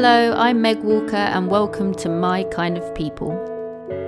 Hello, 0.00 0.32
I'm 0.34 0.62
Meg 0.62 0.84
Walker, 0.84 1.16
and 1.16 1.50
welcome 1.50 1.92
to 1.96 2.08
My 2.08 2.44
Kind 2.44 2.78
of 2.78 2.94
People. 2.94 3.32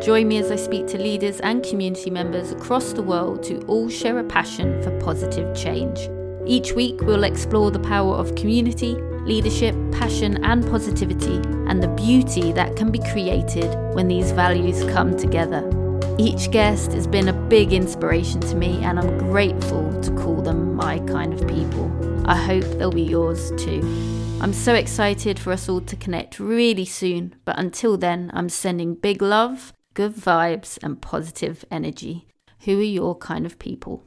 Join 0.00 0.28
me 0.28 0.36
as 0.36 0.52
I 0.52 0.54
speak 0.54 0.86
to 0.86 0.98
leaders 0.98 1.40
and 1.40 1.64
community 1.64 2.10
members 2.10 2.52
across 2.52 2.93
the 2.93 3.02
world 3.02 3.45
who 3.45 3.61
all 3.62 3.88
share 3.88 4.21
a 4.21 4.22
passion 4.22 4.80
for 4.84 4.96
positive 5.00 5.53
change. 5.53 6.08
Each 6.46 6.74
week, 6.74 7.00
we'll 7.00 7.24
explore 7.24 7.72
the 7.72 7.80
power 7.80 8.14
of 8.14 8.37
community, 8.37 8.95
leadership, 9.24 9.74
passion, 9.90 10.45
and 10.45 10.64
positivity, 10.64 11.40
and 11.68 11.82
the 11.82 11.89
beauty 11.89 12.52
that 12.52 12.77
can 12.77 12.93
be 12.93 13.00
created 13.11 13.75
when 13.93 14.07
these 14.07 14.30
values 14.30 14.84
come 14.93 15.16
together. 15.16 15.68
Each 16.18 16.52
guest 16.52 16.93
has 16.93 17.09
been 17.09 17.27
a 17.27 17.48
big 17.48 17.72
inspiration 17.72 18.41
to 18.43 18.54
me, 18.54 18.80
and 18.84 18.96
I'm 18.96 19.18
grateful 19.18 20.00
to 20.02 20.12
call 20.12 20.41
them 20.41 20.77
my 20.77 21.00
kind 21.00 21.32
of 21.34 21.48
people. 21.48 21.91
I 22.30 22.36
hope 22.36 22.62
they'll 22.79 22.93
be 22.93 23.02
yours 23.02 23.50
too. 23.57 24.20
I'm 24.43 24.54
so 24.54 24.72
excited 24.72 25.38
for 25.38 25.52
us 25.52 25.68
all 25.68 25.82
to 25.82 25.96
connect 25.96 26.40
really 26.40 26.86
soon, 26.86 27.35
but 27.44 27.58
until 27.58 27.99
then, 27.99 28.30
I'm 28.32 28.49
sending 28.49 28.94
big 28.94 29.21
love, 29.21 29.75
good 29.93 30.14
vibes, 30.14 30.79
and 30.82 30.99
positive 30.99 31.63
energy. 31.71 32.27
Who 32.61 32.78
are 32.78 32.83
your 32.83 33.14
kind 33.16 33.44
of 33.44 33.58
people? 33.58 34.03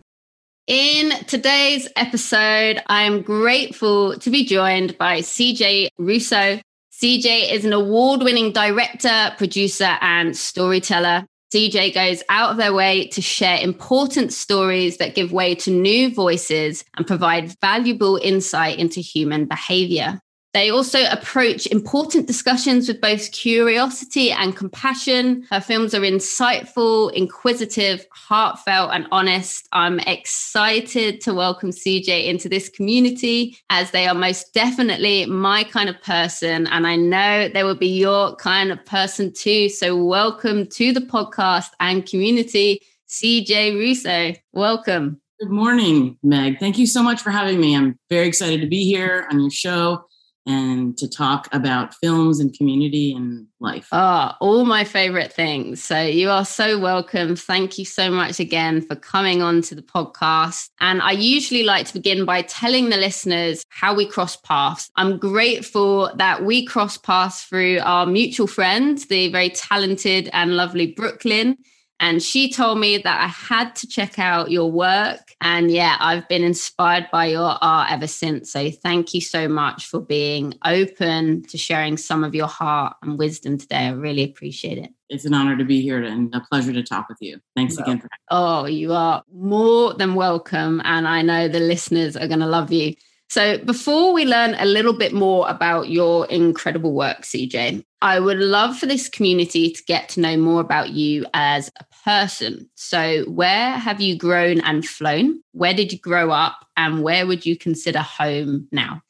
In 0.66 1.12
today's 1.26 1.88
episode, 1.96 2.82
I 2.88 3.04
am 3.04 3.22
grateful 3.22 4.18
to 4.18 4.30
be 4.32 4.44
joined 4.44 4.98
by 4.98 5.20
CJ 5.20 5.90
Russo. 6.00 6.60
CJ 6.92 7.52
is 7.52 7.64
an 7.64 7.74
award 7.74 8.24
winning 8.24 8.54
director, 8.54 9.36
producer, 9.38 9.98
and 10.02 10.36
storyteller. 10.36 11.28
CJ 11.54 11.94
goes 11.94 12.24
out 12.30 12.50
of 12.50 12.58
their 12.58 12.74
way 12.74 13.06
to 13.10 13.22
share 13.22 13.60
important 13.62 14.34
stories 14.34 14.98
that 14.98 15.14
give 15.14 15.32
way 15.32 15.54
to 15.54 15.70
new 15.70 16.12
voices 16.12 16.84
and 16.98 17.06
provide 17.06 17.56
valuable 17.62 18.20
insight 18.24 18.80
into 18.80 19.02
human 19.02 19.46
behavior. 19.46 20.20
They 20.54 20.70
also 20.70 21.06
approach 21.10 21.66
important 21.66 22.28
discussions 22.28 22.88
with 22.88 23.02
both 23.02 23.32
curiosity 23.32 24.32
and 24.32 24.56
compassion. 24.56 25.48
Her 25.50 25.60
films 25.60 25.96
are 25.96 26.02
insightful, 26.02 27.12
inquisitive, 27.14 28.06
heartfelt, 28.12 28.92
and 28.94 29.08
honest. 29.12 29.68
I'm 29.72 30.00
excited 30.02 31.22
to 31.22 31.34
welcome 31.34 31.72
CJ 31.72 32.28
into 32.28 32.50
this 32.50 32.70
community 32.70 33.58
as 33.72 33.90
they 33.90 34.06
are 34.06 34.14
most 34.14 34.54
definitely 34.54 35.26
my 35.26 35.64
kind 35.64 35.90
of 35.90 36.00
person. 36.04 36.68
And 36.68 36.86
I 36.86 36.98
know 36.98 37.50
they 37.50 37.64
will 37.64 37.74
be 37.74 37.88
your 37.88 38.36
kind 38.36 38.72
of 38.72 38.86
person 38.86 39.34
too. 39.34 39.70
So, 39.70 39.96
welcome 39.96 40.68
to 40.68 40.94
the 40.94 41.02
podcast 41.02 41.72
and 41.80 42.06
community, 42.06 42.80
CJ 43.10 43.74
Russo. 43.74 44.40
Welcome. 44.52 45.20
Good 45.40 45.50
morning, 45.50 46.16
Meg. 46.22 46.60
Thank 46.60 46.78
you 46.78 46.86
so 46.86 47.02
much 47.02 47.22
for 47.22 47.32
having 47.32 47.60
me. 47.60 47.76
I'm 47.76 47.98
very 48.12 48.28
excited 48.28 48.62
to 48.62 48.68
be 48.68 48.86
here 48.86 49.26
on 49.32 49.40
your 49.40 49.50
show 49.50 50.06
and 50.46 50.98
to 50.98 51.08
talk 51.10 51.48
about 51.54 51.94
films 51.96 52.40
and 52.40 52.54
community 52.54 53.14
and 53.14 53.48
life. 53.60 53.88
Oh, 53.92 54.32
all 54.40 54.66
my 54.66 54.84
favorite 54.84 55.32
things. 55.32 55.84
So 55.84 56.02
you 56.02 56.30
are 56.30 56.46
so 56.46 56.80
welcome. 56.80 57.36
Thank 57.36 57.78
you 57.78 57.86
so 57.86 58.12
much 58.12 58.40
again 58.40 58.82
for 58.82 58.96
coming 58.96 59.42
on 59.42 59.62
to 59.64 59.76
the 59.76 59.82
podcast. 59.82 60.70
And 60.80 61.02
I 61.02 61.12
usually 61.12 61.64
like 61.64 61.88
to 61.88 61.94
begin 61.94 62.26
by 62.26 62.42
telling 62.42 62.90
the 62.90 62.98
listeners 62.98 63.64
how 63.70 63.96
we 63.96 64.08
cross 64.08 64.36
paths. 64.36 64.90
I'm 64.96 65.18
grateful 65.18 66.12
that 66.16 66.44
we 66.44 66.66
cross 66.66 66.98
paths 66.98 67.44
through 67.44 67.80
our 67.80 68.06
mutual 68.06 68.48
friend, 68.48 68.98
the 69.10 69.32
very 69.32 69.50
talented 69.50 70.30
and 70.34 70.58
lovely 70.58 70.88
Brooklyn. 70.88 71.58
And 72.00 72.22
she 72.22 72.52
told 72.52 72.80
me 72.80 72.98
that 72.98 73.22
I 73.22 73.28
had 73.28 73.76
to 73.78 73.88
check 73.88 74.20
out 74.20 74.52
your 74.52 74.70
work. 74.70 75.22
And 75.40 75.72
yeah, 75.72 75.96
I've 76.00 76.28
been 76.28 76.44
inspired 76.44 77.08
by 77.12 77.28
your 77.28 77.58
art 77.62 77.92
ever 77.92 78.08
since. 78.08 78.52
So 78.52 78.70
thank 78.72 79.14
you 79.14 79.22
so 79.22 79.48
much 79.48 79.88
for 79.88 80.02
being 80.02 80.54
open 80.66 81.44
to 81.44 81.58
sharing 81.58 81.96
some 81.96 82.24
of 82.24 82.36
your 82.36 82.48
heart 82.48 82.98
and 83.04 83.18
wisdom 83.18 83.58
today. 83.58 83.88
I 83.88 83.92
really 83.92 84.24
appreciate 84.24 84.78
it. 84.80 84.92
It's 85.10 85.26
an 85.26 85.34
honor 85.34 85.56
to 85.56 85.64
be 85.64 85.82
here 85.82 86.04
and 86.04 86.34
a 86.36 86.42
pleasure 86.42 86.74
to 86.74 86.84
talk 86.84 87.08
with 87.08 87.20
you. 87.22 87.40
Thanks 87.56 87.78
well, 87.78 87.86
again 87.86 88.00
for 88.00 88.10
Oh, 88.32 88.66
you 88.66 88.92
are 88.94 89.24
more 89.32 89.94
than 89.94 90.16
welcome. 90.16 90.82
And 90.84 91.08
I 91.08 91.22
know 91.22 91.48
the 91.48 91.60
listeners 91.60 92.18
are 92.18 92.28
going 92.28 92.40
to 92.40 92.48
love 92.48 92.72
you. 92.72 92.96
So, 93.30 93.58
before 93.58 94.14
we 94.14 94.26
learn 94.26 94.56
a 94.60 94.66
little 94.66 94.94
bit 94.94 95.14
more 95.14 95.50
about 95.50 95.90
your 95.90 96.28
incredible 96.28 96.94
work, 96.94 97.22
CJ, 97.22 97.84
I 98.02 98.20
would 98.20 98.38
love 98.38 98.78
for 98.78 98.86
this 98.86 99.10
community 99.10 99.72
to 99.72 99.84
get 99.86 100.10
to 100.10 100.20
know 100.20 100.38
more 100.38 100.62
about 100.62 100.92
you 100.92 101.26
as 101.34 101.72
a 101.80 101.86
person. 102.06 102.70
So, 102.76 103.24
where 103.24 103.72
have 103.72 104.02
you 104.02 104.18
grown 104.18 104.60
and 104.62 104.86
flown? 104.86 105.42
Where 105.54 105.74
did 105.74 105.92
you 105.92 106.00
grow 106.00 106.32
up? 106.32 106.68
And 106.78 107.02
where 107.02 107.26
would 107.26 107.46
you 107.46 107.58
consider 107.58 108.00
home 108.00 108.68
now? 108.72 109.02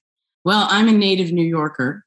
Well, 0.46 0.68
I'm 0.69 0.88
a 0.88 0.94
native 0.94 1.31
New 1.31 1.46
Yorker. 1.46 2.06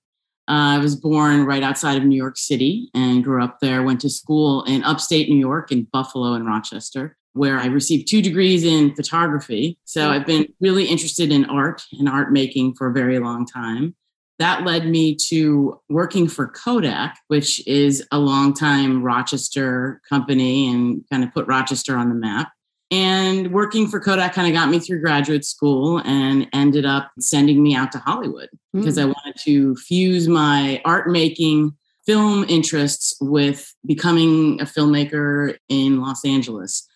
Uh, 0.49 0.77
I 0.77 0.79
was 0.79 0.95
born 0.95 1.45
right 1.45 1.63
outside 1.63 1.97
of 1.97 2.05
New 2.05 2.17
York 2.17 2.39
City 2.39 2.89
and 2.95 3.25
grew 3.25 3.43
up 3.43 3.59
there. 3.61 3.83
Went 3.83 4.01
to 4.03 4.11
school 4.11 4.63
in 4.65 4.85
upstate 4.85 5.29
New 5.29 5.39
York 5.39 5.73
in 5.73 5.89
Buffalo 5.93 6.35
and 6.35 6.47
Rochester 6.47 7.17
where 7.37 7.59
I 7.59 7.67
received 7.67 8.09
two 8.09 8.23
degrees 8.23 8.65
in 8.65 8.95
photography. 8.95 9.79
So 9.85 10.11
I've 10.11 10.27
been 10.27 10.53
really 10.61 10.87
interested 10.87 11.31
in 11.31 11.45
art 11.47 11.83
and 11.99 12.09
art 12.09 12.33
making 12.33 12.75
for 12.75 12.89
a 12.89 12.93
very 12.93 13.19
long 13.19 13.47
time. 13.47 13.95
That 14.39 14.65
led 14.65 14.87
me 14.87 15.17
to 15.29 15.81
working 15.89 16.29
for 16.29 16.49
Kodak, 16.49 17.19
which 17.29 17.67
is 17.67 18.07
a 18.13 18.19
long-time 18.19 19.03
Rochester 19.03 20.03
company 20.09 20.69
and 20.69 21.05
kind 21.11 21.25
of 21.25 21.33
put 21.33 21.47
Rochester 21.47 21.97
on 21.97 22.11
the 22.11 22.15
map. 22.15 22.51
And 22.91 23.53
working 23.53 23.89
for 23.89 23.99
Kodak 23.99 24.35
kind 24.35 24.47
of 24.47 24.55
got 24.55 24.69
me 24.69 24.79
through 24.79 25.01
graduate 25.01 25.45
school 25.45 25.99
and 26.05 26.49
ended 26.53 26.85
up 26.85 27.11
sending 27.19 27.63
me 27.63 27.75
out 27.75 27.91
to 27.93 27.99
Hollywood 27.99 28.49
mm. 28.75 28.81
because 28.81 28.99
I 28.99 29.07
wanted 29.07 29.37
to 29.45 29.75
fuse 29.77 30.29
my 30.29 30.81
art 30.85 31.09
making 31.09 31.75
film 32.07 32.45
interests 32.49 33.17
with 33.21 33.75
becoming 33.85 34.61
a 34.61 34.65
filmmaker 34.65 35.57
in 35.69 36.01
Los 36.01 36.25
Angeles. 36.25 36.87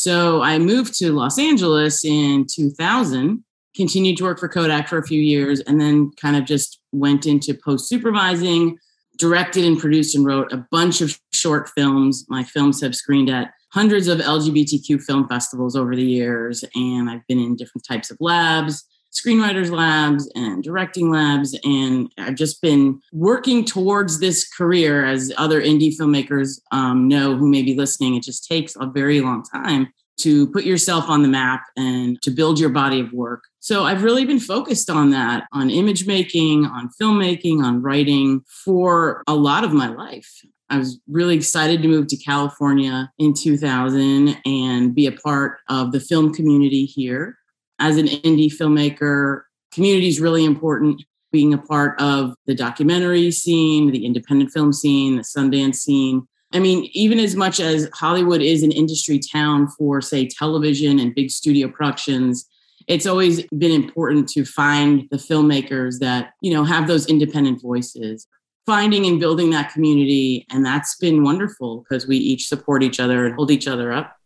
So 0.00 0.40
I 0.40 0.58
moved 0.58 0.94
to 1.00 1.12
Los 1.12 1.38
Angeles 1.38 2.06
in 2.06 2.46
2000, 2.50 3.44
continued 3.76 4.16
to 4.16 4.24
work 4.24 4.38
for 4.38 4.48
Kodak 4.48 4.88
for 4.88 4.96
a 4.96 5.06
few 5.06 5.20
years, 5.20 5.60
and 5.60 5.78
then 5.78 6.10
kind 6.12 6.36
of 6.36 6.46
just 6.46 6.80
went 6.90 7.26
into 7.26 7.52
post 7.52 7.86
supervising, 7.86 8.78
directed 9.18 9.66
and 9.66 9.78
produced 9.78 10.14
and 10.14 10.24
wrote 10.24 10.54
a 10.54 10.66
bunch 10.70 11.02
of 11.02 11.20
short 11.34 11.68
films. 11.76 12.24
My 12.30 12.42
films 12.44 12.80
have 12.80 12.94
screened 12.94 13.28
at 13.28 13.52
hundreds 13.74 14.08
of 14.08 14.20
LGBTQ 14.20 15.02
film 15.02 15.28
festivals 15.28 15.76
over 15.76 15.94
the 15.94 16.02
years, 16.02 16.64
and 16.74 17.10
I've 17.10 17.26
been 17.26 17.38
in 17.38 17.54
different 17.54 17.84
types 17.86 18.10
of 18.10 18.16
labs 18.20 18.82
screenwriters 19.12 19.70
labs 19.70 20.30
and 20.34 20.62
directing 20.62 21.10
labs. 21.10 21.58
And 21.64 22.10
I've 22.18 22.36
just 22.36 22.62
been 22.62 23.00
working 23.12 23.64
towards 23.64 24.20
this 24.20 24.48
career, 24.48 25.04
as 25.04 25.32
other 25.36 25.60
indie 25.60 25.96
filmmakers 25.96 26.60
um, 26.72 27.08
know 27.08 27.36
who 27.36 27.48
may 27.48 27.62
be 27.62 27.74
listening. 27.74 28.14
It 28.14 28.22
just 28.22 28.46
takes 28.46 28.76
a 28.76 28.86
very 28.86 29.20
long 29.20 29.42
time 29.42 29.92
to 30.18 30.46
put 30.48 30.64
yourself 30.64 31.08
on 31.08 31.22
the 31.22 31.28
map 31.28 31.62
and 31.76 32.20
to 32.22 32.30
build 32.30 32.60
your 32.60 32.68
body 32.68 33.00
of 33.00 33.12
work. 33.12 33.44
So 33.60 33.84
I've 33.84 34.02
really 34.02 34.26
been 34.26 34.40
focused 34.40 34.90
on 34.90 35.10
that, 35.10 35.44
on 35.52 35.70
image 35.70 36.06
making, 36.06 36.66
on 36.66 36.90
filmmaking, 37.00 37.62
on 37.62 37.80
writing 37.80 38.42
for 38.64 39.22
a 39.26 39.34
lot 39.34 39.64
of 39.64 39.72
my 39.72 39.88
life. 39.88 40.30
I 40.68 40.78
was 40.78 41.00
really 41.08 41.34
excited 41.34 41.82
to 41.82 41.88
move 41.88 42.06
to 42.08 42.16
California 42.16 43.10
in 43.18 43.34
2000 43.34 44.36
and 44.44 44.94
be 44.94 45.06
a 45.06 45.12
part 45.12 45.58
of 45.68 45.90
the 45.90 46.00
film 46.00 46.32
community 46.32 46.84
here 46.84 47.39
as 47.80 47.96
an 47.96 48.06
indie 48.06 48.52
filmmaker, 48.52 49.42
community 49.72 50.08
is 50.08 50.20
really 50.20 50.44
important. 50.44 51.02
Being 51.32 51.54
a 51.54 51.58
part 51.58 52.00
of 52.00 52.34
the 52.46 52.56
documentary 52.56 53.30
scene, 53.30 53.92
the 53.92 54.04
independent 54.04 54.50
film 54.50 54.72
scene, 54.72 55.16
the 55.16 55.22
Sundance 55.22 55.76
scene. 55.76 56.26
I 56.52 56.58
mean, 56.58 56.90
even 56.92 57.20
as 57.20 57.36
much 57.36 57.60
as 57.60 57.88
Hollywood 57.94 58.42
is 58.42 58.64
an 58.64 58.72
industry 58.72 59.20
town 59.20 59.68
for, 59.78 60.00
say, 60.00 60.26
television 60.26 60.98
and 60.98 61.14
big 61.14 61.30
studio 61.30 61.68
productions, 61.68 62.48
it's 62.88 63.06
always 63.06 63.44
been 63.56 63.70
important 63.70 64.28
to 64.30 64.44
find 64.44 65.06
the 65.12 65.16
filmmakers 65.16 66.00
that, 66.00 66.32
you 66.42 66.52
know, 66.52 66.64
have 66.64 66.88
those 66.88 67.06
independent 67.06 67.62
voices. 67.62 68.26
Finding 68.66 69.06
and 69.06 69.20
building 69.20 69.50
that 69.50 69.72
community. 69.72 70.46
And 70.50 70.66
that's 70.66 70.96
been 70.96 71.22
wonderful 71.22 71.84
because 71.88 72.08
we 72.08 72.16
each 72.16 72.48
support 72.48 72.82
each 72.82 72.98
other 72.98 73.24
and 73.24 73.36
hold 73.36 73.52
each 73.52 73.68
other 73.68 73.92
up 73.92 74.16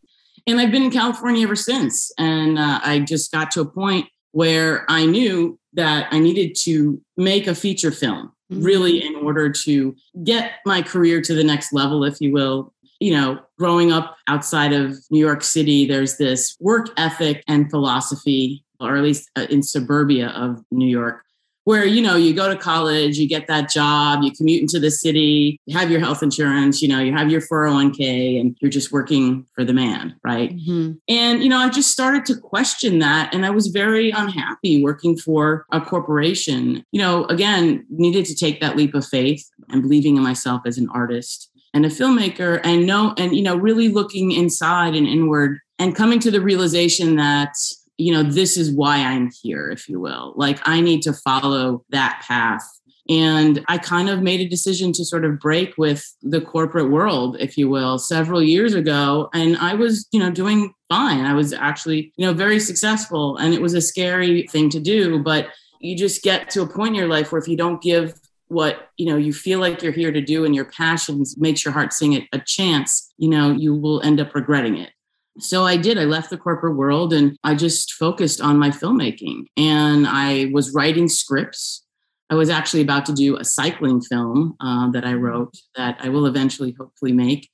and 0.47 0.61
I've 0.61 0.71
been 0.71 0.83
in 0.83 0.91
California 0.91 1.45
ever 1.45 1.57
since. 1.57 2.13
And 2.19 2.59
uh, 2.59 2.81
I 2.83 3.01
just 3.01 3.33
got 3.33 3.51
to 3.53 3.61
a 3.63 3.67
point 3.67 4.07
where 4.33 4.85
I 4.91 5.07
knew 5.07 5.59
that 5.75 6.09
I 6.11 6.19
needed 6.19 6.57
to 6.63 7.01
make 7.17 7.47
a 7.47 7.55
feature 7.55 7.91
film, 7.91 8.33
mm-hmm. 8.53 8.63
really, 8.63 9.05
in 9.05 9.17
order 9.17 9.51
to 9.51 9.95
get 10.23 10.53
my 10.67 10.83
career 10.83 11.21
to 11.23 11.35
the 11.35 11.45
next 11.45 11.73
level, 11.73 12.05
if 12.05 12.21
you 12.21 12.33
will. 12.33 12.73
You 13.01 13.13
know, 13.13 13.41
growing 13.59 13.93
up 13.93 14.17
outside 14.29 14.73
of 14.73 14.97
New 15.11 15.19
York 15.19 15.43
City, 15.43 15.87
there's 15.87 16.17
this 16.17 16.57
work 16.61 16.89
ethic 16.97 17.43
and 17.49 17.71
philosophy, 17.71 18.65
or 18.81 18.97
at 18.97 19.03
least 19.03 19.31
uh, 19.37 19.47
in 19.51 19.63
suburbia 19.63 20.29
of 20.29 20.63
New 20.71 20.87
York, 20.87 21.25
where 21.65 21.85
you 21.85 22.01
know 22.01 22.17
you 22.17 22.33
go 22.35 22.49
to 22.49 22.57
college 22.57 23.19
you 23.19 23.29
get 23.29 23.47
that 23.47 23.69
job 23.71 24.23
you 24.23 24.31
commute 24.31 24.61
into 24.61 24.79
the 24.79 24.91
city 24.91 25.59
you 25.67 25.77
have 25.77 25.91
your 25.91 26.01
health 26.01 26.23
insurance 26.23 26.81
you 26.81 26.89
know 26.89 27.01
you 27.01 27.13
have 27.13 27.31
your 27.31 27.41
401k 27.41 28.41
and 28.41 28.57
you're 28.61 28.71
just 28.71 28.93
working 28.93 29.47
for 29.55 29.65
the 29.65 29.73
man 29.73 30.15
right 30.25 30.57
mm-hmm. 30.57 30.93
and 31.09 31.43
you 31.43 31.49
know 31.49 31.59
i 31.59 31.69
just 31.69 31.91
started 31.91 32.25
to 32.25 32.37
question 32.37 32.99
that 32.99 33.35
and 33.35 33.45
i 33.45 33.51
was 33.51 33.69
very 33.69 34.11
unhappy 34.11 34.83
working 34.83 35.17
for 35.17 35.67
a 35.73 35.81
corporation 35.81 36.85
you 36.93 37.01
know 37.01 37.25
again 37.27 37.85
needed 37.91 38.25
to 38.25 38.35
take 38.35 38.61
that 38.61 38.77
leap 38.77 38.95
of 38.95 39.07
faith 39.07 39.51
and 39.71 39.83
believing 39.83 40.17
in 40.17 40.23
myself 40.23 40.63
as 40.67 40.79
an 40.79 40.89
artist 40.91 41.51
and 41.73 41.85
a 41.85 41.89
filmmaker 41.89 42.61
and 42.65 42.87
know 42.87 43.15
and 43.19 43.35
you 43.35 43.43
know 43.43 43.57
really 43.57 43.89
looking 43.89 44.33
inside 44.33 44.95
and 44.95 45.07
inward 45.07 45.59
and 45.79 45.97
coming 45.97 46.21
to 46.21 46.31
the 46.31 46.41
realization 46.41 47.17
that 47.17 47.53
you 47.99 48.13
know, 48.13 48.23
this 48.23 48.57
is 48.57 48.73
why 48.73 48.99
I'm 48.99 49.31
here, 49.43 49.71
if 49.71 49.89
you 49.89 50.01
will. 50.01 50.33
Like, 50.37 50.59
I 50.65 50.81
need 50.81 51.03
to 51.03 51.13
follow 51.13 51.85
that 51.91 52.23
path. 52.27 52.63
And 53.09 53.63
I 53.69 53.77
kind 53.77 54.09
of 54.09 54.23
made 54.23 54.41
a 54.41 54.49
decision 54.49 54.93
to 54.95 55.05
sort 55.05 55.27
of 55.27 55.39
break 55.39 55.75
with 55.77 56.05
the 56.23 56.41
corporate 56.41 56.91
world, 56.91 57.37
if 57.39 57.59
you 57.59 57.69
will, 57.69 57.99
several 57.99 58.43
years 58.43 58.75
ago. 58.75 59.29
And 59.35 59.59
I 59.59 59.75
was, 59.75 60.09
you 60.11 60.19
know, 60.19 60.31
doing 60.31 60.73
fine. 60.89 61.25
I 61.25 61.35
was 61.35 61.53
actually, 61.53 62.13
you 62.17 62.27
know, 62.27 62.33
very 62.33 62.59
successful. 62.59 63.37
And 63.37 63.53
it 63.53 63.61
was 63.61 63.75
a 63.75 63.83
scary 63.83 64.47
thing 64.47 64.71
to 64.71 64.81
do. 64.81 65.23
But 65.23 65.49
you 65.81 65.97
just 65.97 66.23
get 66.23 66.49
to 66.51 66.63
a 66.63 66.67
point 66.67 66.91
in 66.91 66.95
your 66.95 67.09
life 67.09 67.31
where 67.31 67.41
if 67.41 67.47
you 67.47 67.59
don't 67.59 67.83
give 67.83 68.19
what 68.49 68.91
you 68.99 69.07
know 69.07 69.17
you 69.17 69.33
feel 69.33 69.59
like 69.59 69.83
you're 69.83 69.93
here 69.93 70.13
to 70.13 70.21
do 70.21 70.45
and 70.45 70.55
your 70.55 70.67
passions 70.67 71.37
makes 71.39 71.65
your 71.65 71.73
heart 71.73 71.93
sing 71.93 72.13
it 72.13 72.25
a 72.33 72.39
chance 72.39 73.13
you 73.17 73.29
know 73.29 73.51
you 73.51 73.75
will 73.75 74.03
end 74.03 74.21
up 74.21 74.35
regretting 74.35 74.77
it 74.77 74.91
so 75.39 75.65
I 75.65 75.77
did. 75.77 75.99
I 75.99 76.05
left 76.05 76.31
the 76.31 76.37
corporate 76.37 76.77
world 76.77 77.13
and 77.13 77.37
I 77.43 77.55
just 77.55 77.95
focused 77.95 78.41
on 78.41 78.59
my 78.59 78.71
filmmaking. 78.71 79.47
And 79.57 80.07
I 80.07 80.51
was 80.53 80.73
writing 80.73 81.09
scripts. 81.09 81.85
I 82.31 82.35
was 82.37 82.51
actually 82.51 82.83
about 82.83 83.05
to 83.07 83.13
do 83.13 83.37
a 83.37 83.45
cycling 83.45 84.01
film 84.01 84.57
uh, 84.61 84.91
that 84.93 85.05
I 85.05 85.13
mm-hmm. 85.13 85.23
wrote 85.23 85.57
that 85.77 85.99
I 86.01 86.09
will 86.09 86.27
eventually 86.27 86.75
hopefully 86.79 87.13
make. 87.13 87.49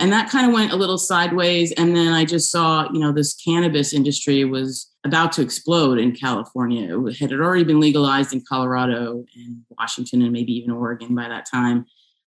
And 0.00 0.12
that 0.12 0.30
kind 0.30 0.46
of 0.46 0.54
went 0.54 0.72
a 0.72 0.76
little 0.76 0.96
sideways. 0.96 1.72
And 1.72 1.96
then 1.96 2.12
I 2.12 2.24
just 2.24 2.52
saw, 2.52 2.88
you 2.92 3.00
know, 3.00 3.10
this 3.10 3.34
cannabis 3.34 3.92
industry 3.92 4.44
was 4.44 4.88
about 5.04 5.32
to 5.32 5.42
explode 5.42 5.98
in 5.98 6.14
California. 6.14 6.96
It 7.06 7.18
had 7.18 7.32
already 7.32 7.64
been 7.64 7.80
legalized 7.80 8.32
in 8.32 8.44
Colorado 8.48 9.24
and 9.34 9.64
Washington 9.76 10.22
and 10.22 10.32
maybe 10.32 10.52
even 10.52 10.70
Oregon 10.70 11.16
by 11.16 11.28
that 11.28 11.46
time. 11.50 11.84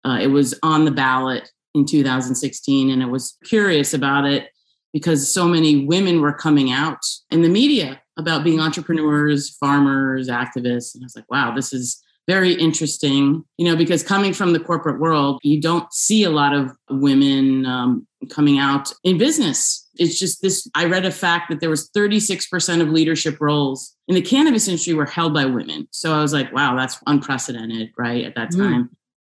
Uh, 0.03 0.19
it 0.21 0.27
was 0.27 0.57
on 0.61 0.85
the 0.85 0.91
ballot 0.91 1.49
in 1.73 1.85
2016, 1.85 2.91
and 2.91 3.01
I 3.01 3.07
was 3.07 3.35
curious 3.43 3.95
about 3.95 4.25
it 4.25 4.49
because 4.95 5.29
so 5.29 5.45
many 5.45 5.83
women 5.83 6.21
were 6.21 6.31
coming 6.31 6.71
out 6.71 7.01
in 7.29 7.41
the 7.41 7.49
media 7.49 8.01
about 8.15 8.45
being 8.45 8.61
entrepreneurs, 8.61 9.49
farmers, 9.57 10.29
activists. 10.29 10.95
And 10.95 11.03
I 11.03 11.07
was 11.07 11.17
like, 11.17 11.29
wow, 11.29 11.53
this 11.53 11.73
is 11.73 12.01
very 12.29 12.53
interesting, 12.53 13.43
you 13.57 13.65
know, 13.65 13.75
because 13.75 14.03
coming 14.03 14.31
from 14.31 14.53
the 14.53 14.59
corporate 14.61 15.01
world, 15.01 15.41
you 15.43 15.59
don't 15.59 15.91
see 15.93 16.23
a 16.23 16.29
lot 16.29 16.53
of 16.53 16.71
women 16.89 17.65
um, 17.65 18.07
coming 18.29 18.57
out 18.57 18.93
in 19.03 19.17
business. 19.17 19.85
It's 19.97 20.17
just 20.17 20.41
this. 20.41 20.65
I 20.75 20.85
read 20.85 21.03
a 21.03 21.11
fact 21.11 21.49
that 21.49 21.59
there 21.59 21.69
was 21.69 21.89
36% 21.89 22.81
of 22.81 22.87
leadership 22.87 23.41
roles 23.41 23.97
in 24.07 24.15
the 24.15 24.21
cannabis 24.21 24.69
industry 24.69 24.93
were 24.93 25.05
held 25.05 25.33
by 25.33 25.43
women. 25.43 25.89
So 25.91 26.13
I 26.13 26.21
was 26.21 26.31
like, 26.31 26.53
wow, 26.53 26.73
that's 26.77 26.97
unprecedented, 27.05 27.91
right? 27.97 28.23
At 28.23 28.35
that 28.35 28.51
mm. 28.51 28.59
time. 28.59 28.83
Mm. 28.85 28.89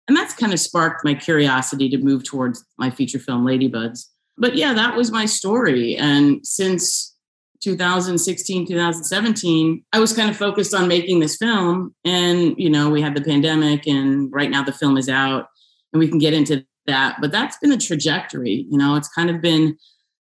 And 0.08 0.18
that's 0.18 0.34
kind 0.34 0.54
of 0.54 0.60
sparked 0.60 1.06
my 1.06 1.14
curiosity 1.14 1.88
to 1.90 2.00
move 2.00 2.24
towards 2.24 2.66
my 2.80 2.90
feature 2.90 3.20
film, 3.20 3.46
Ladybuds 3.46 4.08
but 4.42 4.56
yeah, 4.56 4.74
that 4.74 4.96
was 4.98 5.12
my 5.12 5.26
story. 5.28 5.96
And 5.96 6.46
since 6.46 7.16
2016, 7.62 8.68
2017, 8.68 9.86
I 9.94 10.00
was 10.00 10.14
kind 10.14 10.32
of 10.32 10.36
focused 10.36 10.74
on 10.74 10.88
making 10.88 11.20
this 11.20 11.38
film. 11.38 11.94
And, 12.04 12.56
you 12.58 12.68
know, 12.68 12.90
we 12.90 13.04
had 13.04 13.16
the 13.16 13.22
pandemic, 13.22 13.86
and 13.86 14.34
right 14.34 14.50
now 14.50 14.64
the 14.64 14.74
film 14.74 14.98
is 14.98 15.08
out, 15.08 15.46
and 15.94 16.00
we 16.00 16.08
can 16.08 16.18
get 16.18 16.34
into 16.34 16.66
that. 16.88 17.18
But 17.22 17.32
that's 17.32 17.56
been 17.60 17.70
the 17.70 17.78
trajectory. 17.78 18.66
You 18.68 18.80
know, 18.80 18.96
it's 18.96 19.10
kind 19.10 19.30
of 19.30 19.42
been, 19.42 19.78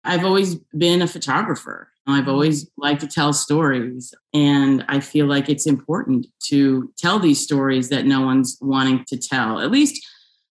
I've 0.04 0.26
always 0.26 0.56
been 0.76 1.04
a 1.04 1.08
photographer. 1.08 1.90
I've 2.08 2.28
always 2.28 2.68
liked 2.80 3.02
to 3.02 3.08
tell 3.08 3.32
stories. 3.32 4.12
And 4.34 4.84
I 4.90 5.02
feel 5.02 5.28
like 5.28 5.50
it's 5.50 5.68
important 5.68 6.26
to 6.48 6.92
tell 6.98 7.20
these 7.20 7.44
stories 7.44 7.90
that 7.90 8.08
no 8.08 8.22
one's 8.22 8.58
wanting 8.60 9.06
to 9.10 9.18
tell, 9.18 9.60
at 9.60 9.70
least 9.70 10.04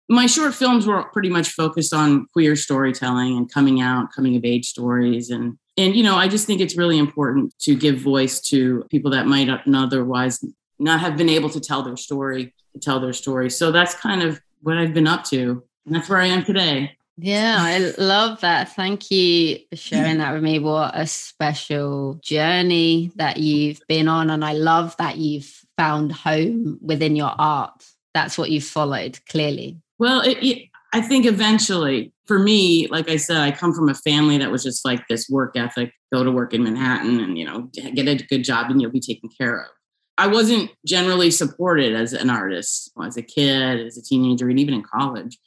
my 0.08 0.26
short 0.26 0.54
films 0.54 0.86
were 0.86 1.02
pretty 1.04 1.28
much 1.28 1.50
focused 1.50 1.92
on 1.92 2.26
queer 2.32 2.56
storytelling 2.56 3.36
and 3.36 3.52
coming 3.52 3.80
out, 3.80 4.12
coming 4.12 4.36
of 4.36 4.44
age 4.44 4.66
stories 4.66 5.30
and 5.30 5.58
and 5.76 5.94
you 5.94 6.02
know, 6.02 6.16
I 6.16 6.26
just 6.26 6.44
think 6.46 6.60
it's 6.60 6.76
really 6.76 6.98
important 6.98 7.56
to 7.60 7.76
give 7.76 8.00
voice 8.00 8.40
to 8.48 8.84
people 8.90 9.12
that 9.12 9.26
might 9.26 9.48
otherwise 9.48 10.44
not 10.80 10.98
have 10.98 11.16
been 11.16 11.28
able 11.28 11.50
to 11.50 11.60
tell 11.60 11.82
their 11.82 11.96
story, 11.96 12.52
to 12.72 12.80
tell 12.80 12.98
their 12.98 13.12
story. 13.12 13.48
So 13.48 13.70
that's 13.70 13.94
kind 13.94 14.22
of 14.22 14.40
what 14.60 14.76
I've 14.76 14.92
been 14.92 15.06
up 15.06 15.22
to. 15.26 15.62
And 15.86 15.94
that's 15.94 16.08
where 16.08 16.18
I 16.18 16.26
am 16.26 16.44
today. 16.44 16.96
Yeah, 17.16 17.56
I 17.58 17.92
love 18.00 18.40
that. 18.40 18.74
Thank 18.74 19.10
you 19.10 19.58
for 19.70 19.76
sharing 19.76 20.18
that 20.18 20.34
with 20.34 20.42
me. 20.42 20.58
What 20.58 20.92
a 20.94 21.06
special 21.06 22.14
journey 22.22 23.12
that 23.16 23.38
you've 23.38 23.80
been 23.88 24.08
on. 24.08 24.30
And 24.30 24.44
I 24.44 24.52
love 24.52 24.96
that 24.98 25.16
you've 25.16 25.64
found 25.76 26.12
home 26.12 26.78
within 26.80 27.16
your 27.16 27.32
art. 27.36 27.84
That's 28.14 28.38
what 28.38 28.50
you've 28.50 28.64
followed, 28.64 29.18
clearly. 29.28 29.78
Well, 29.98 30.20
it, 30.20 30.38
it, 30.42 30.68
I 30.92 31.00
think 31.00 31.26
eventually, 31.26 32.12
for 32.26 32.38
me, 32.38 32.86
like 32.88 33.10
I 33.10 33.16
said, 33.16 33.38
I 33.38 33.50
come 33.50 33.74
from 33.74 33.88
a 33.88 33.94
family 33.94 34.38
that 34.38 34.50
was 34.50 34.62
just 34.62 34.84
like 34.84 35.06
this 35.08 35.28
work 35.28 35.56
ethic 35.56 35.92
go 36.12 36.24
to 36.24 36.30
work 36.30 36.54
in 36.54 36.62
Manhattan 36.62 37.20
and, 37.20 37.36
you 37.36 37.44
know, 37.44 37.70
get 37.72 38.08
a 38.08 38.24
good 38.24 38.44
job 38.44 38.70
and 38.70 38.80
you'll 38.80 38.90
be 38.90 39.00
taken 39.00 39.28
care 39.38 39.60
of. 39.60 39.68
I 40.16 40.26
wasn't 40.26 40.70
generally 40.84 41.30
supported 41.30 41.94
as 41.94 42.12
an 42.12 42.30
artist 42.30 42.90
as 43.02 43.16
a 43.16 43.22
kid, 43.22 43.86
as 43.86 43.96
a 43.96 44.02
teenager, 44.02 44.48
and 44.48 44.58
even 44.58 44.74
in 44.74 44.82
college. 44.82 45.38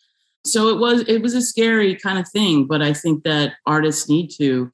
So 0.46 0.70
it 0.70 0.80
was 0.80 1.02
it 1.08 1.22
was 1.22 1.34
a 1.34 1.42
scary 1.42 1.96
kind 1.96 2.18
of 2.18 2.28
thing, 2.30 2.66
but 2.66 2.82
I 2.82 2.94
think 2.94 3.24
that 3.24 3.54
artists 3.66 4.08
need 4.08 4.30
to, 4.38 4.72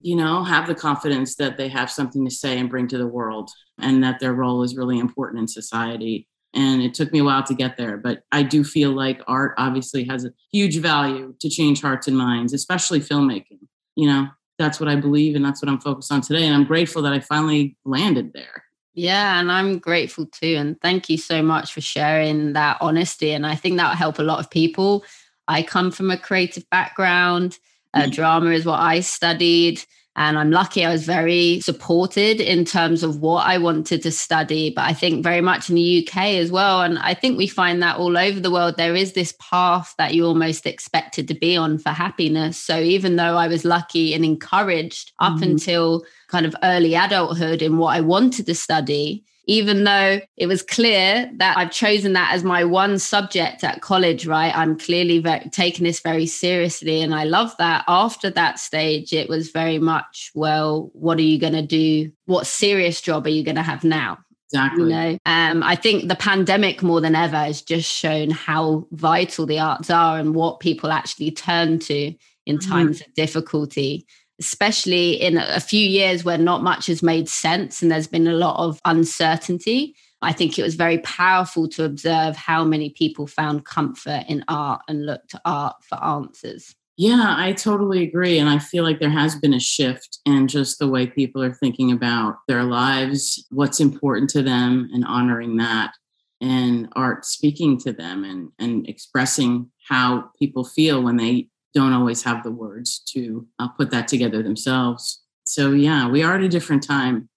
you 0.00 0.16
know, 0.16 0.42
have 0.42 0.66
the 0.66 0.74
confidence 0.74 1.36
that 1.36 1.56
they 1.56 1.68
have 1.68 1.90
something 1.90 2.24
to 2.24 2.30
say 2.30 2.58
and 2.58 2.68
bring 2.68 2.88
to 2.88 2.98
the 2.98 3.06
world 3.06 3.50
and 3.78 4.02
that 4.02 4.18
their 4.18 4.34
role 4.34 4.62
is 4.62 4.76
really 4.76 4.98
important 4.98 5.40
in 5.42 5.48
society 5.48 6.26
and 6.56 6.82
it 6.82 6.94
took 6.94 7.12
me 7.12 7.20
a 7.20 7.24
while 7.24 7.42
to 7.42 7.54
get 7.54 7.76
there 7.76 7.96
but 7.96 8.22
i 8.32 8.42
do 8.42 8.64
feel 8.64 8.90
like 8.90 9.20
art 9.28 9.54
obviously 9.58 10.04
has 10.04 10.24
a 10.24 10.32
huge 10.52 10.78
value 10.78 11.34
to 11.38 11.48
change 11.48 11.80
hearts 11.80 12.08
and 12.08 12.16
minds 12.16 12.52
especially 12.52 13.00
filmmaking. 13.00 13.60
You 13.94 14.08
know 14.08 14.28
that's 14.58 14.80
what 14.80 14.88
i 14.88 14.96
believe 14.96 15.36
and 15.36 15.44
that's 15.44 15.62
what 15.62 15.68
i'm 15.68 15.80
focused 15.80 16.10
on 16.10 16.22
today 16.22 16.44
and 16.44 16.54
i'm 16.54 16.64
grateful 16.64 17.02
that 17.02 17.12
i 17.12 17.20
finally 17.20 17.76
landed 17.84 18.32
there. 18.32 18.64
Yeah 18.94 19.38
and 19.38 19.52
i'm 19.52 19.78
grateful 19.78 20.26
too 20.26 20.56
and 20.58 20.80
thank 20.80 21.08
you 21.08 21.18
so 21.18 21.42
much 21.42 21.72
for 21.72 21.80
sharing 21.80 22.54
that 22.54 22.78
honesty 22.80 23.32
and 23.32 23.46
i 23.46 23.54
think 23.54 23.76
that 23.76 23.90
will 23.90 23.96
help 23.96 24.18
a 24.18 24.22
lot 24.22 24.40
of 24.40 24.50
people. 24.50 25.04
I 25.48 25.62
come 25.62 25.92
from 25.92 26.10
a 26.10 26.18
creative 26.18 26.68
background. 26.70 27.58
Uh, 27.94 28.00
mm-hmm. 28.00 28.10
drama 28.10 28.50
is 28.50 28.66
what 28.66 28.80
i 28.80 29.00
studied 29.00 29.82
and 30.16 30.38
I'm 30.38 30.50
lucky 30.50 30.84
I 30.84 30.90
was 30.90 31.04
very 31.04 31.60
supported 31.60 32.40
in 32.40 32.64
terms 32.64 33.02
of 33.02 33.20
what 33.20 33.46
I 33.46 33.58
wanted 33.58 34.02
to 34.02 34.10
study, 34.10 34.72
but 34.74 34.86
I 34.86 34.94
think 34.94 35.22
very 35.22 35.42
much 35.42 35.68
in 35.68 35.76
the 35.76 36.06
UK 36.06 36.16
as 36.36 36.50
well. 36.50 36.80
And 36.80 36.98
I 36.98 37.12
think 37.12 37.36
we 37.36 37.46
find 37.46 37.82
that 37.82 37.98
all 37.98 38.16
over 38.16 38.40
the 38.40 38.50
world, 38.50 38.78
there 38.78 38.96
is 38.96 39.12
this 39.12 39.34
path 39.38 39.94
that 39.98 40.14
you 40.14 40.24
almost 40.24 40.66
expected 40.66 41.28
to 41.28 41.34
be 41.34 41.54
on 41.54 41.76
for 41.76 41.90
happiness. 41.90 42.56
So 42.56 42.78
even 42.78 43.16
though 43.16 43.36
I 43.36 43.46
was 43.46 43.66
lucky 43.66 44.14
and 44.14 44.24
encouraged 44.24 45.12
up 45.20 45.34
mm-hmm. 45.34 45.50
until 45.50 46.04
kind 46.28 46.46
of 46.46 46.56
early 46.62 46.94
adulthood 46.94 47.60
in 47.60 47.76
what 47.76 47.94
I 47.94 48.00
wanted 48.00 48.46
to 48.46 48.54
study, 48.54 49.22
even 49.46 49.84
though 49.84 50.20
it 50.36 50.46
was 50.46 50.62
clear 50.62 51.30
that 51.36 51.56
I've 51.56 51.70
chosen 51.70 52.14
that 52.14 52.34
as 52.34 52.42
my 52.42 52.64
one 52.64 52.98
subject 52.98 53.62
at 53.62 53.80
college, 53.80 54.26
right? 54.26 54.56
I'm 54.56 54.76
clearly 54.76 55.20
very, 55.20 55.48
taking 55.50 55.84
this 55.84 56.00
very 56.00 56.26
seriously. 56.26 57.00
And 57.00 57.14
I 57.14 57.24
love 57.24 57.54
that. 57.58 57.84
After 57.86 58.28
that 58.30 58.58
stage, 58.58 59.12
it 59.12 59.28
was 59.28 59.50
very 59.50 59.78
much, 59.78 60.32
well, 60.34 60.90
what 60.94 61.18
are 61.18 61.22
you 61.22 61.38
going 61.38 61.52
to 61.52 61.62
do? 61.62 62.10
What 62.24 62.46
serious 62.46 63.00
job 63.00 63.26
are 63.26 63.30
you 63.30 63.44
going 63.44 63.56
to 63.56 63.62
have 63.62 63.84
now? 63.84 64.18
Exactly. 64.52 64.84
You 64.84 64.90
know, 64.90 65.18
um, 65.26 65.62
I 65.62 65.76
think 65.76 66.08
the 66.08 66.16
pandemic 66.16 66.82
more 66.82 67.00
than 67.00 67.14
ever 67.14 67.36
has 67.36 67.62
just 67.62 67.92
shown 67.92 68.30
how 68.30 68.86
vital 68.92 69.46
the 69.46 69.60
arts 69.60 69.90
are 69.90 70.18
and 70.18 70.34
what 70.34 70.60
people 70.60 70.90
actually 70.90 71.30
turn 71.30 71.78
to 71.80 72.14
in 72.46 72.58
mm-hmm. 72.58 72.70
times 72.70 73.00
mm-hmm. 73.00 73.10
of 73.10 73.14
difficulty 73.14 74.06
especially 74.40 75.14
in 75.14 75.38
a 75.38 75.60
few 75.60 75.86
years 75.86 76.24
where 76.24 76.38
not 76.38 76.62
much 76.62 76.86
has 76.86 77.02
made 77.02 77.28
sense 77.28 77.82
and 77.82 77.90
there's 77.90 78.06
been 78.06 78.26
a 78.26 78.34
lot 78.34 78.58
of 78.58 78.80
uncertainty. 78.84 79.94
I 80.22 80.32
think 80.32 80.58
it 80.58 80.62
was 80.62 80.74
very 80.74 80.98
powerful 80.98 81.68
to 81.70 81.84
observe 81.84 82.36
how 82.36 82.64
many 82.64 82.90
people 82.90 83.26
found 83.26 83.64
comfort 83.64 84.24
in 84.28 84.44
art 84.48 84.82
and 84.88 85.06
looked 85.06 85.30
to 85.30 85.40
art 85.44 85.76
for 85.82 86.02
answers. 86.02 86.74
Yeah, 86.98 87.34
I 87.36 87.52
totally 87.52 88.02
agree. 88.02 88.38
And 88.38 88.48
I 88.48 88.58
feel 88.58 88.82
like 88.82 89.00
there 89.00 89.10
has 89.10 89.36
been 89.36 89.52
a 89.52 89.60
shift 89.60 90.18
in 90.24 90.48
just 90.48 90.78
the 90.78 90.88
way 90.88 91.06
people 91.06 91.42
are 91.42 91.52
thinking 91.52 91.92
about 91.92 92.36
their 92.48 92.64
lives, 92.64 93.44
what's 93.50 93.80
important 93.80 94.30
to 94.30 94.42
them, 94.42 94.88
and 94.94 95.04
honoring 95.04 95.58
that, 95.58 95.92
and 96.40 96.88
art 96.96 97.26
speaking 97.26 97.78
to 97.80 97.92
them 97.92 98.24
and, 98.24 98.50
and 98.58 98.88
expressing 98.88 99.70
how 99.86 100.30
people 100.38 100.64
feel 100.64 101.02
when 101.02 101.18
they 101.18 101.48
don't 101.76 101.92
always 101.92 102.22
have 102.22 102.42
the 102.42 102.50
words 102.50 103.00
to 103.00 103.46
uh, 103.58 103.68
put 103.68 103.90
that 103.90 104.08
together 104.08 104.42
themselves. 104.42 105.22
So, 105.44 105.72
yeah, 105.72 106.08
we 106.08 106.22
are 106.22 106.36
at 106.36 106.42
a 106.42 106.48
different 106.48 106.82
time. 106.82 107.28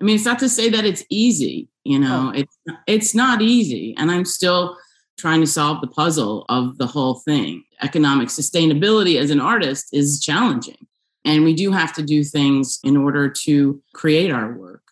I 0.00 0.04
mean, 0.04 0.16
it's 0.16 0.24
not 0.24 0.38
to 0.38 0.48
say 0.48 0.70
that 0.70 0.86
it's 0.86 1.04
easy, 1.10 1.68
you 1.84 1.98
know, 1.98 2.32
oh. 2.34 2.38
it's 2.38 2.56
it's 2.86 3.14
not 3.14 3.42
easy. 3.42 3.94
And 3.98 4.10
I'm 4.10 4.24
still 4.24 4.78
trying 5.18 5.42
to 5.42 5.46
solve 5.46 5.82
the 5.82 5.88
puzzle 5.88 6.46
of 6.48 6.78
the 6.78 6.86
whole 6.86 7.16
thing. 7.16 7.64
Economic 7.82 8.28
sustainability 8.28 9.20
as 9.20 9.30
an 9.30 9.40
artist 9.40 9.90
is 9.92 10.20
challenging. 10.20 10.86
And 11.26 11.44
we 11.44 11.54
do 11.54 11.70
have 11.70 11.92
to 11.92 12.02
do 12.02 12.24
things 12.24 12.80
in 12.82 12.96
order 12.96 13.28
to 13.44 13.80
create 13.92 14.32
our 14.32 14.54
work. 14.54 14.82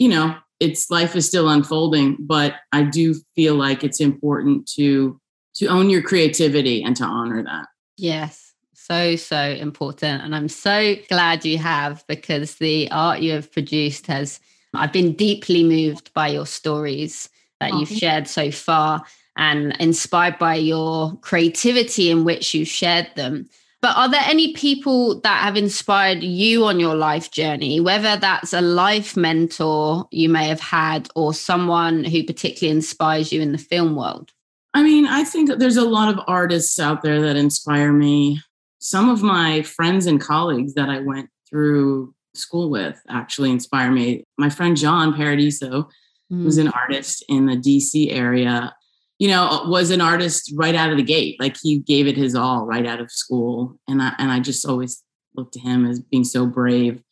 You 0.00 0.08
know, 0.08 0.36
it's 0.58 0.90
life 0.90 1.14
is 1.14 1.24
still 1.24 1.48
unfolding, 1.48 2.16
but 2.18 2.56
I 2.72 2.82
do 2.82 3.14
feel 3.36 3.54
like 3.54 3.84
it's 3.84 4.00
important 4.00 4.68
to 4.74 5.20
to 5.54 5.66
own 5.66 5.88
your 5.88 6.02
creativity 6.02 6.82
and 6.82 6.96
to 6.96 7.04
honor 7.04 7.44
that. 7.44 7.66
Yes 8.00 8.50
so, 8.90 9.14
so 9.14 9.40
important. 9.40 10.22
And 10.22 10.34
I'm 10.34 10.48
so 10.48 10.96
glad 11.08 11.44
you 11.44 11.58
have 11.58 12.04
because 12.08 12.56
the 12.56 12.90
art 12.90 13.20
you 13.20 13.32
have 13.32 13.52
produced 13.52 14.08
has, 14.08 14.40
I've 14.74 14.92
been 14.92 15.12
deeply 15.12 15.62
moved 15.62 16.12
by 16.12 16.28
your 16.28 16.46
stories 16.46 17.28
that 17.60 17.74
you've 17.74 17.88
shared 17.88 18.26
so 18.26 18.50
far 18.50 19.04
and 19.36 19.76
inspired 19.78 20.38
by 20.38 20.56
your 20.56 21.16
creativity 21.18 22.10
in 22.10 22.24
which 22.24 22.52
you 22.52 22.64
shared 22.64 23.08
them. 23.14 23.48
But 23.80 23.96
are 23.96 24.10
there 24.10 24.24
any 24.24 24.54
people 24.54 25.20
that 25.20 25.42
have 25.42 25.56
inspired 25.56 26.24
you 26.24 26.64
on 26.64 26.80
your 26.80 26.96
life 26.96 27.30
journey, 27.30 27.78
whether 27.78 28.16
that's 28.16 28.52
a 28.52 28.60
life 28.60 29.16
mentor 29.16 30.08
you 30.10 30.28
may 30.28 30.48
have 30.48 30.60
had 30.60 31.08
or 31.14 31.32
someone 31.32 32.02
who 32.02 32.24
particularly 32.24 32.76
inspires 32.76 33.32
you 33.32 33.40
in 33.40 33.52
the 33.52 33.58
film 33.58 33.94
world? 33.94 34.32
I 34.72 34.82
mean, 34.82 35.06
I 35.06 35.24
think 35.24 35.50
there's 35.58 35.76
a 35.76 35.84
lot 35.84 36.14
of 36.14 36.24
artists 36.26 36.78
out 36.78 37.02
there 37.02 37.20
that 37.22 37.36
inspire 37.36 37.92
me 37.92 38.40
some 38.78 39.08
of 39.08 39.22
my 39.22 39.62
friends 39.62 40.06
and 40.06 40.20
colleagues 40.20 40.74
that 40.74 40.88
I 40.88 41.00
went 41.00 41.28
through 41.48 42.14
school 42.34 42.70
with 42.70 43.00
actually 43.08 43.50
inspire 43.50 43.90
me. 43.90 44.24
My 44.38 44.48
friend 44.48 44.76
John 44.76 45.14
Paradiso, 45.14 45.88
mm. 46.32 46.42
who's 46.42 46.58
an 46.58 46.68
artist 46.68 47.24
in 47.28 47.46
the 47.46 47.56
DC 47.56 48.12
area, 48.12 48.74
you 49.18 49.28
know, 49.28 49.64
was 49.66 49.90
an 49.90 50.00
artist 50.00 50.52
right 50.56 50.74
out 50.74 50.90
of 50.90 50.96
the 50.96 51.02
gate. 51.02 51.38
Like 51.40 51.56
he 51.60 51.80
gave 51.80 52.06
it 52.06 52.16
his 52.16 52.34
all 52.34 52.64
right 52.64 52.86
out 52.86 53.00
of 53.00 53.10
school. 53.10 53.76
And 53.88 54.00
I 54.00 54.14
and 54.18 54.30
I 54.30 54.40
just 54.40 54.66
always 54.66 55.02
looked 55.36 55.54
to 55.54 55.60
him 55.60 55.84
as 55.86 56.00
being 56.00 56.24
so 56.24 56.46
brave. 56.46 57.02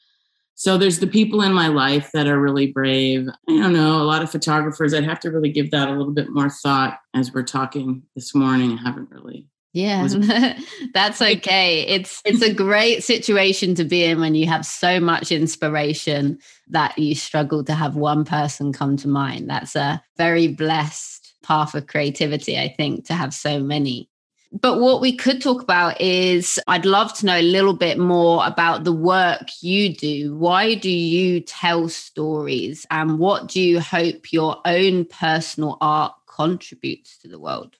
So 0.59 0.77
there's 0.77 0.99
the 0.99 1.07
people 1.07 1.43
in 1.43 1.53
my 1.53 1.69
life 1.69 2.11
that 2.15 2.27
are 2.27 2.41
really 2.41 2.73
brave. 2.73 3.29
I 3.49 3.53
don't 3.53 3.73
know, 3.73 4.03
a 4.03 4.03
lot 4.03 4.23
of 4.23 4.31
photographers. 4.31 4.93
I'd 4.93 5.05
have 5.05 5.21
to 5.21 5.31
really 5.31 5.53
give 5.53 5.71
that 5.71 5.87
a 5.87 5.93
little 5.93 6.13
bit 6.13 6.31
more 6.31 6.51
thought 6.51 6.99
as 7.15 7.33
we're 7.33 7.45
talking 7.45 8.03
this 8.17 8.35
morning. 8.35 8.73
I 8.73 8.83
haven't 8.83 9.09
really 9.09 9.47
yeah, 9.73 10.09
that's 10.95 11.23
okay. 11.23 11.83
It's 11.87 12.21
it's 12.25 12.43
a 12.43 12.53
great 12.53 13.05
situation 13.05 13.77
to 13.77 13.85
be 13.85 14.03
in 14.03 14.19
when 14.19 14.35
you 14.35 14.47
have 14.47 14.67
so 14.67 14.99
much 14.99 15.31
inspiration 15.31 16.41
that 16.71 16.99
you 16.99 17.15
struggle 17.15 17.63
to 17.63 17.75
have 17.75 17.95
one 17.95 18.25
person 18.25 18.73
come 18.73 18.97
to 18.97 19.09
mind. 19.09 19.49
That's 19.49 19.77
a 19.77 20.03
very 20.17 20.49
blessed 20.49 21.35
path 21.45 21.77
of 21.77 21.87
creativity, 21.87 22.59
I 22.59 22.75
think, 22.77 23.07
to 23.07 23.15
have 23.15 23.33
so 23.33 23.61
many. 23.61 24.11
But 24.51 24.81
what 24.81 25.01
we 25.01 25.15
could 25.15 25.43
talk 25.43 25.63
about 25.63 26.01
is 26.01 26.59
I'd 26.67 26.87
love 26.87 27.13
to 27.19 27.27
know 27.27 27.39
a 27.39 27.43
little 27.43 27.75
bit 27.75 27.99
more 27.99 28.47
about 28.47 28.85
the 28.85 28.93
work 28.93 29.49
you 29.61 29.95
do. 29.95 30.35
Why 30.37 30.75
do 30.75 30.91
you 30.91 31.41
tell 31.41 31.89
stories? 31.89 32.87
And 32.91 33.19
what 33.19 33.49
do 33.49 33.61
you 33.61 33.81
hope 33.81 34.33
your 34.33 34.57
own 34.65 35.05
personal 35.05 35.77
art 35.81 36.15
contributes 36.27 37.19
to 37.19 37.29
the 37.29 37.39
world? 37.39 37.77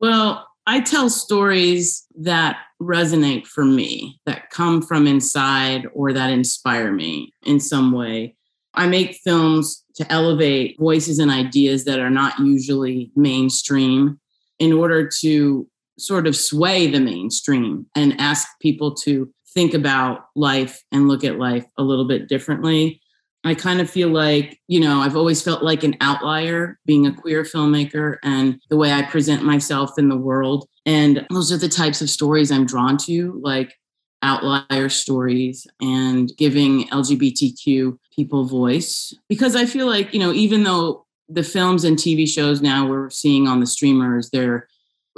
Well, 0.00 0.46
I 0.66 0.80
tell 0.80 1.08
stories 1.08 2.06
that 2.16 2.58
resonate 2.80 3.46
for 3.46 3.64
me, 3.64 4.20
that 4.26 4.50
come 4.50 4.82
from 4.82 5.06
inside 5.06 5.86
or 5.94 6.12
that 6.12 6.30
inspire 6.30 6.92
me 6.92 7.32
in 7.44 7.60
some 7.60 7.92
way. 7.92 8.36
I 8.74 8.86
make 8.86 9.18
films 9.24 9.84
to 9.96 10.10
elevate 10.12 10.78
voices 10.78 11.18
and 11.18 11.30
ideas 11.30 11.84
that 11.86 11.98
are 11.98 12.10
not 12.10 12.38
usually 12.38 13.10
mainstream 13.16 14.20
in 14.58 14.72
order 14.72 15.10
to 15.20 15.66
sort 16.00 16.26
of 16.26 16.36
sway 16.36 16.86
the 16.86 17.00
mainstream 17.00 17.86
and 17.94 18.20
ask 18.20 18.48
people 18.60 18.94
to 18.94 19.32
think 19.52 19.74
about 19.74 20.26
life 20.36 20.82
and 20.92 21.08
look 21.08 21.24
at 21.24 21.38
life 21.38 21.66
a 21.76 21.82
little 21.82 22.06
bit 22.06 22.28
differently. 22.28 23.00
I 23.42 23.54
kind 23.54 23.80
of 23.80 23.88
feel 23.88 24.10
like, 24.10 24.60
you 24.68 24.80
know, 24.80 25.00
I've 25.00 25.16
always 25.16 25.42
felt 25.42 25.62
like 25.62 25.82
an 25.82 25.96
outlier 26.00 26.78
being 26.84 27.06
a 27.06 27.14
queer 27.14 27.42
filmmaker 27.42 28.18
and 28.22 28.60
the 28.68 28.76
way 28.76 28.92
I 28.92 29.02
present 29.02 29.42
myself 29.42 29.98
in 29.98 30.08
the 30.08 30.16
world. 30.16 30.68
And 30.84 31.26
those 31.30 31.50
are 31.50 31.56
the 31.56 31.68
types 31.68 32.02
of 32.02 32.10
stories 32.10 32.50
I'm 32.50 32.66
drawn 32.66 32.98
to, 32.98 33.40
like 33.42 33.74
outlier 34.22 34.90
stories 34.90 35.66
and 35.80 36.30
giving 36.36 36.86
LGBTQ 36.88 37.98
people 38.14 38.44
voice. 38.44 39.14
Because 39.28 39.56
I 39.56 39.64
feel 39.64 39.86
like, 39.86 40.12
you 40.12 40.20
know, 40.20 40.32
even 40.32 40.64
though 40.64 41.06
the 41.28 41.42
films 41.42 41.84
and 41.84 41.96
TV 41.96 42.28
shows 42.28 42.60
now 42.60 42.86
we're 42.86 43.08
seeing 43.08 43.46
on 43.46 43.60
the 43.60 43.66
streamers, 43.66 44.28
they're 44.30 44.68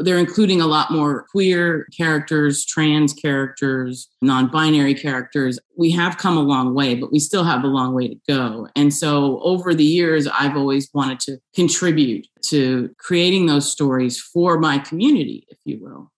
they're 0.03 0.19
including 0.19 0.61
a 0.61 0.67
lot 0.67 0.91
more 0.91 1.25
queer 1.31 1.87
characters, 1.97 2.65
trans 2.65 3.13
characters, 3.13 4.09
non 4.21 4.49
binary 4.49 4.95
characters. 4.95 5.59
We 5.77 5.91
have 5.93 6.19
come 6.19 6.37
a 6.37 6.43
long 6.43 6.75
way, 6.75 6.95
but 6.95 7.13
we 7.13 7.19
still 7.19 7.45
have 7.45 7.65
a 7.65 7.69
long 7.69 7.95
way 7.95 8.09
to 8.09 8.21
go. 8.29 8.69
And 8.77 8.93
so 8.93 9.41
over 9.43 9.75
the 9.75 9.85
years, 9.85 10.27
I've 10.27 10.57
always 10.57 10.91
wanted 10.93 11.21
to 11.21 11.39
contribute 11.55 12.27
to 12.47 12.95
creating 12.99 13.47
those 13.47 13.71
stories 13.71 14.21
for 14.21 14.59
my 14.59 14.79
community, 14.79 15.47
if 15.49 15.59
you 15.65 15.79
will, 15.81 16.11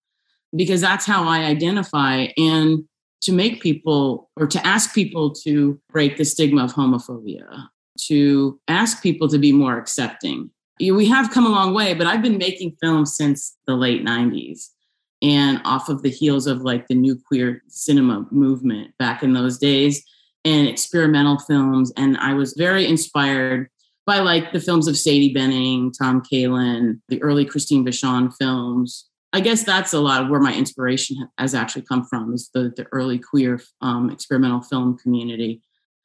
because 0.54 0.80
that's 0.80 1.06
how 1.06 1.24
I 1.28 1.44
identify 1.44 2.28
and 2.36 2.84
to 3.22 3.32
make 3.32 3.62
people 3.62 4.30
or 4.36 4.46
to 4.46 4.66
ask 4.66 4.94
people 4.94 5.32
to 5.32 5.80
break 5.90 6.16
the 6.16 6.24
stigma 6.24 6.64
of 6.64 6.74
homophobia, 6.74 7.68
to 8.06 8.60
ask 8.68 9.02
people 9.02 9.28
to 9.28 9.38
be 9.38 9.52
more 9.52 9.78
accepting 9.78 10.50
we 10.80 11.06
have 11.06 11.30
come 11.30 11.46
a 11.46 11.50
long 11.50 11.74
way, 11.74 11.94
but 11.94 12.06
I've 12.06 12.22
been 12.22 12.38
making 12.38 12.76
films 12.80 13.16
since 13.16 13.56
the 13.66 13.74
late 13.74 14.04
90s 14.04 14.68
and 15.22 15.60
off 15.64 15.88
of 15.88 16.02
the 16.02 16.10
heels 16.10 16.46
of 16.46 16.62
like 16.62 16.88
the 16.88 16.94
new 16.94 17.16
queer 17.16 17.62
cinema 17.68 18.26
movement 18.30 18.92
back 18.98 19.22
in 19.22 19.32
those 19.32 19.58
days 19.58 20.04
and 20.44 20.68
experimental 20.68 21.38
films. 21.38 21.92
And 21.96 22.16
I 22.18 22.34
was 22.34 22.54
very 22.54 22.86
inspired 22.86 23.68
by 24.06 24.18
like 24.18 24.52
the 24.52 24.60
films 24.60 24.86
of 24.86 24.98
Sadie 24.98 25.32
Benning, 25.32 25.92
Tom 25.92 26.22
Kalin, 26.22 27.00
the 27.08 27.22
early 27.22 27.44
Christine 27.44 27.84
Vachon 27.84 28.34
films. 28.34 29.08
I 29.32 29.40
guess 29.40 29.64
that's 29.64 29.92
a 29.92 30.00
lot 30.00 30.22
of 30.22 30.28
where 30.28 30.40
my 30.40 30.54
inspiration 30.54 31.28
has 31.38 31.54
actually 31.54 31.82
come 31.82 32.04
from 32.04 32.34
is 32.34 32.50
the, 32.52 32.72
the 32.76 32.86
early 32.92 33.18
queer 33.18 33.60
um, 33.80 34.10
experimental 34.10 34.60
film 34.60 34.98
community. 34.98 35.62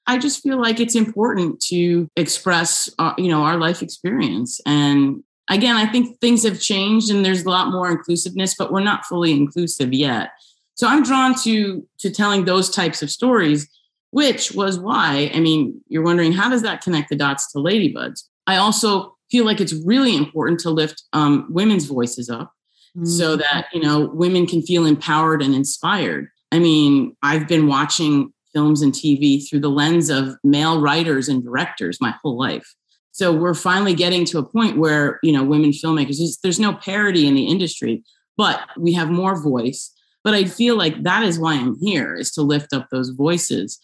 I 0.10 0.18
just 0.18 0.42
feel 0.42 0.60
like 0.60 0.80
it's 0.80 0.96
important 0.96 1.62
to 1.68 2.10
express, 2.16 2.90
uh, 2.98 3.14
you 3.18 3.30
know, 3.30 3.44
our 3.44 3.58
life 3.58 3.84
experience. 3.84 4.60
And 4.66 5.24
again, 5.50 5.76
I 5.76 5.86
think 5.86 6.20
things 6.20 6.44
have 6.44 6.60
changed 6.60 7.12
and 7.12 7.24
there's 7.24 7.44
a 7.44 7.50
lot 7.50 7.72
more 7.72 7.92
inclusiveness, 7.92 8.56
but 8.58 8.72
we're 8.72 8.80
not 8.80 9.06
fully 9.06 9.32
inclusive 9.32 9.94
yet. 9.94 10.32
So 10.74 10.88
I'm 10.88 11.04
drawn 11.04 11.36
to 11.44 11.86
to 12.00 12.10
telling 12.10 12.46
those 12.46 12.72
types 12.72 13.04
of 13.04 13.12
stories, 13.12 13.70
which 14.10 14.52
was 14.54 14.80
why, 14.80 15.30
I 15.36 15.40
mean, 15.42 15.80
you're 15.90 16.04
wondering 16.04 16.32
how 16.32 16.50
does 16.50 16.64
that 16.64 16.82
connect 16.82 17.10
the 17.10 17.16
dots 17.16 17.52
to 17.52 17.60
Ladybuds? 17.60 18.24
I 18.48 18.56
also 18.56 19.16
feel 19.30 19.46
like 19.46 19.62
it's 19.62 19.74
really 19.86 20.16
important 20.16 20.60
to 20.62 20.72
lift 20.72 21.04
um, 21.14 21.46
women's 21.52 21.86
voices 21.86 22.32
up 22.32 22.52
mm-hmm. 22.98 23.06
so 23.06 23.36
that 23.36 23.68
you 23.74 23.82
know 23.82 24.10
women 24.12 24.48
can 24.48 24.64
feel 24.64 24.88
empowered 24.88 25.44
and 25.44 25.54
inspired. 25.54 26.30
I 26.52 26.58
mean, 26.58 27.16
I've 27.22 27.48
been 27.48 27.68
watching 27.68 28.34
films 28.54 28.82
and 28.82 28.94
TV 28.94 29.48
through 29.48 29.60
the 29.60 29.70
lens 29.70 30.10
of 30.10 30.36
male 30.44 30.82
writers 30.82 31.30
and 31.30 31.44
directors 31.44 32.02
my 32.02 32.14
whole 32.22 32.38
life. 32.38 32.76
So 33.12 33.34
we're 33.34 33.54
finally 33.54 33.94
getting 33.94 34.26
to 34.26 34.40
a 34.40 34.46
point 34.46 34.78
where, 34.78 35.20
you 35.24 35.32
know, 35.32 35.44
women 35.44 35.72
filmmakers, 35.72 36.20
there's, 36.42 36.60
no 36.60 36.74
parity 36.74 37.28
in 37.28 37.36
the 37.36 37.48
industry, 37.48 38.04
but 38.38 38.62
we 38.78 38.94
have 38.94 39.10
more 39.10 39.42
voice. 39.42 39.92
But 40.24 40.34
I 40.34 40.46
feel 40.46 40.78
like 40.78 41.04
that 41.04 41.24
is 41.24 41.40
why 41.40 41.56
I'm 41.56 41.78
here 41.82 42.16
is 42.16 42.32
to 42.34 42.42
lift 42.42 42.74
up 42.74 42.88
those 42.92 43.10
voices. 43.10 43.80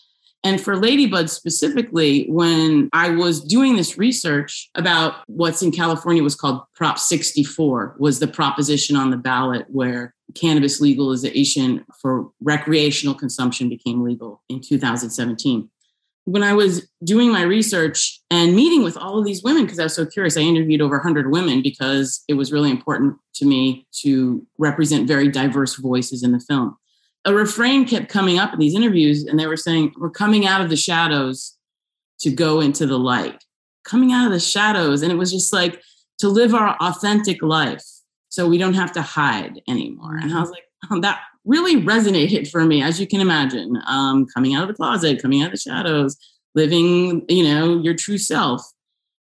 And 0.45 0.61
for 0.61 0.75
Ladybud 0.75 1.27
specifically, 1.27 2.27
when 2.27 2.87
I 2.93 3.09
was 3.09 3.41
doing 3.41 3.77
this 3.77 3.97
research 3.97 4.69
about 4.75 5.15
what's 5.25 5.63
in 5.63 5.71
California 5.71 6.21
was 6.21 6.35
called 6.35 6.61
Prop 6.75 6.99
64, 6.99 7.95
was 7.97 8.19
the 8.19 8.27
proposition 8.27 8.95
on 8.95 9.09
the 9.09 9.17
ballot 9.17 9.65
where 9.69 10.13
cannabis 10.35 10.79
legalization 10.79 11.83
for 11.99 12.29
recreational 12.41 13.15
consumption 13.15 13.69
became 13.69 14.03
legal 14.03 14.43
in 14.47 14.61
2017. 14.61 15.67
When 16.25 16.43
I 16.43 16.53
was 16.53 16.87
doing 17.03 17.31
my 17.31 17.41
research 17.41 18.19
and 18.29 18.55
meeting 18.55 18.83
with 18.83 18.97
all 18.97 19.17
of 19.17 19.25
these 19.25 19.41
women, 19.41 19.63
because 19.63 19.79
I 19.79 19.83
was 19.83 19.95
so 19.95 20.05
curious, 20.05 20.37
I 20.37 20.41
interviewed 20.41 20.81
over 20.81 20.97
100 20.97 21.31
women 21.31 21.63
because 21.63 22.23
it 22.27 22.35
was 22.35 22.51
really 22.51 22.69
important 22.69 23.15
to 23.35 23.45
me 23.45 23.87
to 24.03 24.45
represent 24.59 25.07
very 25.07 25.27
diverse 25.27 25.75
voices 25.75 26.21
in 26.21 26.33
the 26.33 26.39
film. 26.39 26.77
A 27.25 27.33
refrain 27.33 27.85
kept 27.85 28.09
coming 28.09 28.37
up 28.37 28.53
in 28.53 28.59
these 28.59 28.75
interviews, 28.75 29.25
and 29.25 29.39
they 29.39 29.47
were 29.47 29.57
saying, 29.57 29.93
We're 29.97 30.09
coming 30.09 30.45
out 30.45 30.61
of 30.61 30.69
the 30.69 30.75
shadows 30.75 31.57
to 32.19 32.31
go 32.31 32.61
into 32.61 32.85
the 32.85 32.99
light, 32.99 33.43
coming 33.83 34.11
out 34.11 34.27
of 34.27 34.31
the 34.31 34.39
shadows. 34.39 35.01
And 35.01 35.11
it 35.11 35.15
was 35.15 35.31
just 35.31 35.51
like 35.51 35.81
to 36.19 36.29
live 36.29 36.53
our 36.53 36.77
authentic 36.79 37.41
life 37.41 37.83
so 38.29 38.47
we 38.47 38.57
don't 38.57 38.73
have 38.73 38.91
to 38.93 39.01
hide 39.01 39.61
anymore. 39.67 40.17
And 40.17 40.33
I 40.33 40.39
was 40.39 40.49
like, 40.49 40.63
oh, 40.91 40.99
that 41.01 41.21
really 41.45 41.81
resonated 41.81 42.49
for 42.49 42.65
me, 42.65 42.81
as 42.81 42.99
you 42.99 43.07
can 43.07 43.21
imagine. 43.21 43.81
Um, 43.87 44.25
coming 44.33 44.55
out 44.55 44.63
of 44.63 44.67
the 44.67 44.73
closet, 44.73 45.21
coming 45.21 45.41
out 45.41 45.47
of 45.47 45.51
the 45.51 45.57
shadows, 45.57 46.17
living, 46.53 47.25
you 47.29 47.43
know, 47.43 47.79
your 47.81 47.93
true 47.93 48.17
self. 48.17 48.61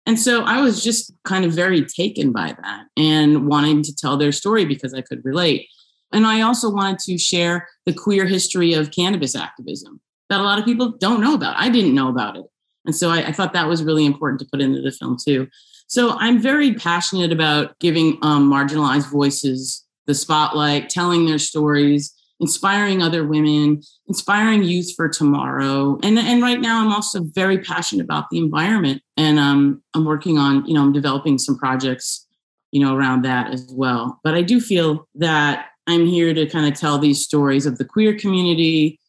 And 0.05 0.19
so 0.19 0.43
I 0.43 0.61
was 0.61 0.83
just 0.83 1.13
kind 1.23 1.45
of 1.45 1.51
very 1.51 1.83
taken 1.83 2.31
by 2.31 2.55
that 2.61 2.85
and 2.95 3.47
wanting 3.47 3.83
to 3.83 3.95
tell 3.95 4.17
their 4.17 4.31
story 4.31 4.65
because 4.65 4.93
I 4.93 5.01
could 5.01 5.23
relate. 5.23 5.67
And 6.11 6.25
I 6.25 6.41
also 6.41 6.71
wanted 6.71 6.99
to 6.99 7.17
share 7.17 7.67
the 7.85 7.93
queer 7.93 8.25
history 8.25 8.73
of 8.73 8.91
cannabis 8.91 9.35
activism 9.35 9.99
that 10.29 10.39
a 10.39 10.43
lot 10.43 10.59
of 10.59 10.65
people 10.65 10.93
don't 10.99 11.21
know 11.21 11.33
about. 11.33 11.55
I 11.57 11.69
didn't 11.69 11.95
know 11.95 12.09
about 12.09 12.37
it. 12.37 12.45
And 12.85 12.95
so 12.95 13.09
I, 13.09 13.27
I 13.27 13.31
thought 13.31 13.53
that 13.53 13.67
was 13.67 13.83
really 13.83 14.05
important 14.05 14.39
to 14.41 14.47
put 14.51 14.61
into 14.61 14.81
the 14.81 14.91
film 14.91 15.17
too. 15.23 15.47
So 15.87 16.11
I'm 16.17 16.41
very 16.41 16.73
passionate 16.73 17.31
about 17.31 17.77
giving 17.79 18.17
um, 18.21 18.51
marginalized 18.51 19.11
voices 19.11 19.83
the 20.07 20.13
spotlight, 20.13 20.89
telling 20.89 21.25
their 21.25 21.39
stories, 21.39 22.13
inspiring 22.39 23.01
other 23.01 23.25
women, 23.25 23.81
inspiring 24.07 24.63
youth 24.63 24.93
for 24.95 25.09
tomorrow. 25.09 25.97
And, 26.03 26.19
and 26.19 26.41
right 26.41 26.59
now, 26.59 26.81
I'm 26.83 26.91
also 26.91 27.23
very 27.23 27.59
passionate 27.59 28.03
about 28.03 28.29
the 28.29 28.37
environment. 28.37 29.01
And 29.17 29.39
um, 29.39 29.81
I'm 29.93 30.05
working 30.05 30.37
on, 30.37 30.65
you 30.65 30.73
know, 30.73 30.81
I'm 30.81 30.93
developing 30.93 31.37
some 31.37 31.57
projects, 31.57 32.27
you 32.71 32.81
know, 32.81 32.95
around 32.95 33.23
that 33.23 33.51
as 33.51 33.67
well. 33.71 34.19
But 34.23 34.35
I 34.35 34.41
do 34.41 34.59
feel 34.59 35.07
that 35.15 35.67
I'm 35.87 36.05
here 36.05 36.33
to 36.33 36.47
kind 36.47 36.71
of 36.71 36.79
tell 36.79 36.97
these 36.97 37.23
stories 37.23 37.65
of 37.65 37.77
the 37.77 37.85
queer 37.85 38.17
community 38.17 38.99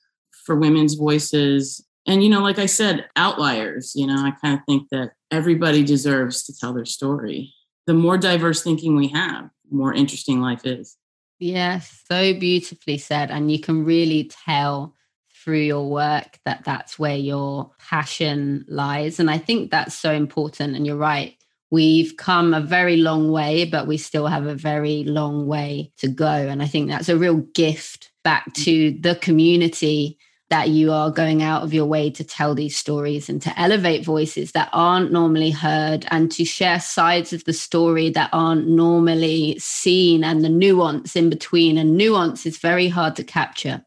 for 0.44 0.56
women's 0.56 0.94
voices. 0.94 1.84
And, 2.06 2.22
you 2.22 2.28
know, 2.28 2.40
like 2.42 2.58
I 2.58 2.66
said, 2.66 3.08
outliers, 3.16 3.92
you 3.96 4.06
know, 4.06 4.16
I 4.16 4.32
kind 4.42 4.54
of 4.54 4.60
think 4.66 4.88
that 4.90 5.12
everybody 5.30 5.82
deserves 5.82 6.44
to 6.44 6.56
tell 6.56 6.72
their 6.72 6.84
story. 6.84 7.52
The 7.86 7.94
more 7.94 8.18
diverse 8.18 8.62
thinking 8.62 8.96
we 8.96 9.08
have, 9.08 9.50
the 9.70 9.76
more 9.76 9.92
interesting 9.92 10.40
life 10.40 10.64
is. 10.64 10.96
Yes, 11.38 12.02
so 12.10 12.32
beautifully 12.34 12.98
said. 12.98 13.30
And 13.30 13.50
you 13.50 13.60
can 13.60 13.84
really 13.84 14.30
tell 14.46 14.94
through 15.34 15.60
your 15.60 15.88
work 15.88 16.38
that 16.44 16.64
that's 16.64 16.98
where 16.98 17.16
your 17.16 17.70
passion 17.78 18.64
lies. 18.68 19.20
And 19.20 19.30
I 19.30 19.38
think 19.38 19.70
that's 19.70 19.94
so 19.94 20.12
important. 20.12 20.74
And 20.74 20.86
you're 20.86 20.96
right. 20.96 21.35
We've 21.70 22.16
come 22.16 22.54
a 22.54 22.60
very 22.60 22.96
long 22.96 23.32
way, 23.32 23.64
but 23.64 23.86
we 23.86 23.96
still 23.96 24.26
have 24.28 24.46
a 24.46 24.54
very 24.54 25.04
long 25.04 25.46
way 25.46 25.92
to 25.98 26.08
go. 26.08 26.26
And 26.26 26.62
I 26.62 26.66
think 26.66 26.88
that's 26.88 27.08
a 27.08 27.18
real 27.18 27.38
gift 27.54 28.12
back 28.22 28.50
mm. 28.50 28.64
to 28.64 28.98
the 29.00 29.16
community 29.16 30.18
that 30.48 30.68
you 30.68 30.92
are 30.92 31.10
going 31.10 31.42
out 31.42 31.64
of 31.64 31.74
your 31.74 31.86
way 31.86 32.08
to 32.08 32.22
tell 32.22 32.54
these 32.54 32.76
stories 32.76 33.28
and 33.28 33.42
to 33.42 33.60
elevate 33.60 34.04
voices 34.04 34.52
that 34.52 34.68
aren't 34.72 35.10
normally 35.10 35.50
heard 35.50 36.06
and 36.12 36.30
to 36.30 36.44
share 36.44 36.78
sides 36.78 37.32
of 37.32 37.42
the 37.44 37.52
story 37.52 38.10
that 38.10 38.30
aren't 38.32 38.68
normally 38.68 39.58
seen 39.58 40.22
and 40.22 40.44
the 40.44 40.48
nuance 40.48 41.16
in 41.16 41.28
between. 41.28 41.76
And 41.76 41.96
nuance 41.96 42.46
is 42.46 42.58
very 42.58 42.86
hard 42.86 43.16
to 43.16 43.24
capture. 43.24 43.84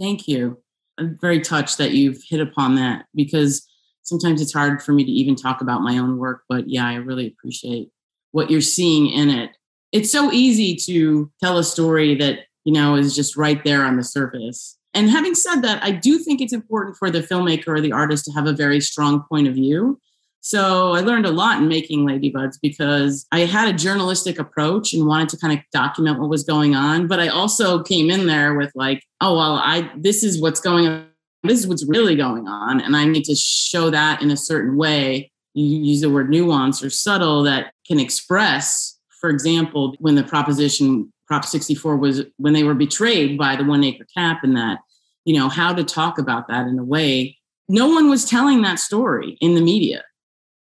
Thank 0.00 0.26
you. 0.26 0.62
I'm 0.96 1.18
very 1.20 1.40
touched 1.40 1.76
that 1.76 1.90
you've 1.90 2.22
hit 2.26 2.40
upon 2.40 2.76
that 2.76 3.04
because 3.14 3.67
sometimes 4.08 4.40
it's 4.40 4.52
hard 4.52 4.82
for 4.82 4.92
me 4.92 5.04
to 5.04 5.10
even 5.10 5.36
talk 5.36 5.60
about 5.60 5.82
my 5.82 5.98
own 5.98 6.18
work. 6.18 6.42
But 6.48 6.68
yeah, 6.68 6.86
I 6.86 6.94
really 6.94 7.26
appreciate 7.26 7.90
what 8.32 8.50
you're 8.50 8.60
seeing 8.60 9.08
in 9.10 9.30
it. 9.30 9.50
It's 9.92 10.10
so 10.10 10.32
easy 10.32 10.76
to 10.86 11.30
tell 11.42 11.58
a 11.58 11.64
story 11.64 12.14
that, 12.16 12.40
you 12.64 12.72
know, 12.72 12.94
is 12.94 13.14
just 13.14 13.36
right 13.36 13.62
there 13.64 13.84
on 13.84 13.96
the 13.96 14.04
surface 14.04 14.78
and 14.94 15.10
having 15.10 15.34
said 15.34 15.60
that, 15.62 15.82
I 15.82 15.90
do 15.90 16.18
think 16.18 16.40
it's 16.40 16.52
important 16.52 16.96
for 16.96 17.10
the 17.10 17.20
filmmaker 17.20 17.68
or 17.68 17.80
the 17.80 17.92
artist 17.92 18.24
to 18.24 18.32
have 18.32 18.46
a 18.46 18.52
very 18.52 18.80
strong 18.80 19.22
point 19.28 19.46
of 19.46 19.54
view. 19.54 20.00
So 20.40 20.92
I 20.94 21.00
learned 21.00 21.26
a 21.26 21.30
lot 21.30 21.58
in 21.58 21.68
making 21.68 22.06
Ladybuds 22.06 22.58
because 22.62 23.26
I 23.32 23.40
had 23.40 23.72
a 23.72 23.76
journalistic 23.76 24.38
approach 24.38 24.92
and 24.92 25.06
wanted 25.06 25.28
to 25.30 25.36
kind 25.36 25.52
of 25.52 25.64
document 25.72 26.18
what 26.18 26.30
was 26.30 26.42
going 26.42 26.74
on. 26.74 27.06
But 27.06 27.20
I 27.20 27.28
also 27.28 27.82
came 27.82 28.08
in 28.10 28.26
there 28.26 28.54
with 28.54 28.72
like, 28.74 29.02
oh 29.20 29.36
well, 29.36 29.56
I 29.56 29.90
this 29.96 30.22
is 30.22 30.40
what's 30.40 30.60
going 30.60 30.86
on. 30.86 31.06
This 31.42 31.60
is 31.60 31.66
what's 31.66 31.86
really 31.86 32.16
going 32.16 32.48
on. 32.48 32.80
And 32.80 32.96
I 32.96 33.04
need 33.04 33.24
to 33.24 33.34
show 33.34 33.90
that 33.90 34.22
in 34.22 34.30
a 34.30 34.36
certain 34.36 34.76
way. 34.76 35.30
You 35.54 35.64
use 35.64 36.00
the 36.00 36.10
word 36.10 36.30
nuance 36.30 36.82
or 36.82 36.90
subtle 36.90 37.42
that 37.44 37.72
can 37.86 37.98
express, 37.98 38.98
for 39.20 39.30
example, 39.30 39.96
when 39.98 40.14
the 40.14 40.24
proposition 40.24 41.12
Prop 41.26 41.44
64 41.44 41.96
was 41.96 42.22
when 42.38 42.54
they 42.54 42.64
were 42.64 42.74
betrayed 42.74 43.36
by 43.36 43.54
the 43.54 43.64
one 43.64 43.84
acre 43.84 44.06
cap 44.16 44.38
and 44.42 44.56
that, 44.56 44.78
you 45.24 45.38
know, 45.38 45.48
how 45.48 45.74
to 45.74 45.84
talk 45.84 46.18
about 46.18 46.48
that 46.48 46.66
in 46.66 46.78
a 46.78 46.84
way. 46.84 47.36
No 47.68 47.86
one 47.86 48.08
was 48.08 48.24
telling 48.24 48.62
that 48.62 48.78
story 48.78 49.36
in 49.40 49.54
the 49.54 49.60
media. 49.60 50.02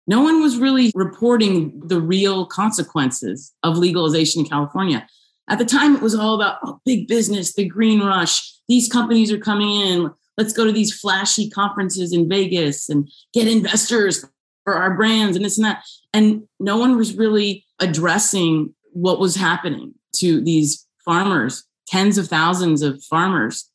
No 0.08 0.22
one 0.22 0.42
was 0.42 0.56
really 0.56 0.90
reporting 0.94 1.80
the 1.86 2.00
real 2.00 2.46
consequences 2.46 3.52
of 3.62 3.76
legalization 3.76 4.40
in 4.40 4.48
California. 4.48 5.06
At 5.48 5.58
the 5.58 5.64
time, 5.64 5.94
it 5.94 6.02
was 6.02 6.14
all 6.14 6.34
about 6.34 6.58
oh, 6.64 6.80
big 6.84 7.06
business, 7.06 7.54
the 7.54 7.66
green 7.66 8.00
rush. 8.00 8.54
These 8.68 8.88
companies 8.90 9.30
are 9.30 9.38
coming 9.38 9.70
in. 9.70 10.10
Let's 10.38 10.54
go 10.54 10.64
to 10.64 10.72
these 10.72 10.98
flashy 10.98 11.50
conferences 11.50 12.12
in 12.12 12.28
Vegas 12.28 12.88
and 12.88 13.10
get 13.34 13.48
investors 13.48 14.24
for 14.64 14.74
our 14.74 14.94
brands 14.94 15.36
and 15.36 15.44
this 15.44 15.58
and 15.58 15.64
that. 15.66 15.82
And 16.14 16.44
no 16.60 16.78
one 16.78 16.96
was 16.96 17.16
really 17.16 17.66
addressing 17.80 18.74
what 18.92 19.20
was 19.20 19.34
happening 19.36 19.94
to 20.16 20.40
these 20.40 20.86
farmers, 21.04 21.64
tens 21.86 22.18
of 22.18 22.28
thousands 22.28 22.82
of 22.82 23.02
farmers 23.04 23.68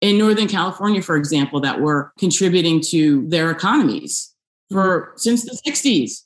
in 0.00 0.18
Northern 0.18 0.48
California, 0.48 1.02
for 1.02 1.16
example, 1.16 1.60
that 1.60 1.80
were 1.80 2.12
contributing 2.18 2.80
to 2.80 3.26
their 3.28 3.50
economies 3.50 4.34
for 4.70 5.00
mm-hmm. 5.00 5.18
since 5.18 5.44
the 5.44 5.58
60s. 5.66 6.22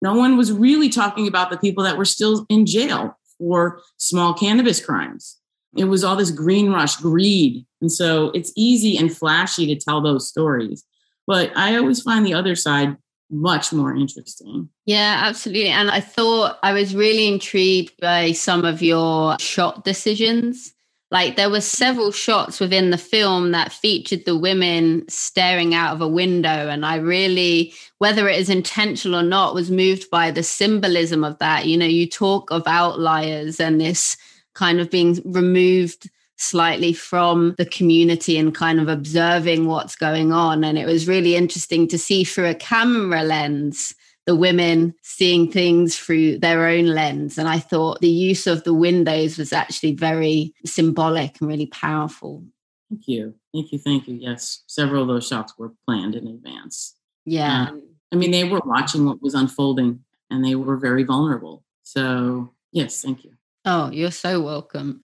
No 0.00 0.14
one 0.14 0.36
was 0.36 0.52
really 0.52 0.88
talking 0.88 1.28
about 1.28 1.50
the 1.50 1.58
people 1.58 1.84
that 1.84 1.96
were 1.96 2.04
still 2.04 2.46
in 2.48 2.66
jail 2.66 3.18
for 3.38 3.80
small 3.96 4.34
cannabis 4.34 4.84
crimes. 4.84 5.38
It 5.76 5.84
was 5.84 6.04
all 6.04 6.16
this 6.16 6.30
green 6.30 6.70
rush 6.70 6.96
greed. 6.96 7.64
And 7.80 7.90
so 7.90 8.30
it's 8.30 8.52
easy 8.56 8.96
and 8.96 9.14
flashy 9.14 9.66
to 9.66 9.76
tell 9.76 10.00
those 10.00 10.28
stories. 10.28 10.84
But 11.26 11.56
I 11.56 11.76
always 11.76 12.02
find 12.02 12.26
the 12.26 12.34
other 12.34 12.54
side 12.54 12.96
much 13.30 13.72
more 13.72 13.94
interesting. 13.94 14.68
Yeah, 14.84 15.22
absolutely. 15.24 15.68
And 15.68 15.90
I 15.90 16.00
thought 16.00 16.58
I 16.62 16.72
was 16.72 16.94
really 16.94 17.26
intrigued 17.26 17.98
by 18.00 18.32
some 18.32 18.64
of 18.64 18.82
your 18.82 19.38
shot 19.38 19.84
decisions. 19.84 20.74
Like 21.10 21.36
there 21.36 21.50
were 21.50 21.60
several 21.60 22.10
shots 22.10 22.60
within 22.60 22.90
the 22.90 22.98
film 22.98 23.52
that 23.52 23.72
featured 23.72 24.24
the 24.24 24.36
women 24.36 25.04
staring 25.08 25.74
out 25.74 25.94
of 25.94 26.00
a 26.00 26.08
window. 26.08 26.68
And 26.68 26.84
I 26.84 26.96
really, 26.96 27.74
whether 27.98 28.28
it 28.28 28.38
is 28.38 28.48
intentional 28.48 29.18
or 29.18 29.22
not, 29.22 29.54
was 29.54 29.70
moved 29.70 30.10
by 30.10 30.30
the 30.30 30.42
symbolism 30.42 31.24
of 31.24 31.38
that. 31.38 31.66
You 31.66 31.76
know, 31.76 31.86
you 31.86 32.08
talk 32.08 32.50
of 32.50 32.62
outliers 32.66 33.60
and 33.60 33.80
this 33.80 34.16
kind 34.54 34.80
of 34.80 34.90
being 34.90 35.20
removed 35.24 36.10
slightly 36.36 36.92
from 36.92 37.54
the 37.56 37.66
community 37.66 38.36
and 38.36 38.54
kind 38.54 38.80
of 38.80 38.88
observing 38.88 39.66
what's 39.66 39.94
going 39.94 40.32
on. 40.32 40.64
And 40.64 40.76
it 40.76 40.86
was 40.86 41.06
really 41.06 41.36
interesting 41.36 41.86
to 41.88 41.98
see 41.98 42.24
through 42.24 42.48
a 42.48 42.54
camera 42.54 43.22
lens 43.22 43.94
the 44.26 44.36
women 44.36 44.94
seeing 45.02 45.50
things 45.50 45.96
through 45.96 46.38
their 46.38 46.66
own 46.66 46.86
lens. 46.86 47.38
And 47.38 47.48
I 47.48 47.58
thought 47.58 48.00
the 48.00 48.08
use 48.08 48.46
of 48.46 48.64
the 48.64 48.74
windows 48.74 49.36
was 49.36 49.52
actually 49.52 49.94
very 49.94 50.54
symbolic 50.64 51.40
and 51.40 51.48
really 51.48 51.66
powerful. 51.66 52.44
Thank 52.88 53.08
you. 53.08 53.34
Thank 53.52 53.72
you. 53.72 53.78
Thank 53.78 54.06
you. 54.06 54.14
Yes. 54.14 54.62
Several 54.66 55.02
of 55.02 55.08
those 55.08 55.26
shots 55.26 55.54
were 55.58 55.72
planned 55.86 56.14
in 56.14 56.26
advance. 56.26 56.94
Yeah. 57.24 57.68
Uh, 57.70 57.76
I 58.12 58.16
mean, 58.16 58.30
they 58.30 58.44
were 58.44 58.60
watching 58.64 59.06
what 59.06 59.22
was 59.22 59.34
unfolding 59.34 60.04
and 60.30 60.44
they 60.44 60.54
were 60.54 60.76
very 60.76 61.02
vulnerable. 61.02 61.64
So, 61.82 62.52
yes, 62.70 63.02
thank 63.02 63.24
you. 63.24 63.32
Oh, 63.64 63.90
you're 63.90 64.10
so 64.10 64.40
welcome. 64.40 65.02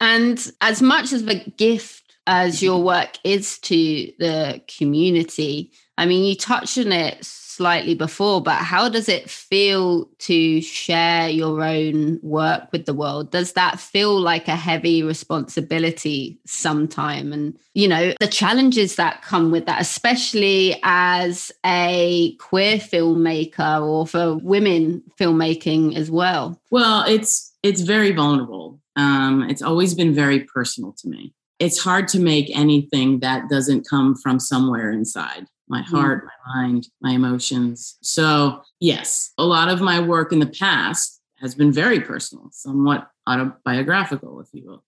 And 0.00 0.52
as 0.60 0.82
much 0.82 1.12
as 1.12 1.22
a 1.22 1.50
gift 1.50 2.02
as 2.26 2.62
your 2.62 2.82
work 2.82 3.18
is 3.24 3.58
to 3.60 3.76
the 4.18 4.60
community, 4.76 5.72
I 5.96 6.04
mean, 6.04 6.24
you 6.24 6.36
touched 6.36 6.76
on 6.76 6.92
it 6.92 7.24
slightly 7.24 7.94
before, 7.94 8.42
but 8.42 8.56
how 8.56 8.86
does 8.90 9.08
it 9.08 9.30
feel 9.30 10.10
to 10.18 10.60
share 10.60 11.30
your 11.30 11.64
own 11.64 12.20
work 12.22 12.70
with 12.70 12.84
the 12.84 12.92
world? 12.92 13.30
Does 13.30 13.54
that 13.54 13.80
feel 13.80 14.20
like 14.20 14.46
a 14.46 14.56
heavy 14.56 15.02
responsibility 15.02 16.38
sometime? 16.44 17.32
And, 17.32 17.58
you 17.72 17.88
know, 17.88 18.12
the 18.20 18.26
challenges 18.26 18.96
that 18.96 19.22
come 19.22 19.50
with 19.50 19.64
that, 19.64 19.80
especially 19.80 20.78
as 20.82 21.50
a 21.64 22.36
queer 22.36 22.76
filmmaker 22.76 23.82
or 23.82 24.06
for 24.06 24.34
women 24.36 25.02
filmmaking 25.18 25.96
as 25.96 26.10
well? 26.10 26.60
Well, 26.70 27.04
it's 27.08 27.55
it's 27.68 27.82
very 27.82 28.12
vulnerable 28.12 28.80
um, 28.96 29.48
it's 29.48 29.62
always 29.62 29.94
been 29.94 30.14
very 30.14 30.40
personal 30.40 30.92
to 30.98 31.08
me. 31.08 31.34
It's 31.58 31.78
hard 31.78 32.08
to 32.08 32.18
make 32.18 32.54
anything 32.54 33.20
that 33.20 33.48
doesn't 33.48 33.88
come 33.88 34.14
from 34.16 34.40
somewhere 34.40 34.90
inside 34.90 35.46
my 35.68 35.82
hmm. 35.82 35.96
heart, 35.96 36.24
mm. 36.24 36.28
my 36.46 36.62
mind, 36.62 36.88
my 37.00 37.10
emotions. 37.12 37.98
So, 38.00 38.62
yes, 38.80 39.32
a 39.36 39.44
lot 39.44 39.68
of 39.68 39.80
my 39.80 40.00
work 40.00 40.32
in 40.32 40.38
the 40.38 40.46
past 40.46 41.20
has 41.40 41.54
been 41.54 41.72
very 41.72 42.00
personal, 42.00 42.48
somewhat 42.52 43.08
autobiographical, 43.26 44.40
if 44.40 44.48
you 44.52 44.64
will. 44.64 44.84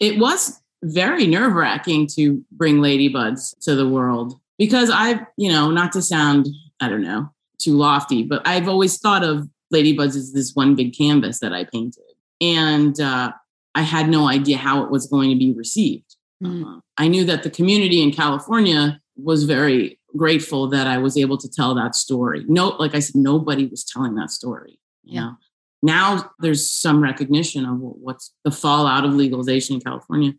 It 0.00 0.18
was 0.18 0.60
very 0.82 1.26
nerve 1.26 1.52
wracking 1.52 2.06
to 2.14 2.44
bring 2.50 2.78
Ladybuds 2.78 3.58
to 3.60 3.74
the 3.74 3.88
world 3.88 4.40
because 4.58 4.90
I've, 4.90 5.20
you 5.36 5.50
know, 5.50 5.70
not 5.70 5.92
to 5.92 6.02
sound, 6.02 6.48
I 6.80 6.88
don't 6.88 7.02
know, 7.02 7.30
too 7.58 7.74
lofty, 7.74 8.22
but 8.22 8.46
I've 8.46 8.68
always 8.68 8.98
thought 8.98 9.24
of 9.24 9.48
Ladybuds 9.72 10.16
as 10.16 10.32
this 10.32 10.54
one 10.54 10.74
big 10.74 10.96
canvas 10.96 11.40
that 11.40 11.52
I 11.52 11.64
painted. 11.64 12.13
And 12.40 12.98
uh, 13.00 13.32
I 13.74 13.82
had 13.82 14.08
no 14.08 14.28
idea 14.28 14.56
how 14.56 14.82
it 14.84 14.90
was 14.90 15.06
going 15.06 15.30
to 15.30 15.36
be 15.36 15.52
received. 15.52 16.16
Mm. 16.42 16.64
Uh, 16.64 16.80
I 16.98 17.08
knew 17.08 17.24
that 17.24 17.42
the 17.42 17.50
community 17.50 18.02
in 18.02 18.12
California 18.12 19.00
was 19.16 19.44
very 19.44 19.98
grateful 20.16 20.68
that 20.68 20.86
I 20.86 20.98
was 20.98 21.16
able 21.16 21.38
to 21.38 21.50
tell 21.50 21.74
that 21.74 21.94
story. 21.94 22.44
No, 22.46 22.68
like 22.78 22.94
I 22.94 23.00
said, 23.00 23.16
nobody 23.16 23.66
was 23.66 23.84
telling 23.84 24.14
that 24.16 24.30
story. 24.30 24.78
You 25.02 25.14
yeah. 25.14 25.20
know, 25.20 25.36
now 25.82 26.30
there's 26.40 26.70
some 26.70 27.02
recognition 27.02 27.66
of 27.66 27.78
what's 27.78 28.32
the 28.44 28.50
fallout 28.50 29.04
of 29.04 29.14
legalization 29.14 29.74
in 29.76 29.80
California. 29.80 30.32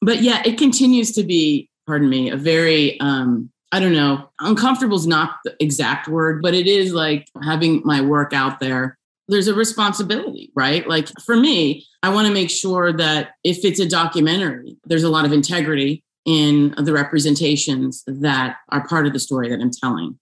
But 0.00 0.22
yeah, 0.22 0.42
it 0.44 0.58
continues 0.58 1.12
to 1.12 1.22
be, 1.22 1.70
pardon 1.86 2.08
me, 2.08 2.30
a 2.30 2.36
very 2.36 3.00
um, 3.00 3.50
I 3.72 3.80
don't 3.80 3.92
know, 3.92 4.30
uncomfortable 4.40 4.96
is 4.96 5.06
not 5.06 5.36
the 5.44 5.56
exact 5.60 6.08
word, 6.08 6.40
but 6.40 6.54
it 6.54 6.66
is 6.66 6.92
like 6.94 7.28
having 7.42 7.82
my 7.84 8.00
work 8.00 8.32
out 8.32 8.60
there. 8.60 8.96
There's 9.28 9.48
a 9.48 9.54
responsibility, 9.54 10.52
right? 10.54 10.86
Like 10.88 11.08
for 11.24 11.36
me, 11.36 11.86
I 12.02 12.10
want 12.10 12.28
to 12.28 12.32
make 12.32 12.50
sure 12.50 12.92
that 12.92 13.30
if 13.42 13.64
it's 13.64 13.80
a 13.80 13.88
documentary, 13.88 14.76
there's 14.84 15.02
a 15.02 15.10
lot 15.10 15.24
of 15.24 15.32
integrity 15.32 16.04
in 16.24 16.74
the 16.76 16.92
representations 16.92 18.02
that 18.06 18.56
are 18.70 18.86
part 18.86 19.06
of 19.06 19.12
the 19.12 19.18
story 19.18 19.48
that 19.48 19.60
I'm 19.60 19.70
telling. 19.70 20.18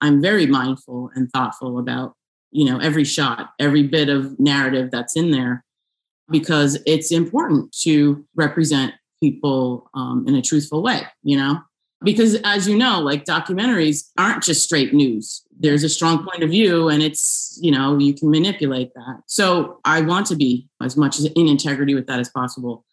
I'm 0.00 0.20
very 0.20 0.46
mindful 0.46 1.10
and 1.14 1.30
thoughtful 1.30 1.78
about, 1.78 2.14
you 2.50 2.64
know, 2.64 2.78
every 2.78 3.04
shot, 3.04 3.50
every 3.58 3.82
bit 3.82 4.08
of 4.08 4.38
narrative 4.38 4.90
that's 4.90 5.16
in 5.16 5.30
there 5.30 5.64
because 6.30 6.78
it's 6.86 7.12
important 7.12 7.72
to 7.82 8.26
represent 8.34 8.94
people 9.20 9.88
um, 9.94 10.24
in 10.26 10.34
a 10.34 10.42
truthful 10.42 10.82
way, 10.82 11.02
you 11.22 11.36
know? 11.36 11.60
Because 12.02 12.36
as 12.44 12.68
you 12.68 12.76
know 12.76 13.00
like 13.00 13.24
documentaries 13.24 14.10
aren't 14.18 14.42
just 14.42 14.64
straight 14.64 14.92
news. 14.92 15.42
There's 15.58 15.84
a 15.84 15.88
strong 15.88 16.26
point 16.26 16.42
of 16.42 16.50
view 16.50 16.88
and 16.88 17.02
it's 17.02 17.58
you 17.62 17.70
know 17.70 17.98
you 17.98 18.14
can 18.14 18.30
manipulate 18.30 18.92
that. 18.94 19.22
So 19.26 19.80
i 19.84 20.00
want 20.00 20.26
to 20.26 20.36
be 20.36 20.68
as 20.82 20.96
much 20.96 21.20
in 21.20 21.48
integrity 21.48 21.94
with 21.94 22.06
that 22.06 22.20
as 22.20 22.28
possible. 22.28 22.84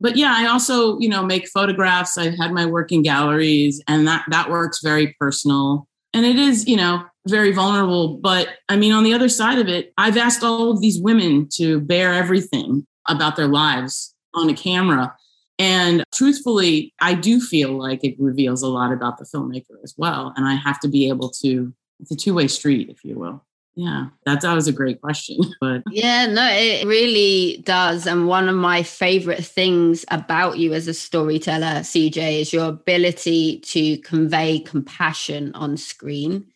But 0.00 0.16
yeah 0.16 0.34
i 0.36 0.46
also 0.46 0.98
you 0.98 1.08
know 1.08 1.22
make 1.22 1.48
photographs. 1.48 2.16
I've 2.16 2.38
had 2.38 2.52
my 2.52 2.66
work 2.66 2.92
in 2.92 3.02
galleries 3.02 3.82
and 3.88 4.06
that 4.08 4.24
that 4.30 4.50
works 4.50 4.80
very 4.82 5.14
personal. 5.20 5.86
And 6.14 6.24
it 6.24 6.36
is 6.36 6.66
you 6.66 6.76
know 6.76 7.04
very 7.28 7.52
vulnerable. 7.52 8.16
But 8.16 8.48
i 8.68 8.76
mean 8.76 8.92
on 8.92 9.04
the 9.04 9.12
other 9.12 9.28
side 9.28 9.58
of 9.58 9.68
it 9.68 9.92
i've 9.98 10.16
asked 10.16 10.42
all 10.42 10.70
of 10.70 10.80
these 10.80 11.00
women 11.00 11.48
to 11.54 11.80
bear 11.80 12.14
everything 12.14 12.86
about 13.08 13.36
their 13.36 13.48
lives 13.48 14.14
on 14.34 14.48
a 14.48 14.54
camera 14.54 15.14
and 15.58 16.04
truthfully, 16.14 16.92
I 17.00 17.14
do 17.14 17.40
feel 17.40 17.72
like 17.72 18.04
it 18.04 18.16
reveals 18.18 18.62
a 18.62 18.68
lot 18.68 18.92
about 18.92 19.18
the 19.18 19.24
filmmaker 19.24 19.82
as 19.82 19.94
well. 19.96 20.32
And 20.36 20.46
I 20.46 20.54
have 20.54 20.80
to 20.80 20.88
be 20.88 21.08
able 21.08 21.30
to, 21.42 21.72
it's 22.00 22.10
a 22.10 22.16
two 22.16 22.34
way 22.34 22.48
street, 22.48 22.90
if 22.90 23.04
you 23.04 23.18
will. 23.18 23.42
Yeah, 23.78 24.06
that's 24.24 24.44
always 24.44 24.68
a 24.68 24.72
great 24.72 25.02
question. 25.02 25.38
But 25.60 25.82
yeah, 25.90 26.26
no, 26.26 26.48
it 26.50 26.86
really 26.86 27.62
does. 27.64 28.06
And 28.06 28.26
one 28.26 28.48
of 28.48 28.56
my 28.56 28.82
favorite 28.82 29.44
things 29.44 30.04
about 30.10 30.58
you 30.58 30.72
as 30.72 30.88
a 30.88 30.94
storyteller, 30.94 31.80
CJ, 31.80 32.40
is 32.40 32.52
your 32.54 32.68
ability 32.68 33.60
to 33.60 33.98
convey 33.98 34.60
compassion 34.60 35.54
on 35.54 35.76
screen. 35.76 36.46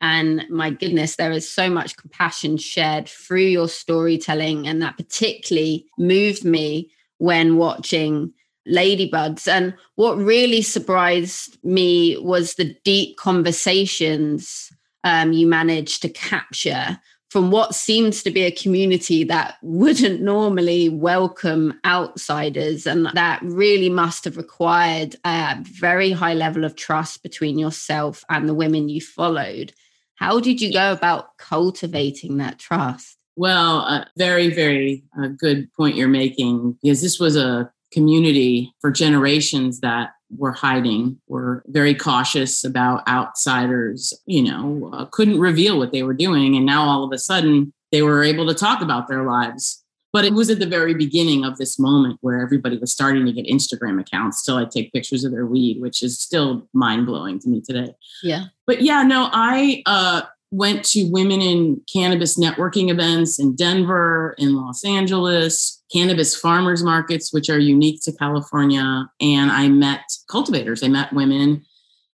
And 0.00 0.46
my 0.48 0.70
goodness, 0.70 1.16
there 1.16 1.32
is 1.32 1.50
so 1.50 1.68
much 1.68 1.98
compassion 1.98 2.56
shared 2.56 3.08
through 3.08 3.40
your 3.42 3.68
storytelling. 3.68 4.66
And 4.66 4.80
that 4.80 4.96
particularly 4.96 5.86
moved 5.98 6.46
me 6.46 6.90
when 7.18 7.58
watching 7.58 8.32
ladybuds. 8.70 9.48
And 9.48 9.74
what 9.96 10.16
really 10.16 10.62
surprised 10.62 11.58
me 11.64 12.16
was 12.18 12.54
the 12.54 12.76
deep 12.84 13.16
conversations 13.16 14.70
um, 15.04 15.32
you 15.32 15.46
managed 15.46 16.02
to 16.02 16.08
capture 16.08 16.98
from 17.30 17.52
what 17.52 17.76
seems 17.76 18.24
to 18.24 18.30
be 18.30 18.42
a 18.42 18.50
community 18.50 19.22
that 19.22 19.56
wouldn't 19.62 20.20
normally 20.20 20.88
welcome 20.88 21.78
outsiders. 21.84 22.86
And 22.86 23.06
that 23.14 23.40
really 23.42 23.88
must 23.88 24.24
have 24.24 24.36
required 24.36 25.14
a 25.24 25.56
very 25.62 26.10
high 26.10 26.34
level 26.34 26.64
of 26.64 26.74
trust 26.74 27.22
between 27.22 27.56
yourself 27.56 28.24
and 28.28 28.48
the 28.48 28.54
women 28.54 28.88
you 28.88 29.00
followed. 29.00 29.72
How 30.16 30.40
did 30.40 30.60
you 30.60 30.72
go 30.72 30.92
about 30.92 31.38
cultivating 31.38 32.38
that 32.38 32.58
trust? 32.58 33.16
Well, 33.36 33.78
a 33.78 34.06
very, 34.18 34.52
very 34.52 35.04
uh, 35.18 35.28
good 35.28 35.72
point 35.72 35.96
you're 35.96 36.08
making 36.08 36.78
because 36.82 37.00
this 37.00 37.20
was 37.20 37.36
a 37.36 37.72
community 37.92 38.72
for 38.80 38.90
generations 38.90 39.80
that 39.80 40.10
were 40.36 40.52
hiding, 40.52 41.20
were 41.26 41.62
very 41.66 41.94
cautious 41.94 42.64
about 42.64 43.06
outsiders, 43.08 44.12
you 44.26 44.42
know, 44.42 44.90
uh, 44.92 45.04
couldn't 45.06 45.40
reveal 45.40 45.78
what 45.78 45.92
they 45.92 46.02
were 46.02 46.14
doing. 46.14 46.56
And 46.56 46.64
now 46.64 46.84
all 46.84 47.04
of 47.04 47.12
a 47.12 47.18
sudden 47.18 47.72
they 47.90 48.02
were 48.02 48.22
able 48.22 48.46
to 48.46 48.54
talk 48.54 48.80
about 48.80 49.08
their 49.08 49.24
lives. 49.24 49.84
But 50.12 50.24
it 50.24 50.32
was 50.32 50.50
at 50.50 50.58
the 50.58 50.66
very 50.66 50.92
beginning 50.92 51.44
of 51.44 51.56
this 51.56 51.78
moment 51.78 52.18
where 52.20 52.42
everybody 52.42 52.76
was 52.78 52.92
starting 52.92 53.26
to 53.26 53.32
get 53.32 53.46
Instagram 53.46 54.00
accounts 54.00 54.42
till 54.42 54.56
I 54.56 54.64
take 54.64 54.92
pictures 54.92 55.22
of 55.22 55.30
their 55.30 55.46
weed, 55.46 55.80
which 55.80 56.02
is 56.02 56.18
still 56.18 56.68
mind 56.72 57.06
blowing 57.06 57.38
to 57.40 57.48
me 57.48 57.60
today. 57.60 57.94
Yeah. 58.22 58.46
But 58.66 58.82
yeah, 58.82 59.04
no, 59.04 59.28
I 59.32 59.84
uh, 59.86 60.22
went 60.50 60.84
to 60.84 61.08
women 61.10 61.40
in 61.40 61.80
cannabis 61.92 62.38
networking 62.38 62.90
events 62.90 63.38
in 63.38 63.54
Denver, 63.54 64.34
in 64.38 64.56
Los 64.56 64.84
Angeles, 64.84 65.82
cannabis 65.92 66.36
farmers 66.36 66.82
markets, 66.82 67.32
which 67.32 67.48
are 67.48 67.58
unique 67.58 68.00
to 68.02 68.12
California. 68.12 69.08
And 69.20 69.50
I 69.50 69.68
met 69.68 70.02
cultivators, 70.28 70.82
I 70.82 70.88
met 70.88 71.12
women. 71.12 71.64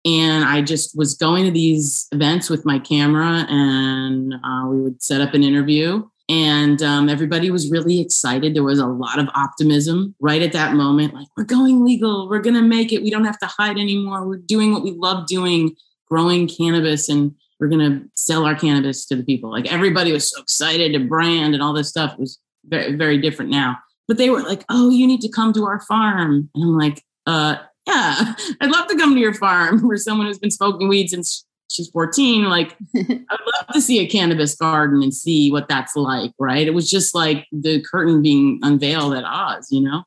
And 0.04 0.46
I 0.46 0.64
just 0.64 0.98
was 0.98 1.14
going 1.14 1.46
to 1.46 1.52
these 1.52 2.08
events 2.12 2.50
with 2.50 2.66
my 2.66 2.80
camera, 2.80 3.46
and 3.48 4.34
uh, 4.34 4.68
we 4.68 4.82
would 4.82 5.04
set 5.04 5.22
up 5.22 5.36
an 5.36 5.44
interview. 5.44 6.04
And 6.28 6.82
um, 6.82 7.08
everybody 7.08 7.52
was 7.52 7.70
really 7.70 8.00
excited. 8.00 8.56
There 8.56 8.64
was 8.64 8.80
a 8.80 8.88
lot 8.88 9.20
of 9.20 9.28
optimism 9.36 10.16
right 10.20 10.42
at 10.42 10.54
that 10.54 10.74
moment 10.74 11.14
like, 11.14 11.28
we're 11.38 11.44
going 11.44 11.86
legal, 11.86 12.30
we're 12.30 12.40
going 12.40 12.56
to 12.56 12.62
make 12.62 12.94
it. 12.94 13.04
We 13.04 13.12
don't 13.12 13.26
have 13.26 13.38
to 13.40 13.46
hide 13.46 13.78
anymore. 13.78 14.26
We're 14.26 14.38
doing 14.38 14.72
what 14.72 14.82
we 14.82 14.92
love 14.92 15.28
doing, 15.28 15.76
growing 16.10 16.48
cannabis. 16.48 17.10
And 17.10 17.36
we're 17.62 17.68
going 17.68 17.92
to 17.92 18.10
sell 18.16 18.44
our 18.46 18.56
cannabis 18.56 19.06
to 19.06 19.16
the 19.16 19.24
people. 19.24 19.52
Like 19.52 19.72
everybody 19.72 20.12
was 20.12 20.30
so 20.30 20.42
excited 20.42 20.94
to 20.94 21.00
brand 21.00 21.54
and 21.54 21.62
all 21.62 21.74
this 21.74 21.90
stuff. 21.90 22.14
It 22.14 22.20
was 22.20 22.40
very, 22.66 22.96
very 22.96 23.20
different 23.20 23.52
now. 23.52 23.78
But 24.08 24.18
they 24.18 24.32
were 24.32 24.42
like, 24.42 24.66
oh, 24.70 24.90
you 24.90 25.06
need 25.06 25.22
to 25.22 25.30
come 25.30 25.54
to 25.54 25.66
our 25.66 25.80
farm. 25.82 26.50
And 26.56 26.64
I'm 26.64 26.78
like, 26.78 27.04
uh, 27.28 27.58
yeah, 27.86 28.34
I'd 28.62 28.72
love 28.72 28.88
to 28.88 28.98
come 28.98 29.14
to 29.14 29.20
your 29.20 29.36
farm 29.36 29.80
for 29.88 29.96
someone 29.96 30.26
who's 30.26 30.40
been 30.40 30.50
smoking 30.50 30.90
weed 30.90 31.10
since 31.10 31.46
she's 31.70 31.88
14. 31.90 32.46
Like, 32.46 32.76
I'd 32.96 33.28
love 33.30 33.68
to 33.74 33.80
see 33.82 34.00
a 34.00 34.10
cannabis 34.10 34.56
garden 34.56 35.04
and 35.04 35.14
see 35.14 35.52
what 35.52 35.70
that's 35.70 35.96
like, 35.96 36.32
right? 36.40 36.66
It 36.66 36.74
was 36.74 36.90
just 36.90 37.14
like 37.14 37.46
the 37.52 37.84
curtain 37.92 38.24
being 38.24 38.60
unveiled 38.64 39.14
at 39.14 39.24
Oz, 39.24 39.68
you 39.70 39.82
know? 39.82 40.04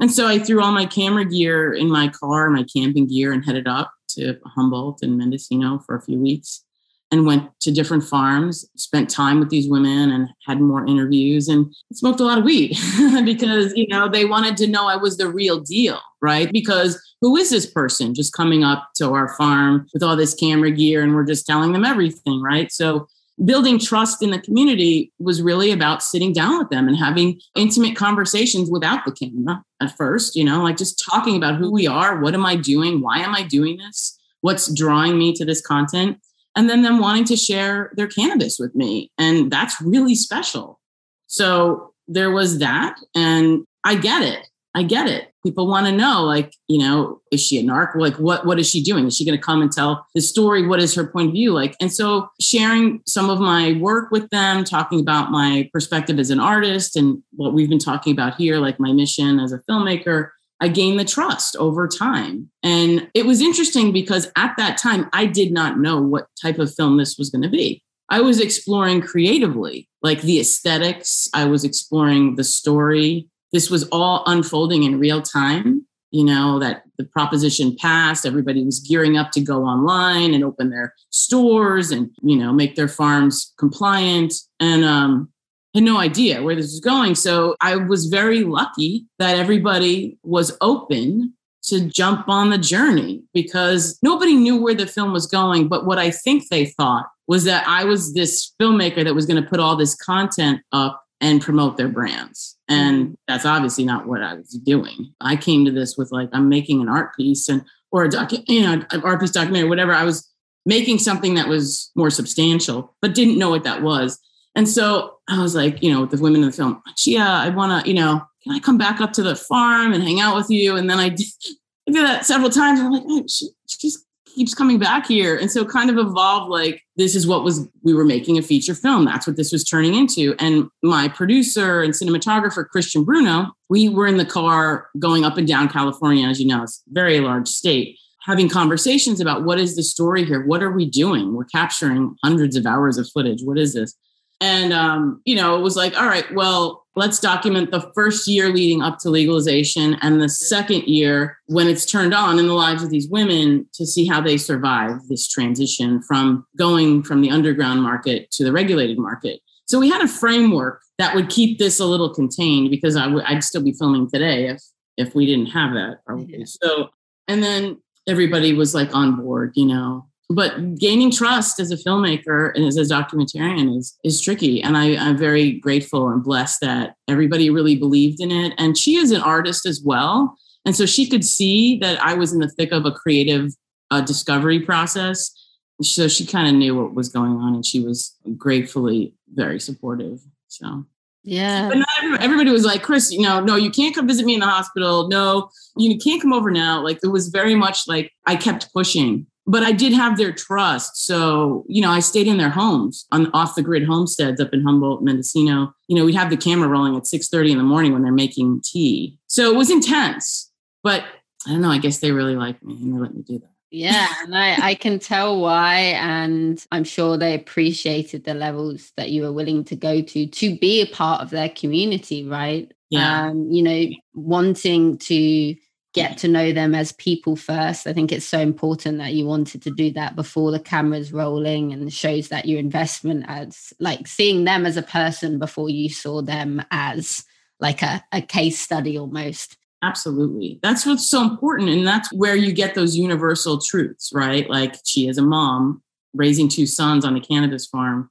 And 0.00 0.10
so 0.10 0.26
I 0.26 0.38
threw 0.38 0.62
all 0.62 0.72
my 0.72 0.86
camera 0.86 1.26
gear 1.26 1.74
in 1.74 1.90
my 1.90 2.08
car, 2.08 2.48
my 2.48 2.64
camping 2.64 3.08
gear, 3.08 3.32
and 3.32 3.44
headed 3.44 3.68
up 3.68 3.92
to 4.10 4.38
Humboldt 4.46 5.02
and 5.02 5.18
Mendocino 5.18 5.80
for 5.80 5.94
a 5.94 6.00
few 6.00 6.18
weeks 6.18 6.64
and 7.10 7.26
went 7.26 7.48
to 7.60 7.72
different 7.72 8.04
farms, 8.04 8.68
spent 8.76 9.08
time 9.08 9.40
with 9.40 9.48
these 9.48 9.68
women 9.68 10.10
and 10.10 10.28
had 10.46 10.60
more 10.60 10.86
interviews 10.86 11.48
and 11.48 11.74
smoked 11.92 12.20
a 12.20 12.24
lot 12.24 12.38
of 12.38 12.44
weed 12.44 12.76
because, 13.24 13.72
you 13.74 13.86
know, 13.88 14.08
they 14.08 14.24
wanted 14.24 14.56
to 14.58 14.66
know 14.66 14.86
I 14.86 14.96
was 14.96 15.16
the 15.16 15.28
real 15.28 15.60
deal, 15.60 15.98
right? 16.20 16.52
Because 16.52 17.00
who 17.20 17.36
is 17.36 17.50
this 17.50 17.66
person 17.66 18.14
just 18.14 18.34
coming 18.34 18.62
up 18.62 18.88
to 18.96 19.12
our 19.14 19.28
farm 19.36 19.86
with 19.94 20.02
all 20.02 20.16
this 20.16 20.34
camera 20.34 20.70
gear 20.70 21.02
and 21.02 21.14
we're 21.14 21.24
just 21.24 21.46
telling 21.46 21.72
them 21.72 21.84
everything, 21.84 22.42
right? 22.42 22.70
So 22.70 23.08
building 23.44 23.78
trust 23.78 24.22
in 24.22 24.30
the 24.30 24.40
community 24.40 25.12
was 25.18 25.40
really 25.40 25.70
about 25.70 26.02
sitting 26.02 26.32
down 26.32 26.58
with 26.58 26.70
them 26.70 26.88
and 26.88 26.96
having 26.96 27.40
intimate 27.54 27.96
conversations 27.96 28.70
without 28.70 29.04
the 29.04 29.12
camera 29.12 29.62
at 29.80 29.96
first, 29.96 30.36
you 30.36 30.44
know, 30.44 30.62
like 30.62 30.76
just 30.76 31.02
talking 31.08 31.36
about 31.36 31.56
who 31.56 31.70
we 31.70 31.86
are, 31.86 32.20
what 32.20 32.34
am 32.34 32.44
I 32.44 32.56
doing, 32.56 33.00
why 33.00 33.20
am 33.20 33.34
I 33.34 33.44
doing 33.44 33.78
this? 33.78 34.18
What's 34.40 34.72
drawing 34.74 35.18
me 35.18 35.32
to 35.34 35.44
this 35.44 35.60
content? 35.60 36.18
And 36.58 36.68
then 36.68 36.82
them 36.82 36.98
wanting 36.98 37.24
to 37.24 37.36
share 37.36 37.92
their 37.94 38.08
cannabis 38.08 38.58
with 38.58 38.74
me. 38.74 39.12
And 39.16 39.48
that's 39.48 39.80
really 39.80 40.16
special. 40.16 40.80
So 41.28 41.94
there 42.08 42.32
was 42.32 42.58
that. 42.58 42.96
And 43.14 43.64
I 43.84 43.94
get 43.94 44.22
it. 44.22 44.48
I 44.74 44.82
get 44.82 45.06
it. 45.06 45.32
People 45.46 45.68
want 45.68 45.86
to 45.86 45.92
know, 45.92 46.24
like, 46.24 46.52
you 46.66 46.78
know, 46.78 47.20
is 47.30 47.40
she 47.40 47.58
a 47.58 47.62
narc? 47.62 47.94
Like, 47.94 48.16
what 48.16 48.44
what 48.44 48.58
is 48.58 48.68
she 48.68 48.82
doing? 48.82 49.06
Is 49.06 49.16
she 49.16 49.24
going 49.24 49.38
to 49.38 49.42
come 49.42 49.62
and 49.62 49.70
tell 49.70 50.04
the 50.16 50.20
story? 50.20 50.66
What 50.66 50.80
is 50.80 50.96
her 50.96 51.06
point 51.06 51.28
of 51.28 51.32
view? 51.32 51.52
Like, 51.52 51.76
and 51.80 51.92
so 51.92 52.28
sharing 52.40 53.02
some 53.06 53.30
of 53.30 53.38
my 53.38 53.78
work 53.80 54.10
with 54.10 54.28
them, 54.30 54.64
talking 54.64 54.98
about 54.98 55.30
my 55.30 55.70
perspective 55.72 56.18
as 56.18 56.30
an 56.30 56.40
artist 56.40 56.96
and 56.96 57.22
what 57.36 57.54
we've 57.54 57.68
been 57.68 57.78
talking 57.78 58.12
about 58.12 58.34
here, 58.34 58.58
like 58.58 58.80
my 58.80 58.92
mission 58.92 59.38
as 59.38 59.52
a 59.52 59.60
filmmaker, 59.70 60.30
I 60.60 60.68
gained 60.68 60.98
the 60.98 61.04
trust 61.04 61.56
over 61.56 61.86
time. 61.86 62.50
And 62.62 63.08
it 63.14 63.26
was 63.26 63.40
interesting 63.40 63.92
because 63.92 64.30
at 64.36 64.54
that 64.56 64.76
time, 64.76 65.08
I 65.12 65.26
did 65.26 65.52
not 65.52 65.78
know 65.78 66.00
what 66.00 66.26
type 66.40 66.58
of 66.58 66.74
film 66.74 66.96
this 66.96 67.16
was 67.16 67.30
going 67.30 67.42
to 67.42 67.48
be. 67.48 67.82
I 68.10 68.20
was 68.20 68.40
exploring 68.40 69.02
creatively, 69.02 69.88
like 70.02 70.22
the 70.22 70.40
aesthetics, 70.40 71.28
I 71.34 71.44
was 71.44 71.62
exploring 71.64 72.36
the 72.36 72.44
story. 72.44 73.28
This 73.52 73.70
was 73.70 73.84
all 73.90 74.22
unfolding 74.26 74.82
in 74.82 74.98
real 74.98 75.22
time. 75.22 75.84
You 76.10 76.24
know, 76.24 76.58
that 76.58 76.84
the 76.96 77.04
proposition 77.04 77.76
passed, 77.78 78.24
everybody 78.24 78.64
was 78.64 78.80
gearing 78.80 79.18
up 79.18 79.30
to 79.32 79.42
go 79.42 79.64
online 79.64 80.32
and 80.32 80.42
open 80.42 80.70
their 80.70 80.94
stores 81.10 81.90
and, 81.90 82.10
you 82.22 82.34
know, 82.34 82.50
make 82.50 82.76
their 82.76 82.88
farms 82.88 83.52
compliant. 83.58 84.32
And 84.58 84.86
um, 84.86 85.30
had 85.74 85.84
no 85.84 85.98
idea 85.98 86.42
where 86.42 86.54
this 86.54 86.66
was 86.66 86.80
going. 86.80 87.14
So 87.14 87.54
I 87.60 87.76
was 87.76 88.06
very 88.06 88.44
lucky 88.44 89.06
that 89.18 89.38
everybody 89.38 90.18
was 90.22 90.56
open 90.60 91.34
to 91.64 91.80
jump 91.80 92.28
on 92.28 92.50
the 92.50 92.58
journey 92.58 93.22
because 93.34 93.98
nobody 94.02 94.34
knew 94.34 94.60
where 94.60 94.74
the 94.74 94.86
film 94.86 95.12
was 95.12 95.26
going. 95.26 95.68
But 95.68 95.84
what 95.84 95.98
I 95.98 96.10
think 96.10 96.48
they 96.48 96.66
thought 96.66 97.06
was 97.26 97.44
that 97.44 97.66
I 97.68 97.84
was 97.84 98.14
this 98.14 98.54
filmmaker 98.60 99.04
that 99.04 99.14
was 99.14 99.26
going 99.26 99.42
to 99.42 99.48
put 99.48 99.60
all 99.60 99.76
this 99.76 99.94
content 99.94 100.62
up 100.72 101.04
and 101.20 101.42
promote 101.42 101.76
their 101.76 101.88
brands. 101.88 102.56
And 102.68 103.04
mm-hmm. 103.04 103.14
that's 103.26 103.44
obviously 103.44 103.84
not 103.84 104.06
what 104.06 104.22
I 104.22 104.34
was 104.34 104.50
doing. 104.50 105.12
I 105.20 105.36
came 105.36 105.64
to 105.64 105.70
this 105.70 105.96
with 105.98 106.10
like, 106.12 106.30
I'm 106.32 106.48
making 106.48 106.80
an 106.80 106.88
art 106.88 107.14
piece 107.16 107.48
and, 107.48 107.64
or 107.90 108.04
a 108.04 108.08
docu, 108.08 108.42
you 108.46 108.62
know, 108.62 108.82
an 108.90 109.02
art 109.02 109.20
piece 109.20 109.32
documentary, 109.32 109.68
whatever. 109.68 109.92
I 109.92 110.04
was 110.04 110.26
making 110.64 110.98
something 110.98 111.34
that 111.34 111.48
was 111.48 111.90
more 111.96 112.10
substantial, 112.10 112.94
but 113.02 113.14
didn't 113.14 113.38
know 113.38 113.50
what 113.50 113.64
that 113.64 113.82
was. 113.82 114.18
And 114.58 114.68
so 114.68 115.18
I 115.28 115.40
was 115.40 115.54
like, 115.54 115.80
you 115.84 115.92
know, 115.92 116.00
with 116.00 116.10
the 116.10 116.16
women 116.16 116.42
in 116.42 116.48
the 116.48 116.52
film, 116.52 116.82
Chia, 116.96 117.22
I 117.22 117.48
want 117.50 117.84
to, 117.84 117.88
you 117.88 117.94
know, 117.94 118.20
can 118.42 118.56
I 118.56 118.58
come 118.58 118.76
back 118.76 119.00
up 119.00 119.12
to 119.12 119.22
the 119.22 119.36
farm 119.36 119.92
and 119.92 120.02
hang 120.02 120.18
out 120.18 120.34
with 120.34 120.50
you? 120.50 120.74
And 120.74 120.90
then 120.90 120.98
I 120.98 121.10
did, 121.10 121.28
I 121.88 121.92
did 121.92 122.04
that 122.04 122.26
several 122.26 122.50
times. 122.50 122.80
I'm 122.80 122.90
like, 122.90 123.04
oh, 123.06 123.24
she, 123.28 123.50
she's 123.68 124.04
keeps 124.34 124.54
coming 124.54 124.80
back 124.80 125.06
here. 125.06 125.36
And 125.36 125.48
so 125.48 125.64
kind 125.64 125.90
of 125.90 125.96
evolved 125.96 126.50
like 126.50 126.82
this 126.96 127.14
is 127.14 127.24
what 127.24 127.44
was 127.44 127.68
we 127.84 127.94
were 127.94 128.04
making 128.04 128.36
a 128.36 128.42
feature 128.42 128.74
film. 128.74 129.04
That's 129.04 129.28
what 129.28 129.36
this 129.36 129.52
was 129.52 129.62
turning 129.62 129.94
into. 129.94 130.34
And 130.40 130.68
my 130.82 131.06
producer 131.06 131.80
and 131.80 131.94
cinematographer, 131.94 132.66
Christian 132.68 133.04
Bruno, 133.04 133.52
we 133.68 133.88
were 133.88 134.08
in 134.08 134.16
the 134.16 134.26
car 134.26 134.88
going 134.98 135.24
up 135.24 135.36
and 135.36 135.46
down 135.46 135.68
California, 135.68 136.26
as 136.26 136.40
you 136.40 136.48
know, 136.48 136.64
it's 136.64 136.82
a 136.90 136.94
very 136.94 137.20
large 137.20 137.46
state, 137.46 137.96
having 138.22 138.48
conversations 138.48 139.20
about 139.20 139.44
what 139.44 139.60
is 139.60 139.76
the 139.76 139.84
story 139.84 140.24
here? 140.24 140.44
What 140.44 140.64
are 140.64 140.72
we 140.72 140.84
doing? 140.84 141.34
We're 141.34 141.44
capturing 141.44 142.16
hundreds 142.24 142.56
of 142.56 142.66
hours 142.66 142.98
of 142.98 143.08
footage. 143.08 143.42
What 143.42 143.56
is 143.56 143.74
this? 143.74 143.94
And 144.40 144.72
um, 144.72 145.20
you 145.24 145.34
know, 145.34 145.56
it 145.58 145.62
was 145.62 145.76
like, 145.76 145.96
all 145.96 146.06
right, 146.06 146.32
well, 146.34 146.86
let's 146.94 147.20
document 147.20 147.70
the 147.70 147.90
first 147.94 148.26
year 148.26 148.50
leading 148.50 148.82
up 148.82 148.98
to 148.98 149.10
legalization 149.10 149.94
and 150.02 150.20
the 150.20 150.28
second 150.28 150.82
year 150.82 151.38
when 151.46 151.68
it's 151.68 151.86
turned 151.86 152.12
on 152.12 152.38
in 152.38 152.46
the 152.46 152.54
lives 152.54 152.82
of 152.82 152.90
these 152.90 153.08
women 153.08 153.66
to 153.72 153.86
see 153.86 154.06
how 154.06 154.20
they 154.20 154.36
survive 154.36 154.96
this 155.08 155.28
transition 155.28 156.02
from 156.02 156.44
going 156.56 157.02
from 157.02 157.20
the 157.20 157.30
underground 157.30 157.82
market 157.82 158.30
to 158.32 158.44
the 158.44 158.52
regulated 158.52 158.98
market. 158.98 159.40
So 159.66 159.78
we 159.78 159.88
had 159.88 160.02
a 160.02 160.08
framework 160.08 160.82
that 160.98 161.14
would 161.14 161.28
keep 161.28 161.58
this 161.58 161.78
a 161.78 161.84
little 161.84 162.12
contained 162.12 162.70
because 162.70 162.96
I 162.96 163.04
w- 163.04 163.24
I'd 163.26 163.44
still 163.44 163.62
be 163.62 163.72
filming 163.72 164.10
today 164.10 164.48
if 164.48 164.62
if 164.96 165.14
we 165.14 165.26
didn't 165.26 165.46
have 165.46 165.74
that 165.74 165.98
probably. 166.04 166.44
So 166.46 166.88
and 167.28 167.42
then 167.42 167.80
everybody 168.08 168.54
was 168.54 168.74
like 168.74 168.94
on 168.94 169.16
board, 169.16 169.52
you 169.54 169.66
know, 169.66 170.06
but 170.30 170.76
gaining 170.76 171.10
trust 171.10 171.58
as 171.58 171.70
a 171.70 171.76
filmmaker 171.76 172.52
and 172.54 172.64
as 172.64 172.76
a 172.76 172.82
documentarian 172.82 173.76
is 173.76 173.98
is 174.04 174.20
tricky 174.20 174.62
and 174.62 174.76
I, 174.76 174.96
i'm 174.96 175.16
very 175.16 175.52
grateful 175.52 176.08
and 176.08 176.22
blessed 176.22 176.60
that 176.60 176.94
everybody 177.08 177.50
really 177.50 177.76
believed 177.76 178.20
in 178.20 178.30
it 178.30 178.52
and 178.58 178.76
she 178.76 178.96
is 178.96 179.10
an 179.10 179.20
artist 179.20 179.66
as 179.66 179.82
well 179.84 180.36
and 180.64 180.76
so 180.76 180.86
she 180.86 181.08
could 181.08 181.24
see 181.24 181.78
that 181.78 182.02
i 182.02 182.14
was 182.14 182.32
in 182.32 182.40
the 182.40 182.48
thick 182.48 182.72
of 182.72 182.84
a 182.84 182.92
creative 182.92 183.52
uh, 183.90 184.00
discovery 184.00 184.60
process 184.60 185.32
so 185.80 186.08
she 186.08 186.26
kind 186.26 186.48
of 186.48 186.54
knew 186.54 186.74
what 186.74 186.94
was 186.94 187.08
going 187.08 187.32
on 187.32 187.54
and 187.54 187.64
she 187.64 187.80
was 187.80 188.16
gratefully 188.36 189.14
very 189.34 189.60
supportive 189.60 190.20
so 190.48 190.84
yeah. 191.24 191.68
But 191.68 191.78
not 191.78 191.88
everybody, 191.98 192.24
everybody 192.24 192.50
was 192.52 192.64
like, 192.64 192.82
Chris, 192.82 193.12
you 193.12 193.20
know, 193.20 193.40
no, 193.40 193.54
you 193.56 193.70
can't 193.70 193.94
come 193.94 194.06
visit 194.06 194.24
me 194.24 194.32
in 194.32 194.40
the 194.40 194.46
hospital. 194.46 195.08
No, 195.08 195.50
you 195.76 195.98
can't 195.98 196.22
come 196.22 196.32
over 196.32 196.50
now. 196.50 196.82
Like 196.82 197.00
it 197.02 197.08
was 197.08 197.28
very 197.28 197.54
much 197.54 197.86
like 197.86 198.12
I 198.24 198.36
kept 198.36 198.72
pushing 198.72 199.26
but 199.48 199.62
I 199.62 199.72
did 199.72 199.94
have 199.94 200.18
their 200.18 200.30
trust. 200.30 201.06
So, 201.06 201.64
you 201.68 201.80
know, 201.80 201.90
I 201.90 202.00
stayed 202.00 202.26
in 202.26 202.36
their 202.36 202.50
homes 202.50 203.06
on 203.10 203.30
off 203.32 203.54
the 203.54 203.62
grid 203.62 203.86
homesteads 203.86 204.40
up 204.40 204.52
in 204.52 204.62
Humboldt, 204.62 205.02
Mendocino. 205.02 205.72
You 205.88 205.96
know, 205.96 206.04
we'd 206.04 206.14
have 206.14 206.28
the 206.28 206.36
camera 206.36 206.68
rolling 206.68 206.96
at 206.96 207.06
6 207.06 207.28
30 207.28 207.52
in 207.52 207.58
the 207.58 207.64
morning 207.64 207.94
when 207.94 208.02
they're 208.02 208.12
making 208.12 208.60
tea. 208.62 209.18
So 209.26 209.50
it 209.50 209.56
was 209.56 209.70
intense, 209.70 210.52
but 210.82 211.02
I 211.46 211.52
don't 211.52 211.62
know. 211.62 211.70
I 211.70 211.78
guess 211.78 211.98
they 211.98 212.12
really 212.12 212.36
like 212.36 212.62
me 212.62 212.74
and 212.74 212.94
they 212.94 212.98
let 212.98 213.14
me 213.14 213.22
do 213.22 213.38
that. 213.38 213.50
Yeah, 213.70 214.06
and 214.22 214.36
I, 214.36 214.68
I 214.68 214.74
can 214.74 214.98
tell 214.98 215.40
why. 215.40 215.78
And 215.78 216.62
I'm 216.70 216.84
sure 216.84 217.16
they 217.16 217.34
appreciated 217.34 218.24
the 218.24 218.34
levels 218.34 218.92
that 218.98 219.10
you 219.10 219.22
were 219.22 219.32
willing 219.32 219.64
to 219.64 219.76
go 219.76 220.02
to 220.02 220.26
to 220.26 220.58
be 220.58 220.82
a 220.82 220.86
part 220.86 221.22
of 221.22 221.30
their 221.30 221.48
community, 221.48 222.22
right? 222.24 222.70
Yeah. 222.90 223.28
Um, 223.28 223.50
you 223.50 223.62
know, 223.62 223.86
wanting 224.14 224.98
to 224.98 225.54
get 225.98 226.18
to 226.18 226.28
know 226.28 226.52
them 226.52 226.74
as 226.74 226.92
people 226.92 227.36
first. 227.36 227.86
I 227.86 227.92
think 227.92 228.12
it's 228.12 228.26
so 228.26 228.38
important 228.38 228.98
that 228.98 229.14
you 229.14 229.26
wanted 229.26 229.62
to 229.62 229.70
do 229.70 229.90
that 229.92 230.16
before 230.16 230.50
the 230.50 230.60
camera's 230.60 231.12
rolling 231.12 231.72
and 231.72 231.92
shows 231.92 232.28
that 232.28 232.46
your 232.46 232.58
investment 232.58 233.24
as 233.28 233.72
like 233.80 234.06
seeing 234.06 234.44
them 234.44 234.66
as 234.66 234.76
a 234.76 234.82
person 234.82 235.38
before 235.38 235.68
you 235.68 235.88
saw 235.88 236.22
them 236.22 236.62
as 236.70 237.24
like 237.60 237.82
a, 237.82 238.04
a 238.12 238.22
case 238.22 238.58
study 238.58 238.98
almost. 238.98 239.56
Absolutely. 239.82 240.58
That's 240.62 240.84
what's 240.86 241.08
so 241.08 241.22
important. 241.22 241.70
And 241.70 241.86
that's 241.86 242.12
where 242.12 242.34
you 242.34 242.52
get 242.52 242.74
those 242.74 242.96
universal 242.96 243.60
truths, 243.60 244.10
right? 244.12 244.48
Like 244.50 244.76
she 244.84 245.08
is 245.08 245.18
a 245.18 245.22
mom 245.22 245.82
raising 246.14 246.48
two 246.48 246.66
sons 246.66 247.04
on 247.04 247.16
a 247.16 247.20
cannabis 247.20 247.66
farm 247.66 248.10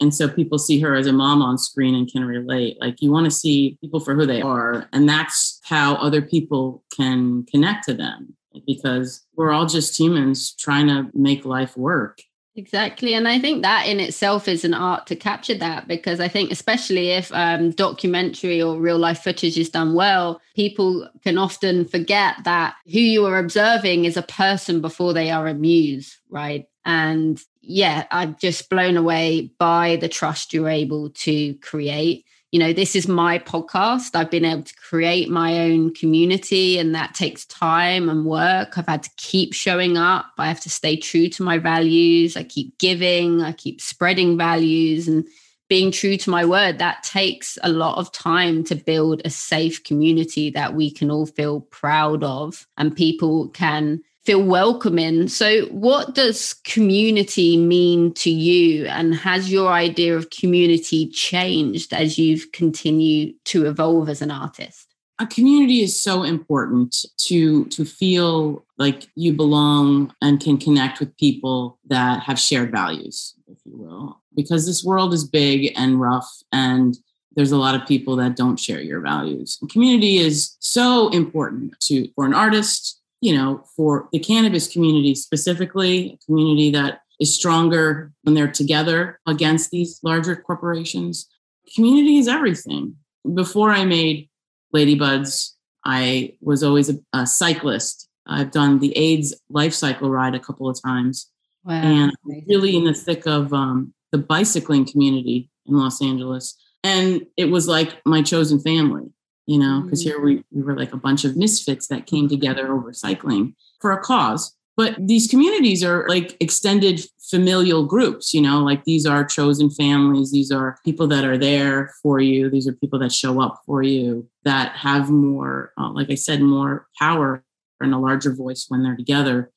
and 0.00 0.14
so 0.14 0.28
people 0.28 0.58
see 0.58 0.80
her 0.80 0.94
as 0.94 1.06
a 1.06 1.12
mom 1.12 1.42
on 1.42 1.58
screen 1.58 1.94
and 1.94 2.10
can 2.10 2.24
relate 2.24 2.76
like 2.80 3.00
you 3.00 3.10
want 3.10 3.24
to 3.24 3.30
see 3.30 3.78
people 3.80 4.00
for 4.00 4.14
who 4.14 4.26
they 4.26 4.42
are 4.42 4.88
and 4.92 5.08
that's 5.08 5.60
how 5.64 5.94
other 5.96 6.22
people 6.22 6.82
can 6.94 7.44
connect 7.46 7.84
to 7.84 7.94
them 7.94 8.34
because 8.66 9.26
we're 9.36 9.52
all 9.52 9.66
just 9.66 9.98
humans 9.98 10.54
trying 10.58 10.86
to 10.86 11.08
make 11.14 11.44
life 11.44 11.76
work 11.76 12.20
Exactly. 12.58 13.14
And 13.14 13.28
I 13.28 13.38
think 13.38 13.62
that 13.62 13.86
in 13.86 14.00
itself 14.00 14.48
is 14.48 14.64
an 14.64 14.74
art 14.74 15.06
to 15.06 15.14
capture 15.14 15.54
that 15.54 15.86
because 15.86 16.18
I 16.18 16.26
think, 16.26 16.50
especially 16.50 17.10
if 17.10 17.32
um, 17.32 17.70
documentary 17.70 18.60
or 18.60 18.76
real 18.76 18.98
life 18.98 19.20
footage 19.20 19.56
is 19.56 19.70
done 19.70 19.94
well, 19.94 20.40
people 20.56 21.08
can 21.22 21.38
often 21.38 21.84
forget 21.84 22.34
that 22.42 22.74
who 22.86 22.98
you 22.98 23.24
are 23.26 23.38
observing 23.38 24.06
is 24.06 24.16
a 24.16 24.22
person 24.22 24.80
before 24.80 25.12
they 25.14 25.30
are 25.30 25.46
a 25.46 25.54
muse, 25.54 26.18
right? 26.30 26.66
And 26.84 27.40
yeah, 27.68 28.06
I'm 28.10 28.34
just 28.40 28.70
blown 28.70 28.96
away 28.96 29.52
by 29.58 29.96
the 29.96 30.08
trust 30.08 30.54
you're 30.54 30.70
able 30.70 31.10
to 31.10 31.54
create. 31.56 32.24
You 32.50 32.58
know, 32.58 32.72
this 32.72 32.96
is 32.96 33.06
my 33.06 33.38
podcast. 33.38 34.16
I've 34.16 34.30
been 34.30 34.46
able 34.46 34.62
to 34.62 34.74
create 34.74 35.28
my 35.28 35.60
own 35.60 35.92
community, 35.92 36.78
and 36.78 36.94
that 36.94 37.14
takes 37.14 37.44
time 37.44 38.08
and 38.08 38.24
work. 38.24 38.78
I've 38.78 38.86
had 38.86 39.02
to 39.02 39.10
keep 39.18 39.52
showing 39.52 39.98
up. 39.98 40.32
I 40.38 40.48
have 40.48 40.60
to 40.60 40.70
stay 40.70 40.96
true 40.96 41.28
to 41.28 41.42
my 41.42 41.58
values. 41.58 42.38
I 42.38 42.44
keep 42.44 42.78
giving, 42.78 43.42
I 43.42 43.52
keep 43.52 43.82
spreading 43.82 44.38
values 44.38 45.06
and 45.06 45.26
being 45.68 45.92
true 45.92 46.16
to 46.16 46.30
my 46.30 46.46
word. 46.46 46.78
That 46.78 47.02
takes 47.02 47.58
a 47.62 47.68
lot 47.68 47.98
of 47.98 48.10
time 48.12 48.64
to 48.64 48.74
build 48.74 49.20
a 49.26 49.30
safe 49.30 49.84
community 49.84 50.48
that 50.50 50.74
we 50.74 50.90
can 50.90 51.10
all 51.10 51.26
feel 51.26 51.60
proud 51.60 52.24
of 52.24 52.66
and 52.78 52.96
people 52.96 53.48
can 53.48 54.00
feel 54.28 54.42
welcome 54.42 54.98
in. 54.98 55.26
So, 55.26 55.62
what 55.68 56.14
does 56.14 56.52
community 56.64 57.56
mean 57.56 58.12
to 58.14 58.28
you? 58.28 58.84
And 58.84 59.14
has 59.14 59.50
your 59.50 59.72
idea 59.72 60.18
of 60.18 60.28
community 60.28 61.08
changed 61.08 61.94
as 61.94 62.18
you've 62.18 62.52
continued 62.52 63.36
to 63.46 63.64
evolve 63.64 64.10
as 64.10 64.20
an 64.20 64.30
artist? 64.30 64.86
A 65.18 65.26
community 65.26 65.80
is 65.80 65.98
so 65.98 66.24
important 66.24 67.06
to 67.28 67.64
to 67.66 67.86
feel 67.86 68.66
like 68.76 69.06
you 69.14 69.32
belong 69.32 70.12
and 70.20 70.38
can 70.38 70.58
connect 70.58 71.00
with 71.00 71.16
people 71.16 71.78
that 71.86 72.22
have 72.22 72.38
shared 72.38 72.70
values, 72.70 73.34
if 73.46 73.56
you 73.64 73.78
will. 73.78 74.20
Because 74.36 74.66
this 74.66 74.84
world 74.84 75.14
is 75.14 75.26
big 75.26 75.72
and 75.74 76.02
rough 76.02 76.30
and 76.52 76.98
there's 77.34 77.52
a 77.52 77.56
lot 77.56 77.74
of 77.74 77.88
people 77.88 78.14
that 78.16 78.36
don't 78.36 78.60
share 78.60 78.82
your 78.82 79.00
values. 79.00 79.56
And 79.62 79.70
community 79.70 80.18
is 80.18 80.56
so 80.58 81.08
important 81.10 81.80
to 81.82 82.08
for 82.14 82.26
an 82.26 82.34
artist, 82.34 83.00
you 83.20 83.36
know, 83.36 83.64
for 83.76 84.08
the 84.12 84.18
cannabis 84.18 84.72
community 84.72 85.14
specifically, 85.14 86.12
a 86.12 86.26
community 86.26 86.70
that 86.70 87.00
is 87.20 87.34
stronger 87.34 88.12
when 88.22 88.34
they're 88.34 88.50
together 88.50 89.20
against 89.26 89.70
these 89.70 89.98
larger 90.02 90.36
corporations. 90.36 91.28
Community 91.74 92.18
is 92.18 92.28
everything. 92.28 92.94
Before 93.34 93.70
I 93.70 93.84
made 93.84 94.28
Ladybuds, 94.74 95.52
I 95.84 96.36
was 96.40 96.62
always 96.62 96.88
a, 96.88 96.98
a 97.12 97.26
cyclist. 97.26 98.08
I've 98.26 98.50
done 98.50 98.78
the 98.78 98.96
AIDS 98.96 99.34
life 99.50 99.74
cycle 99.74 100.10
ride 100.10 100.34
a 100.34 100.40
couple 100.40 100.68
of 100.68 100.80
times. 100.80 101.30
Wow. 101.64 101.74
And 101.74 102.12
really 102.46 102.76
in 102.76 102.84
the 102.84 102.94
thick 102.94 103.26
of 103.26 103.52
um, 103.52 103.92
the 104.12 104.18
bicycling 104.18 104.86
community 104.86 105.50
in 105.66 105.76
Los 105.76 106.00
Angeles. 106.00 106.56
And 106.84 107.26
it 107.36 107.46
was 107.46 107.66
like 107.66 108.00
my 108.06 108.22
chosen 108.22 108.60
family 108.60 109.10
you 109.48 109.58
know, 109.58 109.80
because 109.80 110.02
here 110.02 110.20
we, 110.20 110.44
we 110.50 110.62
were 110.62 110.76
like 110.76 110.92
a 110.92 110.98
bunch 110.98 111.24
of 111.24 111.34
misfits 111.34 111.86
that 111.88 112.04
came 112.04 112.28
together 112.28 112.70
over 112.70 112.92
cycling 112.92 113.54
for 113.80 113.92
a 113.92 114.00
cause. 114.00 114.54
But 114.76 114.94
these 114.98 115.26
communities 115.26 115.82
are 115.82 116.06
like 116.06 116.36
extended 116.38 117.00
familial 117.30 117.86
groups, 117.86 118.34
you 118.34 118.42
know, 118.42 118.62
like 118.62 118.84
these 118.84 119.06
are 119.06 119.24
chosen 119.24 119.70
families. 119.70 120.30
These 120.30 120.52
are 120.52 120.78
people 120.84 121.06
that 121.08 121.24
are 121.24 121.38
there 121.38 121.94
for 122.02 122.20
you. 122.20 122.50
These 122.50 122.68
are 122.68 122.74
people 122.74 122.98
that 122.98 123.10
show 123.10 123.40
up 123.40 123.62
for 123.64 123.82
you 123.82 124.28
that 124.44 124.72
have 124.76 125.10
more, 125.10 125.72
uh, 125.80 125.90
like 125.92 126.10
I 126.10 126.14
said, 126.14 126.42
more 126.42 126.86
power 126.98 127.42
and 127.80 127.94
a 127.94 127.98
larger 127.98 128.34
voice 128.34 128.66
when 128.68 128.82
they're 128.82 128.96
together. 128.96 129.50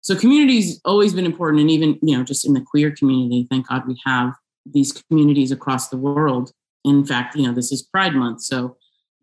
So 0.00 0.16
community's 0.16 0.80
always 0.84 1.14
been 1.14 1.24
important. 1.24 1.60
And 1.60 1.70
even, 1.70 2.00
you 2.02 2.18
know, 2.18 2.24
just 2.24 2.44
in 2.44 2.52
the 2.52 2.60
queer 2.60 2.90
community, 2.90 3.46
thank 3.48 3.68
God 3.68 3.86
we 3.86 3.96
have 4.04 4.34
these 4.66 4.92
communities 4.92 5.52
across 5.52 5.88
the 5.88 5.96
world. 5.96 6.50
In 6.84 7.06
fact, 7.06 7.36
you 7.36 7.46
know, 7.46 7.54
this 7.54 7.70
is 7.70 7.82
Pride 7.82 8.14
Month. 8.14 8.42
So 8.42 8.76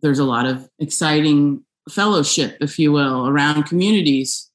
there's 0.04 0.20
a 0.20 0.26
lot 0.26 0.46
of 0.46 0.70
exciting 0.78 1.64
fellowship, 1.90 2.58
if 2.62 2.78
you 2.78 2.92
will, 2.92 3.28
around 3.28 3.64
communities. 3.64 4.52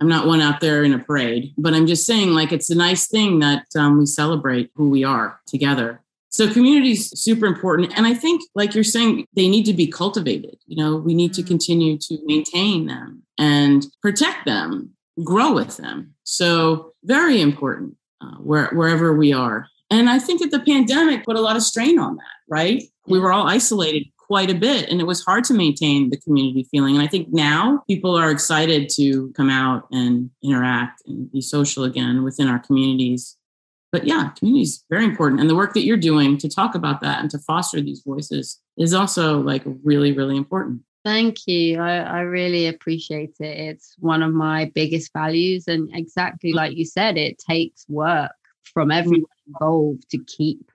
I'm 0.00 0.08
not 0.08 0.26
one 0.26 0.40
out 0.40 0.60
there 0.60 0.84
in 0.84 0.92
a 0.92 0.98
parade, 0.98 1.54
but 1.56 1.72
I'm 1.72 1.86
just 1.86 2.04
saying, 2.04 2.30
like, 2.32 2.52
it's 2.52 2.68
a 2.68 2.74
nice 2.74 3.06
thing 3.06 3.38
that 3.38 3.64
um, 3.76 3.98
we 3.98 4.06
celebrate 4.06 4.70
who 4.74 4.90
we 4.90 5.04
are 5.04 5.40
together. 5.46 6.02
So, 6.30 6.52
community 6.52 6.92
is 6.92 7.10
super 7.10 7.46
important. 7.46 7.96
And 7.96 8.06
I 8.06 8.14
think, 8.14 8.42
like 8.54 8.74
you're 8.74 8.84
saying, 8.84 9.26
they 9.34 9.48
need 9.48 9.64
to 9.64 9.72
be 9.72 9.86
cultivated. 9.86 10.56
You 10.66 10.76
know, 10.76 10.96
we 10.96 11.14
need 11.14 11.32
to 11.34 11.40
mm-hmm. 11.40 11.48
continue 11.48 11.98
to 11.98 12.18
maintain 12.24 12.86
them 12.86 13.22
and 13.38 13.86
protect 14.02 14.44
them, 14.44 14.90
grow 15.24 15.52
with 15.52 15.78
them. 15.78 16.14
So, 16.24 16.92
very 17.04 17.40
important 17.40 17.96
uh, 18.20 18.36
where, 18.36 18.66
wherever 18.68 19.16
we 19.16 19.32
are. 19.32 19.68
And 19.90 20.10
I 20.10 20.18
think 20.18 20.42
that 20.42 20.50
the 20.50 20.60
pandemic 20.60 21.24
put 21.24 21.36
a 21.36 21.40
lot 21.40 21.56
of 21.56 21.62
strain 21.62 21.98
on 21.98 22.16
that, 22.16 22.36
right? 22.48 22.82
We 23.06 23.18
were 23.18 23.32
all 23.32 23.48
isolated 23.48 24.04
quite 24.28 24.50
a 24.50 24.54
bit 24.54 24.88
and 24.90 25.00
it 25.00 25.06
was 25.06 25.24
hard 25.24 25.42
to 25.42 25.54
maintain 25.54 26.10
the 26.10 26.18
community 26.18 26.68
feeling. 26.70 26.94
And 26.94 27.02
I 27.02 27.08
think 27.08 27.32
now 27.32 27.82
people 27.88 28.14
are 28.14 28.30
excited 28.30 28.90
to 28.90 29.32
come 29.32 29.48
out 29.48 29.88
and 29.90 30.30
interact 30.44 31.02
and 31.06 31.32
be 31.32 31.40
social 31.40 31.84
again 31.84 32.22
within 32.22 32.46
our 32.46 32.58
communities. 32.58 33.36
But 33.90 34.06
yeah, 34.06 34.28
community 34.38 34.64
is 34.64 34.84
very 34.90 35.06
important. 35.06 35.40
And 35.40 35.48
the 35.48 35.56
work 35.56 35.72
that 35.72 35.84
you're 35.84 35.96
doing 35.96 36.36
to 36.38 36.48
talk 36.48 36.74
about 36.74 37.00
that 37.00 37.22
and 37.22 37.30
to 37.30 37.38
foster 37.38 37.80
these 37.80 38.02
voices 38.06 38.60
is 38.76 38.92
also 38.92 39.40
like 39.40 39.62
really, 39.82 40.12
really 40.12 40.36
important. 40.36 40.82
Thank 41.06 41.46
you. 41.46 41.80
I, 41.80 42.00
I, 42.00 42.20
really 42.20 42.66
appreciate 42.66 43.34
it. 43.40 43.44
It's 43.44 43.94
one 43.98 44.22
of 44.22 44.34
my 44.34 44.70
biggest 44.74 45.10
values. 45.14 45.64
And 45.66 45.88
exactly 45.94 46.50
mm-hmm. 46.50 46.58
like 46.58 46.76
you 46.76 46.84
said, 46.84 47.16
it 47.16 47.38
takes 47.38 47.86
work 47.88 48.32
from 48.74 48.90
everyone 48.90 49.24
involved 49.46 50.10
to 50.10 50.18
keep 50.24 50.70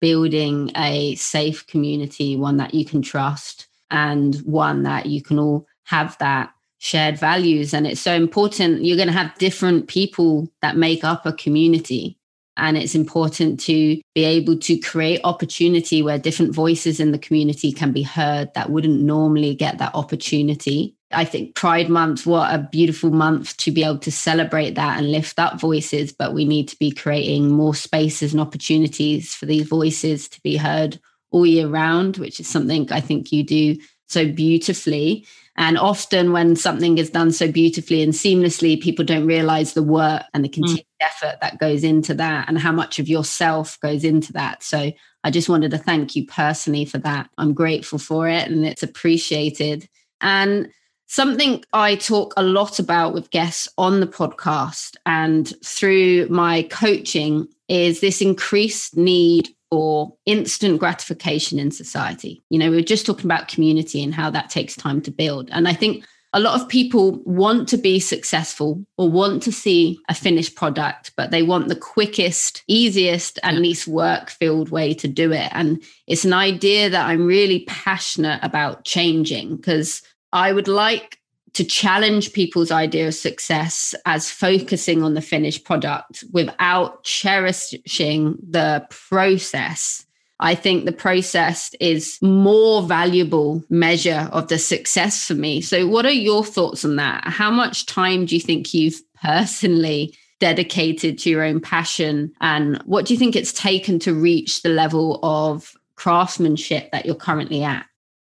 building 0.00 0.70
a 0.76 1.14
safe 1.16 1.66
community, 1.66 2.36
one 2.36 2.56
that 2.58 2.74
you 2.74 2.84
can 2.84 3.02
trust 3.02 3.66
and 3.90 4.36
one 4.36 4.82
that 4.82 5.06
you 5.06 5.22
can 5.22 5.38
all 5.38 5.66
have 5.84 6.16
that 6.18 6.52
shared 6.78 7.18
values. 7.18 7.72
And 7.72 7.86
it's 7.86 8.00
so 8.00 8.14
important. 8.14 8.84
You're 8.84 8.96
going 8.96 9.08
to 9.08 9.12
have 9.12 9.36
different 9.38 9.88
people 9.88 10.50
that 10.62 10.76
make 10.76 11.04
up 11.04 11.24
a 11.24 11.32
community. 11.32 12.18
And 12.58 12.78
it's 12.78 12.94
important 12.94 13.60
to 13.60 14.00
be 14.14 14.24
able 14.24 14.58
to 14.60 14.78
create 14.78 15.20
opportunity 15.24 16.02
where 16.02 16.18
different 16.18 16.54
voices 16.54 17.00
in 17.00 17.12
the 17.12 17.18
community 17.18 17.70
can 17.70 17.92
be 17.92 18.02
heard 18.02 18.52
that 18.54 18.70
wouldn't 18.70 19.02
normally 19.02 19.54
get 19.54 19.78
that 19.78 19.94
opportunity. 19.94 20.95
I 21.12 21.24
think 21.24 21.54
Pride 21.54 21.88
Month, 21.88 22.26
what 22.26 22.52
a 22.52 22.58
beautiful 22.58 23.10
month 23.10 23.56
to 23.58 23.70
be 23.70 23.84
able 23.84 23.98
to 23.98 24.10
celebrate 24.10 24.74
that 24.74 24.98
and 24.98 25.12
lift 25.12 25.38
up 25.38 25.60
voices. 25.60 26.12
But 26.12 26.34
we 26.34 26.44
need 26.44 26.68
to 26.68 26.78
be 26.78 26.90
creating 26.90 27.50
more 27.50 27.74
spaces 27.74 28.32
and 28.32 28.40
opportunities 28.40 29.34
for 29.34 29.46
these 29.46 29.68
voices 29.68 30.28
to 30.28 30.40
be 30.42 30.56
heard 30.56 30.98
all 31.30 31.46
year 31.46 31.68
round, 31.68 32.16
which 32.16 32.40
is 32.40 32.48
something 32.48 32.90
I 32.92 33.00
think 33.00 33.30
you 33.30 33.44
do 33.44 33.76
so 34.08 34.30
beautifully. 34.30 35.26
And 35.58 35.78
often, 35.78 36.32
when 36.32 36.54
something 36.54 36.98
is 36.98 37.08
done 37.08 37.30
so 37.30 37.50
beautifully 37.50 38.02
and 38.02 38.12
seamlessly, 38.12 38.80
people 38.80 39.04
don't 39.04 39.26
realize 39.26 39.72
the 39.72 39.82
work 39.82 40.24
and 40.34 40.44
the 40.44 40.48
mm. 40.48 40.54
continued 40.54 40.86
mm. 41.02 41.06
effort 41.06 41.38
that 41.40 41.58
goes 41.58 41.82
into 41.82 42.14
that 42.14 42.48
and 42.48 42.58
how 42.58 42.72
much 42.72 42.98
of 42.98 43.08
yourself 43.08 43.78
goes 43.80 44.04
into 44.04 44.32
that. 44.34 44.62
So, 44.62 44.92
I 45.24 45.30
just 45.30 45.48
wanted 45.48 45.72
to 45.72 45.78
thank 45.78 46.14
you 46.14 46.26
personally 46.26 46.84
for 46.84 46.98
that. 46.98 47.30
I'm 47.36 47.52
grateful 47.52 47.98
for 47.98 48.28
it 48.28 48.48
and 48.48 48.64
it's 48.64 48.84
appreciated. 48.84 49.88
And 50.20 50.68
Something 51.08 51.64
I 51.72 51.94
talk 51.94 52.34
a 52.36 52.42
lot 52.42 52.80
about 52.80 53.14
with 53.14 53.30
guests 53.30 53.68
on 53.78 54.00
the 54.00 54.08
podcast 54.08 54.96
and 55.06 55.52
through 55.64 56.26
my 56.28 56.62
coaching 56.64 57.46
is 57.68 58.00
this 58.00 58.20
increased 58.20 58.96
need 58.96 59.48
for 59.70 60.12
instant 60.26 60.80
gratification 60.80 61.58
in 61.58 61.70
society. 61.70 62.42
You 62.50 62.58
know, 62.58 62.70
we 62.70 62.78
are 62.78 62.82
just 62.82 63.06
talking 63.06 63.24
about 63.24 63.48
community 63.48 64.02
and 64.02 64.14
how 64.14 64.30
that 64.30 64.50
takes 64.50 64.74
time 64.74 65.00
to 65.02 65.10
build. 65.12 65.48
And 65.52 65.68
I 65.68 65.74
think 65.74 66.04
a 66.32 66.40
lot 66.40 66.60
of 66.60 66.68
people 66.68 67.22
want 67.24 67.68
to 67.68 67.76
be 67.78 68.00
successful 68.00 68.84
or 68.98 69.08
want 69.08 69.42
to 69.44 69.52
see 69.52 69.98
a 70.08 70.14
finished 70.14 70.56
product, 70.56 71.12
but 71.16 71.30
they 71.30 71.42
want 71.42 71.68
the 71.68 71.76
quickest, 71.76 72.64
easiest, 72.66 73.38
and 73.42 73.60
least 73.60 73.86
work 73.86 74.30
filled 74.30 74.70
way 74.70 74.92
to 74.94 75.08
do 75.08 75.32
it. 75.32 75.50
And 75.52 75.82
it's 76.06 76.24
an 76.24 76.32
idea 76.32 76.90
that 76.90 77.06
I'm 77.06 77.26
really 77.26 77.64
passionate 77.66 78.40
about 78.42 78.84
changing 78.84 79.56
because 79.56 80.02
I 80.36 80.52
would 80.52 80.68
like 80.68 81.18
to 81.54 81.64
challenge 81.64 82.34
people's 82.34 82.70
idea 82.70 83.08
of 83.08 83.14
success 83.14 83.94
as 84.04 84.30
focusing 84.30 85.02
on 85.02 85.14
the 85.14 85.22
finished 85.22 85.64
product 85.64 86.24
without 86.30 87.02
cherishing 87.04 88.36
the 88.46 88.86
process. 88.90 90.04
I 90.38 90.54
think 90.54 90.84
the 90.84 90.92
process 90.92 91.74
is 91.80 92.18
more 92.20 92.82
valuable 92.82 93.64
measure 93.70 94.28
of 94.30 94.48
the 94.48 94.58
success 94.58 95.26
for 95.26 95.32
me. 95.32 95.62
So 95.62 95.86
what 95.86 96.04
are 96.04 96.10
your 96.10 96.44
thoughts 96.44 96.84
on 96.84 96.96
that? 96.96 97.24
How 97.24 97.50
much 97.50 97.86
time 97.86 98.26
do 98.26 98.34
you 98.34 98.42
think 98.42 98.74
you've 98.74 99.00
personally 99.22 100.14
dedicated 100.38 101.18
to 101.20 101.30
your 101.30 101.44
own 101.44 101.60
passion 101.62 102.30
and 102.42 102.76
what 102.84 103.06
do 103.06 103.14
you 103.14 103.18
think 103.18 103.34
it's 103.36 103.54
taken 103.54 103.98
to 104.00 104.12
reach 104.12 104.60
the 104.60 104.68
level 104.68 105.18
of 105.22 105.72
craftsmanship 105.94 106.90
that 106.92 107.06
you're 107.06 107.14
currently 107.14 107.62
at? 107.62 107.86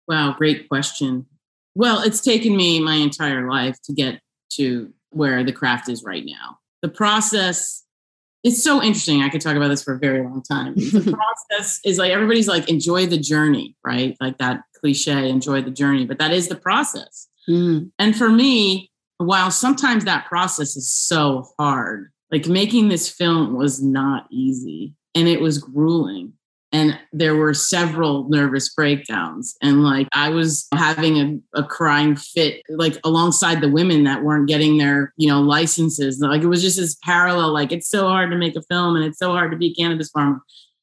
Wow, 0.06 0.36
great 0.38 0.68
question. 0.68 1.26
Well, 1.74 2.02
it's 2.02 2.20
taken 2.20 2.56
me 2.56 2.80
my 2.80 2.94
entire 2.94 3.48
life 3.48 3.76
to 3.84 3.92
get 3.92 4.20
to 4.52 4.92
where 5.10 5.44
the 5.44 5.52
craft 5.52 5.88
is 5.88 6.02
right 6.02 6.24
now. 6.24 6.58
The 6.82 6.88
process 6.88 7.84
it's 8.44 8.62
so 8.62 8.82
interesting. 8.82 9.22
I 9.22 9.28
could 9.28 9.40
talk 9.40 9.56
about 9.56 9.68
this 9.68 9.82
for 9.82 9.94
a 9.94 9.98
very 9.98 10.22
long 10.22 10.42
time. 10.42 10.74
The 10.74 11.16
process 11.50 11.80
is 11.84 11.98
like 11.98 12.12
everybody's 12.12 12.48
like 12.48 12.68
enjoy 12.68 13.06
the 13.06 13.18
journey, 13.18 13.76
right? 13.84 14.16
Like 14.20 14.38
that 14.38 14.62
cliche, 14.78 15.28
enjoy 15.28 15.62
the 15.62 15.70
journey, 15.70 16.06
but 16.06 16.18
that 16.18 16.32
is 16.32 16.48
the 16.48 16.56
process. 16.56 17.28
Mm. 17.48 17.90
And 17.98 18.16
for 18.16 18.28
me, 18.28 18.90
while 19.18 19.50
sometimes 19.50 20.04
that 20.04 20.26
process 20.26 20.76
is 20.76 20.88
so 20.88 21.48
hard, 21.58 22.12
like 22.30 22.46
making 22.46 22.88
this 22.88 23.08
film 23.10 23.56
was 23.56 23.82
not 23.82 24.26
easy 24.30 24.94
and 25.14 25.26
it 25.26 25.40
was 25.40 25.58
grueling 25.58 26.32
and 26.72 26.98
there 27.12 27.34
were 27.34 27.54
several 27.54 28.28
nervous 28.28 28.68
breakdowns. 28.74 29.56
And 29.62 29.82
like 29.82 30.08
i 30.12 30.28
was 30.28 30.66
having 30.74 31.42
a, 31.54 31.60
a, 31.60 31.64
crying 31.64 32.16
fit 32.16 32.62
like 32.68 32.98
alongside 33.04 33.60
the 33.60 33.70
women 33.70 34.04
that 34.04 34.22
weren't 34.22 34.48
getting 34.48 34.78
their 34.78 35.12
you 35.16 35.28
know 35.28 35.40
licenses. 35.40 36.20
Like 36.20 36.42
it 36.42 36.46
was 36.48 36.62
just 36.62 36.78
this 36.78 36.96
parallel 37.02 37.52
like 37.52 37.72
it's 37.72 37.88
so 37.88 38.06
hard 38.06 38.30
to 38.30 38.36
make 38.36 38.56
a 38.56 38.62
film 38.62 38.96
and 38.96 39.04
it's 39.04 39.18
so 39.18 39.32
hard 39.32 39.50
to 39.52 39.56
be 39.56 39.70
a 39.70 39.74
cannabis 39.74 40.10
farmer. 40.10 40.42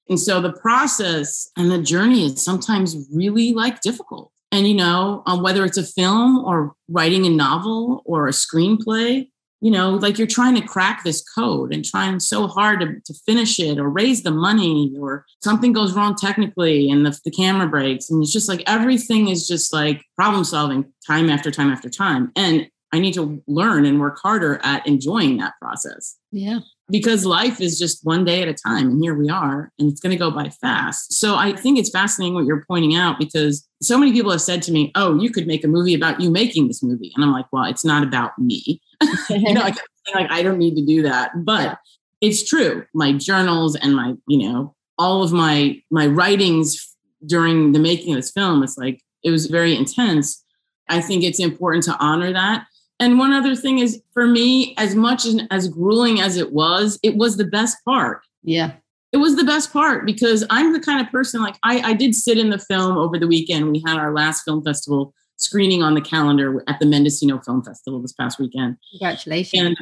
And 0.10 0.20
so 0.20 0.40
the 0.40 0.54
process 0.54 1.50
and 1.58 1.72
the 1.72 1.82
journey 1.82 2.26
is 2.26 2.44
sometimes 2.44 2.96
really 3.12 3.54
like 3.54 3.82
difficult. 3.82 4.32
And 4.52 4.68
you 4.68 4.76
know 4.76 5.24
um, 5.26 5.44
whether 5.44 5.66
it's 5.66 5.78
a 5.78 5.84
film 5.84 6.44
or 6.46 6.74
writing 6.88 7.26
a 7.26 7.30
novel 7.30 8.02
or 8.06 8.28
a 8.28 8.32
screenplay 8.32 9.28
you 9.66 9.72
know, 9.72 9.96
like 9.96 10.20
you're 10.20 10.28
trying 10.28 10.54
to 10.54 10.62
crack 10.62 11.04
this 11.04 11.24
code 11.28 11.74
and 11.74 11.84
trying 11.84 12.20
so 12.20 12.46
hard 12.46 12.82
to, 12.82 13.00
to 13.04 13.20
finish 13.26 13.60
it 13.60 13.80
or 13.80 13.90
raise 13.90 14.22
the 14.22 14.30
money 14.30 14.96
or 15.00 15.26
something 15.44 15.74
goes 15.74 15.96
wrong 15.96 16.16
technically 16.16 16.88
and 16.92 17.04
the, 17.04 17.20
the 17.26 17.32
camera 17.32 17.68
breaks. 17.68 18.12
And 18.12 18.22
it's 18.22 18.32
just 18.32 18.48
like 18.48 18.62
everything 18.68 19.28
is 19.28 19.48
just 19.48 19.74
like 19.74 20.04
problem 20.16 20.44
solving 20.44 20.86
time 21.08 21.32
after 21.32 21.50
time 21.50 21.72
after 21.72 21.90
time. 21.90 22.32
And 22.36 22.68
I 22.94 23.00
need 23.00 23.16
to 23.16 23.44
learn 23.48 23.88
and 23.88 24.00
work 24.00 24.20
harder 24.22 24.60
at 24.64 24.86
enjoying 24.86 25.38
that 25.38 25.56
process. 25.60 26.16
Yeah. 26.32 26.60
Because 26.88 27.26
life 27.26 27.60
is 27.60 27.80
just 27.80 28.06
one 28.06 28.24
day 28.24 28.44
at 28.44 28.48
a 28.48 28.54
time. 28.54 28.92
And 28.92 29.04
here 29.04 29.16
we 29.16 29.30
are, 29.30 29.72
and 29.80 29.92
it's 29.92 30.00
going 30.00 30.12
to 30.12 30.20
go 30.20 30.30
by 30.30 30.50
fast. 30.50 31.14
So 31.14 31.36
I 31.36 31.54
think 31.56 31.80
it's 31.80 31.90
fascinating 31.90 32.36
what 32.36 32.46
you're 32.46 32.64
pointing 32.68 32.96
out 32.96 33.18
because 33.18 33.68
so 33.82 33.98
many 33.98 34.14
people 34.14 34.30
have 34.30 34.42
said 34.42 34.62
to 34.64 34.72
me, 34.72 34.92
Oh, 34.94 35.20
you 35.20 35.32
could 35.32 35.48
make 35.48 35.64
a 35.64 35.68
movie 35.68 35.96
about 35.96 36.22
you 36.22 36.30
making 36.30 36.68
this 36.68 36.84
movie. 36.84 37.12
And 37.16 37.26
I'm 37.26 37.32
like, 37.32 37.48
Well, 37.52 37.64
it's 37.64 37.84
not 37.84 38.04
about 38.04 38.38
me. 38.38 38.80
you 39.30 39.54
know, 39.54 39.62
I 39.62 39.74
like 40.14 40.30
I 40.30 40.44
don't 40.44 40.60
need 40.60 40.76
to 40.76 40.86
do 40.86 41.02
that. 41.04 41.32
But 41.44 41.78
it's 42.22 42.48
true. 42.48 42.86
My 42.94 43.14
journals 43.14 43.76
and 43.76 43.96
my, 43.96 44.14
you 44.28 44.50
know, 44.50 44.76
all 44.98 45.24
of 45.24 45.32
my 45.32 45.82
my 45.92 46.08
writings 46.08 46.96
during 47.26 47.72
the 47.72 47.80
making 47.80 48.14
of 48.14 48.18
this 48.20 48.32
film, 48.32 48.64
it's 48.64 48.78
like 48.78 49.02
it 49.24 49.32
was 49.32 49.48
very 49.48 49.76
intense. 49.76 50.44
I 50.90 51.02
think 51.02 51.24
it's 51.24 51.40
important 51.40 51.84
to 51.86 51.98
honor 52.00 52.32
that. 52.32 52.68
And 53.00 53.20
one 53.20 53.34
other 53.34 53.56
thing 53.56 53.80
is 53.80 54.02
for 54.14 54.26
me, 54.26 54.74
as 54.78 54.96
much 54.96 55.26
as, 55.26 55.42
as 55.52 55.68
grueling 55.68 56.22
as 56.22 56.38
it 56.38 56.54
was, 56.54 57.00
it 57.04 57.18
was 57.18 57.36
the 57.36 57.46
best 57.46 57.84
part. 57.84 58.22
Yeah. 58.44 58.74
It 59.12 59.18
was 59.18 59.36
the 59.36 59.44
best 59.44 59.74
part 59.74 60.06
because 60.06 60.46
I'm 60.50 60.74
the 60.74 60.80
kind 60.80 61.06
of 61.06 61.12
person 61.12 61.42
like 61.42 61.56
I, 61.64 61.80
I 61.80 61.94
did 61.94 62.16
sit 62.16 62.38
in 62.38 62.50
the 62.50 62.60
film 62.60 62.98
over 62.98 63.18
the 63.18 63.28
weekend. 63.28 63.72
We 63.72 63.84
had 63.86 63.98
our 63.98 64.14
last 64.14 64.44
film 64.44 64.64
festival 64.64 65.14
screening 65.38 65.84
on 65.84 65.94
the 65.94 66.02
calendar 66.02 66.64
at 66.68 66.80
the 66.80 66.86
Mendocino 66.86 67.40
Film 67.40 67.64
Festival 67.64 68.02
this 68.02 68.14
past 68.14 68.40
weekend. 68.40 68.78
Congratulations. 68.92 69.62
And 69.62 69.78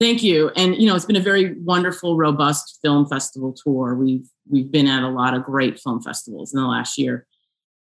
thank 0.00 0.22
you. 0.22 0.50
And 0.56 0.76
you 0.76 0.86
know, 0.86 0.94
it's 0.94 1.04
been 1.04 1.16
a 1.16 1.20
very 1.20 1.54
wonderful, 1.60 2.16
robust 2.16 2.78
film 2.82 3.06
festival 3.06 3.52
tour. 3.52 3.94
We've 3.94 4.28
we've 4.48 4.70
been 4.70 4.86
at 4.86 5.02
a 5.02 5.08
lot 5.08 5.34
of 5.34 5.44
great 5.44 5.78
film 5.78 6.02
festivals 6.02 6.54
in 6.54 6.60
the 6.60 6.66
last 6.66 6.98
year. 6.98 7.26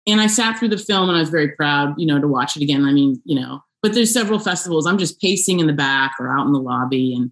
And 0.08 0.22
I 0.22 0.28
sat 0.28 0.58
through 0.58 0.70
the 0.70 0.78
film 0.78 1.10
and 1.10 1.18
I 1.18 1.22
was 1.22 1.30
very 1.30 1.50
proud, 1.50 1.94
you 1.98 2.08
know, 2.08 2.20
to 2.20 2.28
watch 2.28 2.56
it 2.56 2.64
again. 2.64 2.86
I 2.86 2.94
mean, 2.94 3.22
you 3.26 3.40
know, 3.40 3.62
but 3.82 3.94
there's 3.94 4.14
several 4.14 4.40
festivals. 4.40 4.88
I'm 4.88 4.98
just 4.98 5.22
pacing 5.22 5.60
in 5.60 5.68
the 5.68 5.74
back 5.74 6.16
or 6.20 6.36
out 6.36 6.46
in 6.46 6.54
the 6.54 6.60
lobby. 6.60 7.14
And 7.14 7.32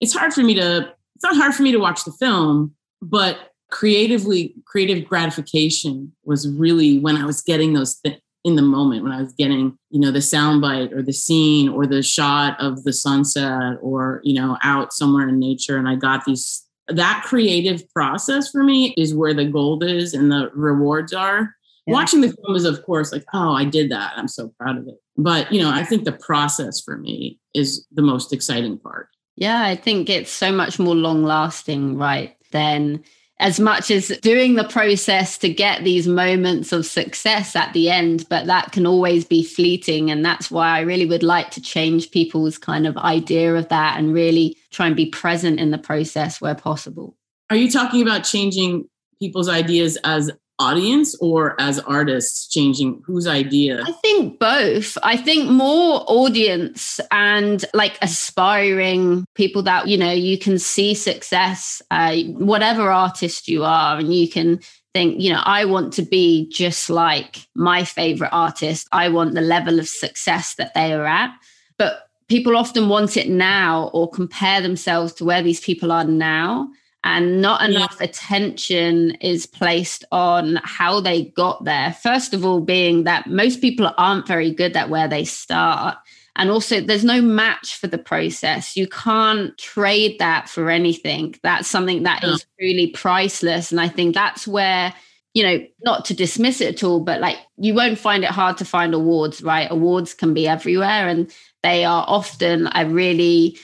it's 0.00 0.14
hard 0.14 0.32
for 0.32 0.42
me 0.42 0.54
to, 0.54 0.92
it's 1.14 1.22
not 1.22 1.36
hard 1.36 1.54
for 1.54 1.62
me 1.62 1.72
to 1.72 1.78
watch 1.78 2.04
the 2.04 2.12
film, 2.12 2.74
but 3.00 3.52
creatively, 3.70 4.54
creative 4.66 5.08
gratification 5.08 6.12
was 6.24 6.48
really 6.48 6.98
when 6.98 7.16
I 7.16 7.24
was 7.24 7.42
getting 7.42 7.74
those 7.74 7.96
th- 8.00 8.20
in 8.44 8.56
the 8.56 8.62
moment 8.62 9.02
when 9.02 9.12
I 9.12 9.20
was 9.20 9.32
getting 9.32 9.76
you 9.90 10.00
know 10.00 10.10
the 10.10 10.18
soundbite 10.20 10.92
or 10.92 11.02
the 11.02 11.12
scene 11.12 11.68
or 11.68 11.86
the 11.86 12.02
shot 12.02 12.60
of 12.60 12.84
the 12.84 12.92
sunset 12.92 13.78
or 13.82 14.20
you 14.24 14.34
know 14.34 14.56
out 14.62 14.92
somewhere 14.92 15.28
in 15.28 15.38
nature 15.38 15.76
and 15.76 15.88
i 15.88 15.94
got 15.94 16.24
these 16.24 16.64
that 16.88 17.22
creative 17.26 17.88
process 17.90 18.50
for 18.50 18.62
me 18.62 18.94
is 18.96 19.14
where 19.14 19.34
the 19.34 19.44
gold 19.44 19.84
is 19.84 20.14
and 20.14 20.32
the 20.32 20.50
rewards 20.54 21.12
are. 21.12 21.54
Yeah. 21.86 21.94
watching 21.94 22.22
the 22.22 22.32
film 22.32 22.56
is 22.56 22.64
of 22.64 22.82
course 22.84 23.12
like 23.12 23.24
oh 23.34 23.52
i 23.52 23.64
did 23.64 23.90
that. 23.90 24.12
I'm 24.16 24.28
so 24.28 24.52
proud 24.60 24.78
of 24.78 24.86
it. 24.88 24.96
But 25.16 25.52
you 25.52 25.60
know 25.60 25.70
i 25.70 25.84
think 25.84 26.04
the 26.04 26.12
process 26.12 26.80
for 26.80 26.96
me 26.96 27.40
is 27.54 27.86
the 27.92 28.02
most 28.02 28.32
exciting 28.32 28.78
part. 28.78 29.08
Yeah 29.36 29.62
i 29.64 29.74
think 29.74 30.08
it's 30.08 30.30
so 30.30 30.52
much 30.52 30.78
more 30.78 30.94
long 30.94 31.24
lasting 31.24 31.96
right 31.96 32.36
than 32.52 33.02
as 33.40 33.60
much 33.60 33.90
as 33.90 34.08
doing 34.20 34.54
the 34.54 34.64
process 34.64 35.38
to 35.38 35.48
get 35.48 35.84
these 35.84 36.08
moments 36.08 36.72
of 36.72 36.84
success 36.84 37.54
at 37.54 37.72
the 37.72 37.88
end, 37.88 38.26
but 38.28 38.46
that 38.46 38.72
can 38.72 38.84
always 38.84 39.24
be 39.24 39.44
fleeting. 39.44 40.10
And 40.10 40.24
that's 40.24 40.50
why 40.50 40.76
I 40.76 40.80
really 40.80 41.06
would 41.06 41.22
like 41.22 41.50
to 41.52 41.60
change 41.60 42.10
people's 42.10 42.58
kind 42.58 42.86
of 42.86 42.96
idea 42.96 43.54
of 43.54 43.68
that 43.68 43.96
and 43.96 44.12
really 44.12 44.56
try 44.70 44.88
and 44.88 44.96
be 44.96 45.06
present 45.06 45.60
in 45.60 45.70
the 45.70 45.78
process 45.78 46.40
where 46.40 46.56
possible. 46.56 47.16
Are 47.50 47.56
you 47.56 47.70
talking 47.70 48.02
about 48.02 48.24
changing 48.24 48.88
people's 49.20 49.48
ideas 49.48 49.96
as 50.04 50.30
audience 50.58 51.14
or 51.20 51.60
as 51.60 51.78
artists 51.80 52.48
changing 52.48 53.02
whose 53.04 53.26
idea? 53.26 53.82
I 53.86 53.92
think 53.92 54.38
both. 54.38 54.98
I 55.02 55.16
think 55.16 55.50
more 55.50 56.04
audience 56.06 57.00
and 57.10 57.64
like 57.74 57.98
aspiring 58.02 59.24
people 59.34 59.62
that, 59.62 59.88
you 59.88 59.96
know, 59.96 60.10
you 60.10 60.38
can 60.38 60.58
see 60.58 60.94
success, 60.94 61.80
uh, 61.90 62.16
whatever 62.36 62.90
artist 62.90 63.48
you 63.48 63.64
are, 63.64 63.98
and 63.98 64.14
you 64.14 64.28
can 64.28 64.60
think, 64.94 65.20
you 65.20 65.32
know, 65.32 65.42
I 65.44 65.64
want 65.64 65.92
to 65.94 66.02
be 66.02 66.48
just 66.50 66.90
like 66.90 67.46
my 67.54 67.84
favorite 67.84 68.32
artist. 68.32 68.88
I 68.92 69.08
want 69.08 69.34
the 69.34 69.40
level 69.40 69.78
of 69.78 69.88
success 69.88 70.54
that 70.56 70.74
they 70.74 70.92
are 70.92 71.06
at. 71.06 71.30
But 71.76 72.08
people 72.28 72.56
often 72.56 72.88
want 72.88 73.16
it 73.16 73.28
now 73.28 73.90
or 73.92 74.10
compare 74.10 74.60
themselves 74.60 75.12
to 75.14 75.24
where 75.24 75.42
these 75.42 75.60
people 75.60 75.92
are 75.92 76.04
now 76.04 76.68
and 77.04 77.40
not 77.40 77.68
enough 77.68 77.96
yeah. 78.00 78.06
attention 78.06 79.12
is 79.20 79.46
placed 79.46 80.04
on 80.10 80.58
how 80.64 81.00
they 81.00 81.26
got 81.26 81.64
there. 81.64 81.92
First 81.92 82.34
of 82.34 82.44
all, 82.44 82.60
being 82.60 83.04
that 83.04 83.28
most 83.28 83.60
people 83.60 83.92
aren't 83.96 84.26
very 84.26 84.52
good 84.52 84.76
at 84.76 84.90
where 84.90 85.08
they 85.08 85.24
start. 85.24 85.96
And 86.34 86.50
also, 86.50 86.80
there's 86.80 87.04
no 87.04 87.20
match 87.20 87.76
for 87.76 87.86
the 87.86 87.98
process. 87.98 88.76
You 88.76 88.86
can't 88.88 89.56
trade 89.58 90.18
that 90.18 90.48
for 90.48 90.70
anything. 90.70 91.34
That's 91.42 91.68
something 91.68 92.04
that 92.04 92.22
is 92.22 92.46
really 92.60 92.88
priceless. 92.88 93.72
And 93.72 93.80
I 93.80 93.88
think 93.88 94.14
that's 94.14 94.46
where, 94.46 94.94
you 95.34 95.42
know, 95.42 95.64
not 95.82 96.04
to 96.06 96.14
dismiss 96.14 96.60
it 96.60 96.76
at 96.76 96.84
all, 96.84 97.00
but 97.00 97.20
like 97.20 97.38
you 97.56 97.74
won't 97.74 97.98
find 97.98 98.22
it 98.22 98.30
hard 98.30 98.56
to 98.58 98.64
find 98.64 98.94
awards, 98.94 99.42
right? 99.42 99.68
Awards 99.68 100.14
can 100.14 100.32
be 100.32 100.46
everywhere. 100.46 101.08
And 101.08 101.32
they 101.64 101.84
are 101.84 102.04
often 102.06 102.68
a 102.72 102.86
really 102.86 103.58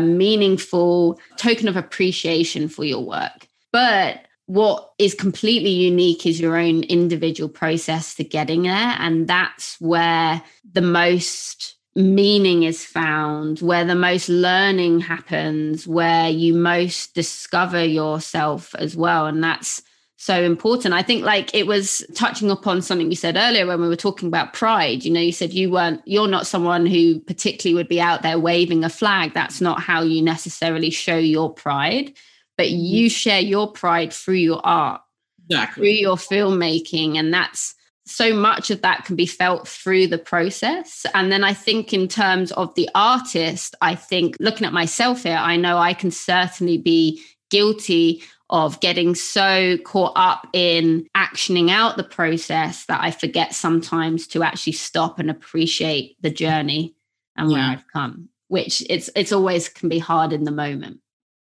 meaningful 0.00 1.20
token 1.36 1.68
of 1.68 1.76
appreciation 1.76 2.68
for 2.68 2.84
your 2.84 3.04
work. 3.04 3.48
But 3.72 4.24
what 4.46 4.92
is 4.98 5.14
completely 5.14 5.70
unique 5.70 6.24
is 6.24 6.40
your 6.40 6.56
own 6.56 6.82
individual 6.84 7.50
process 7.50 8.14
to 8.14 8.24
getting 8.24 8.62
there. 8.62 8.96
And 8.98 9.28
that's 9.28 9.78
where 9.78 10.42
the 10.72 10.80
most 10.80 11.76
meaning 11.94 12.62
is 12.62 12.84
found, 12.84 13.60
where 13.60 13.84
the 13.84 13.94
most 13.94 14.28
learning 14.28 15.00
happens, 15.00 15.86
where 15.86 16.30
you 16.30 16.54
most 16.54 17.14
discover 17.14 17.84
yourself 17.84 18.74
as 18.76 18.96
well. 18.96 19.26
And 19.26 19.44
that's 19.44 19.82
so 20.20 20.42
important. 20.42 20.94
I 20.94 21.02
think 21.02 21.24
like 21.24 21.54
it 21.54 21.68
was 21.68 22.04
touching 22.16 22.50
upon 22.50 22.82
something 22.82 23.08
you 23.08 23.16
said 23.16 23.36
earlier 23.36 23.66
when 23.68 23.80
we 23.80 23.86
were 23.86 23.94
talking 23.94 24.26
about 24.26 24.52
pride. 24.52 25.04
You 25.04 25.12
know, 25.12 25.20
you 25.20 25.30
said 25.30 25.52
you 25.52 25.70
weren't, 25.70 26.02
you're 26.06 26.26
not 26.26 26.46
someone 26.46 26.86
who 26.86 27.20
particularly 27.20 27.76
would 27.76 27.88
be 27.88 28.00
out 28.00 28.22
there 28.22 28.36
waving 28.36 28.82
a 28.82 28.90
flag. 28.90 29.32
That's 29.32 29.60
not 29.60 29.80
how 29.80 30.02
you 30.02 30.20
necessarily 30.20 30.90
show 30.90 31.16
your 31.16 31.54
pride, 31.54 32.14
but 32.56 32.66
mm-hmm. 32.66 32.80
you 32.80 33.08
share 33.08 33.40
your 33.40 33.70
pride 33.70 34.12
through 34.12 34.34
your 34.34 34.60
art, 34.66 35.00
exactly. 35.48 35.82
through 35.82 35.98
your 36.00 36.16
filmmaking. 36.16 37.16
And 37.16 37.32
that's 37.32 37.76
so 38.04 38.34
much 38.34 38.72
of 38.72 38.82
that 38.82 39.04
can 39.04 39.14
be 39.14 39.26
felt 39.26 39.68
through 39.68 40.08
the 40.08 40.18
process. 40.18 41.06
And 41.14 41.30
then 41.30 41.44
I 41.44 41.52
think, 41.52 41.92
in 41.92 42.08
terms 42.08 42.50
of 42.52 42.74
the 42.74 42.88
artist, 42.92 43.76
I 43.82 43.94
think 43.94 44.36
looking 44.40 44.66
at 44.66 44.72
myself 44.72 45.22
here, 45.22 45.38
I 45.38 45.56
know 45.56 45.78
I 45.78 45.94
can 45.94 46.10
certainly 46.10 46.76
be 46.76 47.22
guilty 47.50 48.24
of 48.50 48.80
getting 48.80 49.14
so 49.14 49.76
caught 49.84 50.12
up 50.16 50.46
in 50.52 51.06
actioning 51.16 51.70
out 51.70 51.96
the 51.96 52.04
process 52.04 52.86
that 52.86 53.02
I 53.02 53.10
forget 53.10 53.54
sometimes 53.54 54.26
to 54.28 54.42
actually 54.42 54.72
stop 54.72 55.18
and 55.18 55.30
appreciate 55.30 56.16
the 56.22 56.30
journey 56.30 56.94
and 57.36 57.48
where 57.48 57.58
yeah. 57.58 57.70
I've 57.72 57.84
come, 57.92 58.28
which 58.48 58.82
it's 58.88 59.10
it's 59.14 59.32
always 59.32 59.68
can 59.68 59.88
be 59.88 59.98
hard 59.98 60.32
in 60.32 60.44
the 60.44 60.50
moment. 60.50 61.00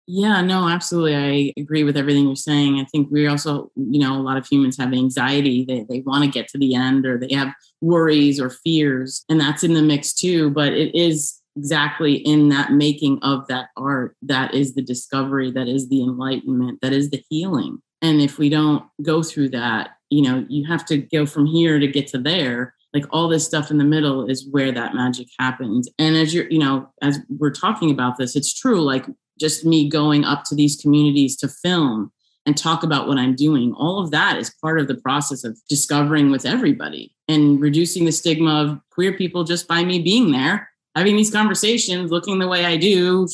Yeah, 0.07 0.41
no, 0.41 0.69
absolutely. 0.69 1.15
I 1.15 1.53
agree 1.59 1.83
with 1.83 1.97
everything 1.97 2.25
you're 2.25 2.35
saying. 2.35 2.79
I 2.79 2.85
think 2.85 3.09
we 3.09 3.25
also, 3.25 3.71
you 3.75 3.99
know, 3.99 4.15
a 4.15 4.21
lot 4.21 4.37
of 4.37 4.45
humans 4.45 4.77
have 4.77 4.93
anxiety. 4.93 5.65
They 5.65 5.85
they 5.89 6.01
want 6.01 6.23
to 6.23 6.29
get 6.29 6.47
to 6.49 6.59
the 6.59 6.75
end 6.75 7.05
or 7.05 7.17
they 7.17 7.33
have 7.33 7.53
worries 7.81 8.39
or 8.39 8.51
fears, 8.51 9.25
and 9.29 9.39
that's 9.39 9.63
in 9.63 9.73
the 9.73 9.81
mix 9.81 10.13
too. 10.13 10.51
But 10.51 10.73
it 10.73 10.95
is 10.95 11.41
exactly 11.55 12.15
in 12.15 12.49
that 12.49 12.71
making 12.71 13.19
of 13.21 13.47
that 13.47 13.69
art 13.77 14.15
that 14.21 14.53
is 14.53 14.73
the 14.73 14.81
discovery 14.81 15.51
that 15.51 15.67
is 15.67 15.89
the 15.89 16.01
enlightenment 16.01 16.79
that 16.81 16.93
is 16.93 17.09
the 17.09 17.23
healing. 17.29 17.79
And 18.01 18.21
if 18.21 18.37
we 18.37 18.49
don't 18.49 18.83
go 19.01 19.23
through 19.23 19.49
that 19.49 19.91
you 20.09 20.21
know 20.21 20.45
you 20.49 20.65
have 20.67 20.85
to 20.85 20.97
go 20.97 21.25
from 21.25 21.45
here 21.45 21.79
to 21.79 21.87
get 21.87 22.07
to 22.07 22.17
there. 22.17 22.73
Like 22.93 23.05
all 23.09 23.27
this 23.27 23.45
stuff 23.45 23.71
in 23.71 23.77
the 23.77 23.83
middle 23.83 24.29
is 24.29 24.47
where 24.49 24.71
that 24.71 24.95
magic 24.95 25.27
happens. 25.37 25.89
And 25.99 26.15
as 26.15 26.33
you're 26.33 26.49
you 26.49 26.59
know 26.59 26.89
as 27.01 27.19
we're 27.29 27.51
talking 27.51 27.91
about 27.91 28.17
this 28.17 28.35
it's 28.35 28.53
true 28.53 28.81
like 28.81 29.05
just 29.39 29.65
me 29.65 29.89
going 29.89 30.23
up 30.23 30.43
to 30.45 30.55
these 30.55 30.77
communities 30.77 31.35
to 31.37 31.49
film 31.49 32.11
and 32.45 32.55
talk 32.55 32.83
about 32.83 33.07
what 33.07 33.17
I'm 33.17 33.35
doing. 33.35 33.73
All 33.73 33.99
of 33.99 34.11
that 34.11 34.37
is 34.37 34.53
part 34.61 34.79
of 34.79 34.87
the 34.87 34.95
process 34.95 35.43
of 35.43 35.57
discovering 35.67 36.31
with 36.31 36.45
everybody 36.45 37.15
and 37.27 37.59
reducing 37.59 38.05
the 38.05 38.11
stigma 38.11 38.61
of 38.63 38.79
queer 38.91 39.13
people 39.13 39.43
just 39.43 39.67
by 39.67 39.83
me 39.83 39.99
being 39.99 40.31
there 40.31 40.69
having 40.95 41.15
these 41.15 41.31
conversations, 41.31 42.11
looking 42.11 42.39
the 42.39 42.47
way 42.47 42.65
I 42.65 42.77
do, 42.77 43.27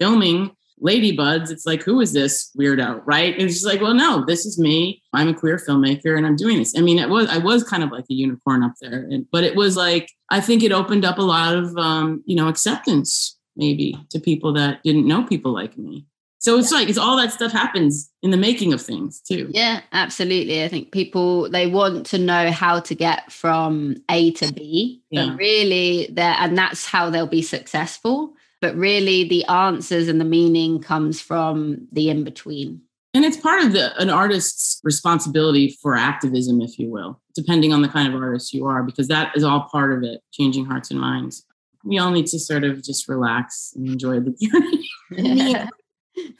filming 0.00 0.50
ladybuds 0.82 1.50
it's 1.50 1.66
like 1.66 1.82
who 1.82 2.00
is 2.00 2.12
this 2.12 2.50
weirdo 2.58 3.02
right? 3.04 3.34
And 3.34 3.42
it's 3.42 3.64
like 3.64 3.80
well 3.80 3.94
no 3.94 4.24
this 4.26 4.46
is 4.46 4.58
me. 4.58 5.02
I'm 5.12 5.28
a 5.28 5.34
queer 5.34 5.56
filmmaker 5.56 6.16
and 6.16 6.26
i'm 6.26 6.36
doing 6.36 6.58
this. 6.58 6.76
I 6.76 6.80
mean 6.80 6.98
it 6.98 7.08
was 7.08 7.28
i 7.28 7.38
was 7.38 7.64
kind 7.64 7.82
of 7.82 7.90
like 7.90 8.04
a 8.10 8.14
unicorn 8.14 8.62
up 8.62 8.74
there 8.80 9.06
and, 9.10 9.26
but 9.30 9.44
it 9.44 9.56
was 9.56 9.76
like 9.76 10.10
i 10.30 10.40
think 10.40 10.62
it 10.62 10.72
opened 10.72 11.04
up 11.04 11.18
a 11.18 11.22
lot 11.22 11.56
of 11.56 11.76
um, 11.76 12.22
you 12.26 12.36
know 12.36 12.48
acceptance 12.48 13.38
maybe 13.56 13.98
to 14.10 14.20
people 14.20 14.52
that 14.52 14.82
didn't 14.84 15.06
know 15.06 15.24
people 15.24 15.52
like 15.52 15.76
me 15.76 16.06
so 16.40 16.56
it's 16.56 16.70
like 16.70 16.88
it's 16.88 16.98
all 16.98 17.16
that 17.16 17.32
stuff 17.32 17.50
happens 17.50 18.10
in 18.22 18.30
the 18.30 18.36
making 18.36 18.72
of 18.72 18.80
things 18.80 19.20
too. 19.20 19.50
Yeah, 19.52 19.80
absolutely. 19.92 20.62
I 20.62 20.68
think 20.68 20.92
people 20.92 21.50
they 21.50 21.66
want 21.66 22.06
to 22.06 22.18
know 22.18 22.50
how 22.50 22.80
to 22.80 22.94
get 22.94 23.30
from 23.32 23.96
A 24.08 24.30
to 24.32 24.52
B, 24.52 25.02
yeah. 25.10 25.26
but 25.26 25.38
really 25.38 26.08
there 26.12 26.36
and 26.38 26.56
that's 26.56 26.86
how 26.86 27.10
they'll 27.10 27.26
be 27.26 27.42
successful. 27.42 28.34
But 28.60 28.76
really 28.76 29.28
the 29.28 29.44
answers 29.46 30.08
and 30.08 30.20
the 30.20 30.24
meaning 30.24 30.80
comes 30.80 31.20
from 31.20 31.86
the 31.92 32.10
in 32.10 32.24
between. 32.24 32.82
And 33.14 33.24
it's 33.24 33.36
part 33.36 33.64
of 33.64 33.72
the 33.72 33.96
an 34.00 34.10
artist's 34.10 34.80
responsibility 34.84 35.76
for 35.82 35.96
activism, 35.96 36.60
if 36.60 36.78
you 36.78 36.88
will, 36.88 37.20
depending 37.34 37.72
on 37.72 37.82
the 37.82 37.88
kind 37.88 38.12
of 38.12 38.20
artist 38.20 38.52
you 38.52 38.66
are, 38.66 38.84
because 38.84 39.08
that 39.08 39.36
is 39.36 39.42
all 39.42 39.68
part 39.72 39.92
of 39.92 40.04
it, 40.04 40.20
changing 40.32 40.66
hearts 40.66 40.92
and 40.92 41.00
minds. 41.00 41.44
We 41.84 41.98
all 41.98 42.10
need 42.10 42.26
to 42.28 42.38
sort 42.38 42.64
of 42.64 42.82
just 42.82 43.08
relax 43.08 43.72
and 43.74 43.88
enjoy 43.88 44.20
the 44.20 44.30
journey. 44.40 44.88
Yeah. 45.10 45.68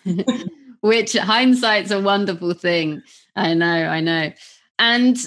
Which 0.80 1.14
hindsight's 1.14 1.90
a 1.90 2.00
wonderful 2.00 2.54
thing. 2.54 3.02
I 3.34 3.54
know, 3.54 3.66
I 3.66 4.00
know. 4.00 4.32
And 4.78 5.18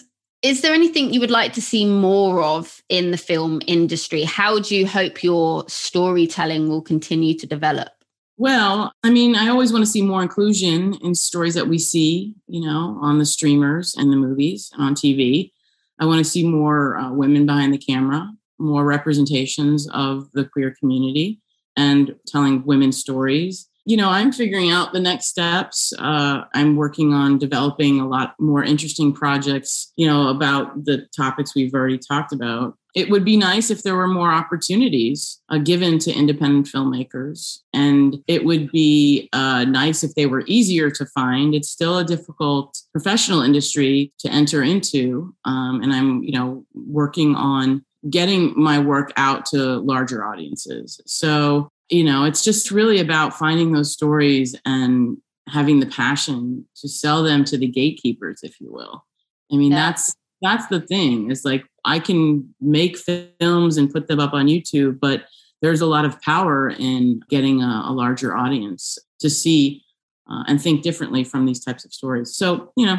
is 0.42 0.62
there 0.62 0.74
anything 0.74 1.14
you 1.14 1.20
would 1.20 1.32
like 1.32 1.54
to 1.54 1.62
see 1.62 1.86
more 1.86 2.42
of 2.42 2.82
in 2.90 3.12
the 3.12 3.18
film 3.18 3.62
industry? 3.68 4.24
How 4.24 4.60
do 4.60 4.76
you 4.76 4.88
hope 4.88 5.24
your 5.24 5.66
storytelling 5.68 6.68
will 6.68 6.82
continue 6.82 7.38
to 7.38 7.46
develop? 7.46 7.90
Well, 8.38 8.92
I 9.04 9.12
mean, 9.12 9.36
I 9.36 9.50
always 9.50 9.72
want 9.72 9.86
to 9.86 9.92
see 9.92 10.02
more 10.02 10.24
inclusion 10.24 10.96
in 11.04 11.14
stories 11.14 11.54
that 11.54 11.68
we 11.68 11.78
see, 11.78 12.34
you 12.48 12.62
know, 12.62 12.98
on 13.00 13.20
the 13.20 13.26
streamers 13.26 13.94
and 13.96 14.12
the 14.12 14.16
movies 14.16 14.72
and 14.74 14.84
on 14.84 14.96
TV. 14.96 15.52
I 16.00 16.06
want 16.06 16.18
to 16.18 16.30
see 16.30 16.48
more 16.48 16.98
uh, 16.98 17.12
women 17.12 17.46
behind 17.46 17.72
the 17.72 17.78
camera, 17.78 18.28
more 18.58 18.84
representations 18.84 19.88
of 19.90 20.32
the 20.34 20.46
queer 20.46 20.74
community 20.80 21.40
and 21.78 22.16
telling 22.26 22.66
women's 22.66 22.98
stories 22.98 23.70
you 23.86 23.98
know, 23.98 24.10
I'm 24.10 24.32
figuring 24.32 24.70
out 24.70 24.94
the 24.94 25.00
next 25.00 25.28
steps. 25.28 25.92
Uh, 25.98 26.44
I'm 26.54 26.76
working 26.76 27.14
on 27.14 27.40
developing 27.40 28.00
a 28.00 28.08
lot 28.08 28.36
more 28.40 28.64
interesting 28.64 29.12
projects, 29.12 29.92
you 29.96 30.08
know, 30.08 30.28
about 30.28 30.86
the 30.86 31.08
topics 31.16 31.56
we've 31.56 31.74
already 31.74 31.98
talked 31.98 32.32
about. 32.32 32.76
It 32.94 33.10
would 33.10 33.24
be 33.24 33.38
nice 33.38 33.72
if 33.72 33.84
there 33.84 33.96
were 33.96 34.08
more 34.08 34.32
opportunities 34.32 35.42
uh, 35.50 35.58
given 35.58 35.98
to 36.00 36.12
independent 36.12 36.68
filmmakers. 36.68 37.60
And 37.74 38.18
it 38.28 38.44
would 38.44 38.70
be 38.72 39.30
uh, 39.32 39.64
nice 39.64 40.04
if 40.04 40.14
they 40.14 40.26
were 40.26 40.44
easier 40.46 40.92
to 40.92 41.06
find. 41.06 41.56
It's 41.56 41.70
still 41.70 41.98
a 41.98 42.04
difficult 42.04 42.78
professional 42.92 43.42
industry 43.42 44.14
to 44.20 44.30
enter 44.30 44.62
into. 44.62 45.34
Um, 45.46 45.82
and 45.82 45.94
I'm, 45.94 46.22
you 46.22 46.34
know, 46.34 46.66
working 46.74 47.34
on 47.36 47.84
getting 48.10 48.54
my 48.60 48.80
work 48.80 49.14
out 49.16 49.46
to 49.46 49.78
larger 49.80 50.26
audiences. 50.26 51.00
So, 51.06 51.71
you 51.92 52.04
know, 52.04 52.24
it's 52.24 52.44
just 52.44 52.72
really 52.72 53.00
about 53.00 53.38
finding 53.38 53.74
those 53.74 53.92
stories 53.94 54.56
and 54.66 55.18
having 55.48 55.80
the 55.80 55.86
passion 55.86 56.66
to 56.78 56.88
sell 56.88 57.22
them 57.22 57.44
to 57.44 57.58
the 57.58 57.68
gatekeepers, 57.68 58.40
if 58.44 58.60
you 58.62 58.72
will. 58.72 59.06
I 59.52 59.58
mean, 59.58 59.72
yeah. 59.72 59.92
that's 59.92 60.16
that's 60.42 60.68
the 60.68 60.80
thing. 60.80 61.30
Is 61.30 61.46
like 61.46 61.66
I 61.86 62.00
can 62.00 62.54
make 62.62 62.98
films 62.98 63.78
and 63.78 63.92
put 63.92 64.08
them 64.08 64.20
up 64.20 64.34
on 64.34 64.48
YouTube, 64.48 65.00
but 65.00 65.26
there's 65.62 65.82
a 65.82 65.86
lot 65.86 66.06
of 66.06 66.20
power 66.22 66.70
in 66.70 67.22
getting 67.30 67.62
a, 67.62 67.84
a 67.88 67.94
larger 67.94 68.36
audience 68.36 68.98
to 69.20 69.30
see 69.30 69.84
uh, 70.30 70.44
and 70.48 70.62
think 70.62 70.82
differently 70.82 71.24
from 71.24 71.46
these 71.46 71.64
types 71.64 71.86
of 71.86 71.94
stories. 71.94 72.36
So, 72.36 72.72
you 72.76 72.86
know, 72.86 72.98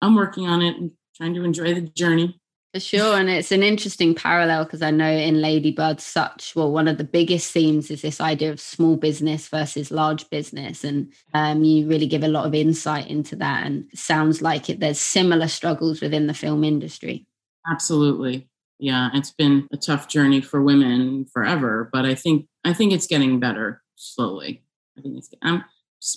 I'm 0.00 0.14
working 0.14 0.46
on 0.46 0.62
it 0.62 0.76
and 0.76 0.92
trying 1.16 1.34
to 1.34 1.44
enjoy 1.44 1.74
the 1.74 1.82
journey. 1.82 2.39
For 2.72 2.78
sure. 2.78 3.16
And 3.16 3.28
it's 3.28 3.50
an 3.50 3.64
interesting 3.64 4.14
parallel 4.14 4.62
because 4.62 4.80
I 4.80 4.92
know 4.92 5.10
in 5.10 5.36
Ladybud, 5.36 5.98
such, 5.98 6.54
well, 6.54 6.70
one 6.70 6.86
of 6.86 6.98
the 6.98 7.04
biggest 7.04 7.50
themes 7.50 7.90
is 7.90 8.02
this 8.02 8.20
idea 8.20 8.52
of 8.52 8.60
small 8.60 8.96
business 8.96 9.48
versus 9.48 9.90
large 9.90 10.30
business. 10.30 10.84
And 10.84 11.12
um, 11.34 11.64
you 11.64 11.88
really 11.88 12.06
give 12.06 12.22
a 12.22 12.28
lot 12.28 12.46
of 12.46 12.54
insight 12.54 13.08
into 13.08 13.34
that. 13.36 13.66
And 13.66 13.86
sounds 13.94 14.40
like 14.40 14.70
it, 14.70 14.78
there's 14.78 15.00
similar 15.00 15.48
struggles 15.48 16.00
within 16.00 16.28
the 16.28 16.34
film 16.34 16.62
industry. 16.62 17.26
Absolutely. 17.68 18.48
Yeah. 18.78 19.10
It's 19.14 19.32
been 19.32 19.66
a 19.72 19.76
tough 19.76 20.06
journey 20.06 20.40
for 20.40 20.62
women 20.62 21.24
forever, 21.24 21.90
but 21.92 22.04
I 22.04 22.14
think, 22.14 22.46
I 22.64 22.72
think 22.72 22.92
it's 22.92 23.08
getting 23.08 23.40
better 23.40 23.82
slowly. 23.96 24.62
I 24.96 25.00
think 25.00 25.18
it's, 25.18 25.34
I'm 25.42 25.64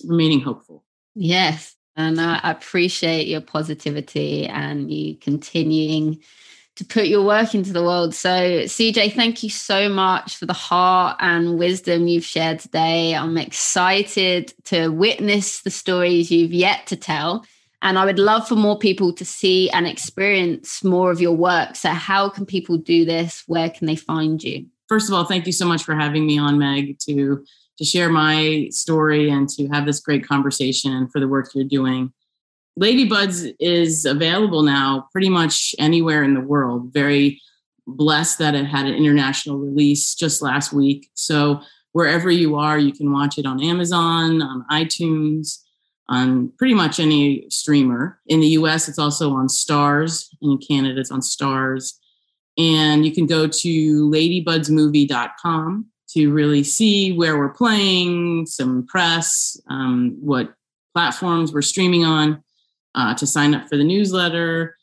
remaining 0.07 0.41
hopeful. 0.41 0.83
Yes. 1.15 1.75
And 1.95 2.19
I 2.19 2.39
appreciate 2.43 3.27
your 3.27 3.41
positivity 3.41 4.47
and 4.47 4.91
you 4.91 5.15
continuing 5.15 6.19
to 6.75 6.85
put 6.85 7.05
your 7.05 7.23
work 7.23 7.53
into 7.53 7.71
the 7.71 7.83
world. 7.83 8.15
So, 8.15 8.29
CJ, 8.63 9.13
thank 9.13 9.43
you 9.43 9.49
so 9.49 9.89
much 9.89 10.37
for 10.37 10.47
the 10.47 10.53
heart 10.53 11.17
and 11.19 11.59
wisdom 11.59 12.07
you've 12.07 12.25
shared 12.25 12.59
today. 12.59 13.13
I'm 13.13 13.37
excited 13.37 14.53
to 14.65 14.89
witness 14.89 15.61
the 15.61 15.69
stories 15.69 16.31
you've 16.31 16.53
yet 16.53 16.87
to 16.87 16.95
tell. 16.95 17.45
And 17.83 17.99
I 17.99 18.05
would 18.05 18.17
love 18.17 18.47
for 18.47 18.55
more 18.55 18.79
people 18.79 19.13
to 19.13 19.25
see 19.25 19.69
and 19.69 19.85
experience 19.85 20.83
more 20.83 21.11
of 21.11 21.21
your 21.21 21.35
work. 21.35 21.75
So, 21.75 21.89
how 21.89 22.29
can 22.29 22.45
people 22.45 22.77
do 22.77 23.05
this? 23.05 23.43
Where 23.45 23.69
can 23.69 23.85
they 23.85 23.95
find 23.95 24.43
you? 24.43 24.65
First 24.89 25.09
of 25.09 25.15
all, 25.15 25.25
thank 25.25 25.45
you 25.45 25.53
so 25.53 25.67
much 25.67 25.83
for 25.83 25.93
having 25.93 26.25
me 26.25 26.39
on, 26.39 26.57
Meg, 26.57 26.97
to 26.99 27.43
to 27.83 27.89
share 27.89 28.09
my 28.09 28.67
story 28.71 29.29
and 29.29 29.49
to 29.49 29.67
have 29.67 29.85
this 29.85 29.99
great 29.99 30.25
conversation 30.25 30.93
and 30.93 31.11
for 31.11 31.19
the 31.19 31.27
work 31.27 31.49
you're 31.53 31.65
doing. 31.65 32.13
Ladybuds 32.79 33.53
is 33.59 34.05
available 34.05 34.63
now 34.63 35.07
pretty 35.11 35.29
much 35.29 35.75
anywhere 35.77 36.23
in 36.23 36.33
the 36.33 36.41
world. 36.41 36.93
Very 36.93 37.41
blessed 37.85 38.39
that 38.39 38.55
it 38.55 38.65
had 38.65 38.85
an 38.85 38.95
international 38.95 39.57
release 39.59 40.15
just 40.15 40.41
last 40.41 40.71
week. 40.71 41.09
So 41.13 41.61
wherever 41.91 42.31
you 42.31 42.55
are, 42.55 42.79
you 42.79 42.93
can 42.93 43.11
watch 43.11 43.37
it 43.37 43.45
on 43.45 43.61
Amazon, 43.61 44.41
on 44.41 44.65
iTunes, 44.71 45.59
on 46.07 46.51
pretty 46.57 46.73
much 46.73 46.99
any 46.99 47.45
streamer. 47.49 48.19
In 48.27 48.39
the 48.39 48.47
US, 48.59 48.87
it's 48.87 48.99
also 48.99 49.33
on 49.33 49.47
Starz. 49.47 50.29
In 50.41 50.57
Canada, 50.57 50.99
it's 50.99 51.11
on 51.11 51.21
Stars. 51.21 51.99
And 52.57 53.05
you 53.05 53.13
can 53.13 53.25
go 53.25 53.45
to 53.47 54.09
ladybudsmovie.com 54.09 55.89
to 56.13 56.31
really 56.31 56.63
see 56.63 57.11
where 57.11 57.37
we're 57.37 57.53
playing, 57.53 58.45
some 58.45 58.85
press, 58.87 59.59
um, 59.69 60.17
what 60.19 60.53
platforms 60.93 61.51
we're 61.51 61.61
streaming 61.61 62.05
on, 62.05 62.43
uh, 62.95 63.15
to 63.15 63.25
sign 63.25 63.53
up 63.55 63.67
for 63.67 63.77
the 63.77 63.83
newsletter, 63.83 64.75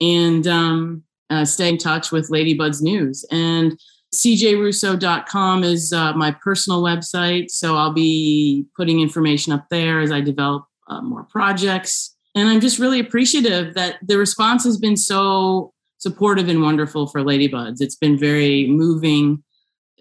and 0.00 0.46
um, 0.46 1.02
uh, 1.30 1.44
stay 1.44 1.68
in 1.68 1.78
touch 1.78 2.12
with 2.12 2.30
Ladybud's 2.30 2.82
news. 2.82 3.24
And 3.30 3.78
cjrusso.com 4.14 5.64
is 5.64 5.92
uh, 5.92 6.12
my 6.12 6.30
personal 6.30 6.82
website. 6.82 7.50
So 7.50 7.76
I'll 7.76 7.92
be 7.92 8.66
putting 8.76 9.00
information 9.00 9.52
up 9.52 9.66
there 9.70 10.00
as 10.00 10.12
I 10.12 10.20
develop 10.20 10.66
uh, 10.88 11.02
more 11.02 11.24
projects. 11.24 12.14
And 12.34 12.48
I'm 12.48 12.60
just 12.60 12.78
really 12.78 13.00
appreciative 13.00 13.74
that 13.74 13.96
the 14.02 14.18
response 14.18 14.64
has 14.64 14.78
been 14.78 14.96
so 14.96 15.72
supportive 15.98 16.48
and 16.48 16.62
wonderful 16.62 17.06
for 17.06 17.22
Ladybuds. 17.22 17.80
It's 17.80 17.96
been 17.96 18.18
very 18.18 18.66
moving 18.66 19.42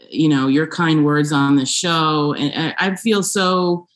you 0.09 0.29
know 0.29 0.47
your 0.47 0.67
kind 0.67 1.05
words 1.05 1.31
on 1.31 1.55
the 1.55 1.65
show. 1.65 2.33
And 2.33 2.73
i 2.77 2.95
feel 2.95 3.23
so 3.23 3.87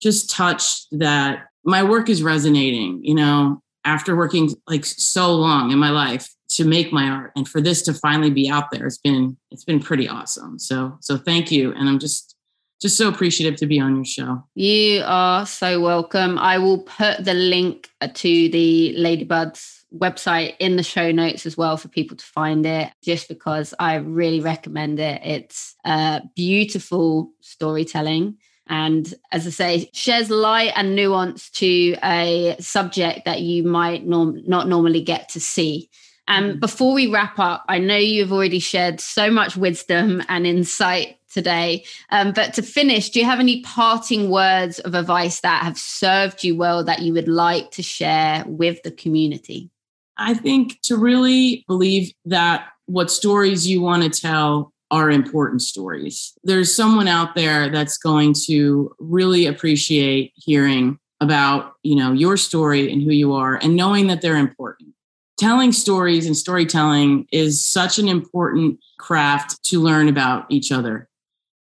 just 0.00 0.30
touched 0.30 0.86
that 0.92 1.46
my 1.64 1.82
work 1.82 2.08
is 2.08 2.22
resonating 2.22 3.00
you 3.02 3.14
know 3.14 3.62
after 3.84 4.16
working 4.16 4.50
like 4.66 4.84
so 4.84 5.34
long 5.34 5.70
in 5.70 5.78
my 5.78 5.90
life 5.90 6.28
to 6.48 6.64
make 6.64 6.92
my 6.92 7.08
art 7.08 7.32
and 7.36 7.48
for 7.48 7.60
this 7.60 7.82
to 7.82 7.92
finally 7.92 8.30
be 8.30 8.48
out 8.48 8.70
there 8.70 8.86
it's 8.86 8.98
been 8.98 9.36
it's 9.50 9.64
been 9.64 9.80
pretty 9.80 10.08
awesome. 10.08 10.58
So 10.58 10.96
so 11.00 11.16
thank 11.16 11.50
you. 11.50 11.72
And 11.72 11.88
i'm 11.88 11.98
just 11.98 12.34
just 12.80 12.96
so 12.98 13.08
appreciative 13.08 13.56
to 13.58 13.66
be 13.66 13.80
on 13.80 13.96
your 13.96 14.04
show. 14.04 14.44
You 14.54 15.02
are 15.06 15.46
so 15.46 15.80
welcome. 15.80 16.38
I 16.38 16.58
will 16.58 16.82
put 16.82 17.24
the 17.24 17.32
link 17.32 17.88
to 18.02 18.48
the 18.50 18.94
ladybuds 18.98 19.73
website 19.96 20.54
in 20.58 20.76
the 20.76 20.82
show 20.82 21.12
notes 21.12 21.46
as 21.46 21.56
well 21.56 21.76
for 21.76 21.88
people 21.88 22.16
to 22.16 22.24
find 22.24 22.66
it, 22.66 22.92
just 23.02 23.28
because 23.28 23.74
I 23.78 23.96
really 23.96 24.40
recommend 24.40 25.00
it. 25.00 25.20
It's 25.24 25.76
uh, 25.84 26.20
beautiful 26.34 27.30
storytelling. 27.40 28.38
And 28.66 29.12
as 29.30 29.46
I 29.46 29.50
say, 29.50 29.90
shares 29.92 30.30
light 30.30 30.72
and 30.74 30.96
nuance 30.96 31.50
to 31.50 31.96
a 32.02 32.56
subject 32.60 33.26
that 33.26 33.42
you 33.42 33.62
might 33.62 34.06
norm- 34.06 34.42
not 34.46 34.68
normally 34.68 35.02
get 35.02 35.28
to 35.30 35.40
see. 35.40 35.90
And 36.26 36.52
um, 36.52 36.60
before 36.60 36.94
we 36.94 37.06
wrap 37.06 37.38
up, 37.38 37.64
I 37.68 37.78
know 37.78 37.96
you've 37.96 38.32
already 38.32 38.58
shared 38.58 39.00
so 39.00 39.30
much 39.30 39.56
wisdom 39.56 40.22
and 40.28 40.46
insight 40.46 41.18
today. 41.30 41.84
Um, 42.08 42.32
but 42.32 42.54
to 42.54 42.62
finish, 42.62 43.10
do 43.10 43.18
you 43.18 43.26
have 43.26 43.40
any 43.40 43.60
parting 43.60 44.30
words 44.30 44.78
of 44.78 44.94
advice 44.94 45.40
that 45.40 45.62
have 45.62 45.76
served 45.76 46.42
you 46.42 46.56
well 46.56 46.84
that 46.84 47.02
you 47.02 47.12
would 47.12 47.28
like 47.28 47.72
to 47.72 47.82
share 47.82 48.44
with 48.46 48.82
the 48.84 48.90
community? 48.90 49.70
I 50.16 50.34
think 50.34 50.80
to 50.82 50.96
really 50.96 51.64
believe 51.66 52.12
that 52.24 52.68
what 52.86 53.10
stories 53.10 53.66
you 53.66 53.80
want 53.80 54.02
to 54.02 54.20
tell 54.20 54.72
are 54.90 55.10
important 55.10 55.62
stories. 55.62 56.34
There's 56.44 56.74
someone 56.74 57.08
out 57.08 57.34
there 57.34 57.68
that's 57.68 57.98
going 57.98 58.34
to 58.46 58.94
really 58.98 59.46
appreciate 59.46 60.32
hearing 60.36 60.98
about, 61.20 61.72
you 61.82 61.96
know, 61.96 62.12
your 62.12 62.36
story 62.36 62.92
and 62.92 63.02
who 63.02 63.10
you 63.10 63.32
are 63.32 63.56
and 63.56 63.74
knowing 63.76 64.06
that 64.08 64.20
they're 64.20 64.36
important. 64.36 64.90
Telling 65.36 65.72
stories 65.72 66.26
and 66.26 66.36
storytelling 66.36 67.26
is 67.32 67.64
such 67.64 67.98
an 67.98 68.08
important 68.08 68.78
craft 68.98 69.62
to 69.64 69.80
learn 69.80 70.08
about 70.08 70.46
each 70.48 70.70
other, 70.70 71.08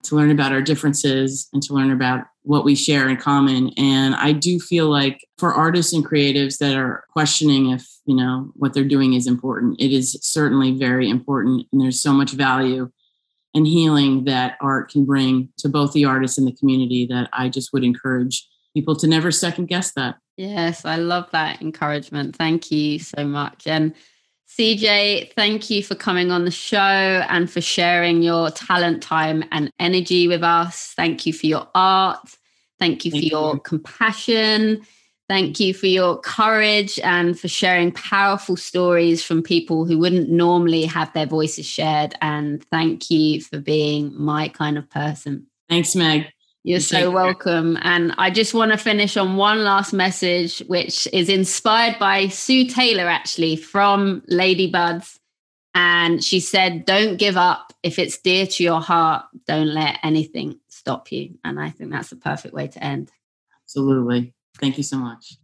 to 0.04 0.16
learn 0.16 0.30
about 0.30 0.52
our 0.52 0.62
differences 0.62 1.48
and 1.52 1.62
to 1.64 1.74
learn 1.74 1.90
about 1.90 2.24
what 2.48 2.64
we 2.64 2.74
share 2.74 3.10
in 3.10 3.16
common. 3.18 3.70
And 3.76 4.14
I 4.14 4.32
do 4.32 4.58
feel 4.58 4.88
like 4.88 5.22
for 5.36 5.52
artists 5.52 5.92
and 5.92 6.02
creatives 6.02 6.56
that 6.58 6.74
are 6.74 7.04
questioning 7.12 7.68
if, 7.68 7.86
you 8.06 8.16
know, 8.16 8.50
what 8.54 8.72
they're 8.72 8.84
doing 8.84 9.12
is 9.12 9.26
important, 9.26 9.78
it 9.78 9.92
is 9.92 10.18
certainly 10.22 10.72
very 10.72 11.10
important. 11.10 11.66
And 11.70 11.82
there's 11.82 12.00
so 12.00 12.14
much 12.14 12.30
value 12.30 12.90
and 13.54 13.66
healing 13.66 14.24
that 14.24 14.56
art 14.62 14.90
can 14.90 15.04
bring 15.04 15.50
to 15.58 15.68
both 15.68 15.92
the 15.92 16.06
artists 16.06 16.38
and 16.38 16.46
the 16.46 16.56
community 16.56 17.04
that 17.10 17.28
I 17.34 17.50
just 17.50 17.74
would 17.74 17.84
encourage 17.84 18.48
people 18.72 18.96
to 18.96 19.06
never 19.06 19.30
second 19.30 19.66
guess 19.66 19.92
that. 19.92 20.16
Yes, 20.38 20.86
I 20.86 20.96
love 20.96 21.28
that 21.32 21.60
encouragement. 21.60 22.34
Thank 22.34 22.70
you 22.70 22.98
so 22.98 23.26
much. 23.26 23.66
And 23.66 23.92
CJ, 24.58 25.34
thank 25.34 25.70
you 25.70 25.84
for 25.84 25.94
coming 25.94 26.32
on 26.32 26.44
the 26.44 26.50
show 26.50 26.78
and 26.78 27.48
for 27.48 27.60
sharing 27.60 28.22
your 28.22 28.50
talent, 28.50 29.02
time, 29.02 29.44
and 29.52 29.70
energy 29.78 30.26
with 30.26 30.42
us. 30.42 30.94
Thank 30.96 31.26
you 31.26 31.32
for 31.32 31.46
your 31.46 31.68
art. 31.76 32.18
Thank 32.80 33.04
you 33.04 33.12
for 33.12 33.18
Thank 33.18 33.30
your 33.30 33.54
you. 33.54 33.60
compassion. 33.60 34.82
Thank 35.28 35.60
you 35.60 35.74
for 35.74 35.86
your 35.86 36.18
courage 36.20 36.98
and 37.00 37.38
for 37.38 37.48
sharing 37.48 37.92
powerful 37.92 38.56
stories 38.56 39.22
from 39.22 39.42
people 39.42 39.84
who 39.84 39.98
wouldn't 39.98 40.30
normally 40.30 40.86
have 40.86 41.12
their 41.12 41.26
voices 41.26 41.66
shared. 41.66 42.14
And 42.20 42.64
thank 42.64 43.10
you 43.10 43.40
for 43.40 43.60
being 43.60 44.12
my 44.20 44.48
kind 44.48 44.76
of 44.76 44.90
person. 44.90 45.46
Thanks, 45.68 45.94
Meg. 45.94 46.32
You're 46.64 46.80
so 46.80 47.10
welcome. 47.10 47.78
And 47.82 48.14
I 48.18 48.30
just 48.30 48.52
want 48.52 48.72
to 48.72 48.78
finish 48.78 49.16
on 49.16 49.36
one 49.36 49.64
last 49.64 49.92
message, 49.92 50.58
which 50.66 51.08
is 51.12 51.28
inspired 51.28 51.98
by 51.98 52.28
Sue 52.28 52.66
Taylor, 52.66 53.08
actually, 53.08 53.56
from 53.56 54.22
Ladybuds. 54.30 55.18
And 55.74 56.22
she 56.22 56.40
said, 56.40 56.84
Don't 56.84 57.16
give 57.16 57.36
up. 57.36 57.72
If 57.82 57.98
it's 57.98 58.18
dear 58.18 58.46
to 58.46 58.62
your 58.64 58.80
heart, 58.80 59.26
don't 59.46 59.68
let 59.68 59.98
anything 60.02 60.58
stop 60.68 61.12
you. 61.12 61.38
And 61.44 61.60
I 61.60 61.70
think 61.70 61.92
that's 61.92 62.10
the 62.10 62.16
perfect 62.16 62.52
way 62.52 62.66
to 62.68 62.82
end. 62.84 63.10
Absolutely. 63.62 64.34
Thank 64.58 64.76
you 64.76 64.82
so 64.82 64.98
much. 64.98 65.36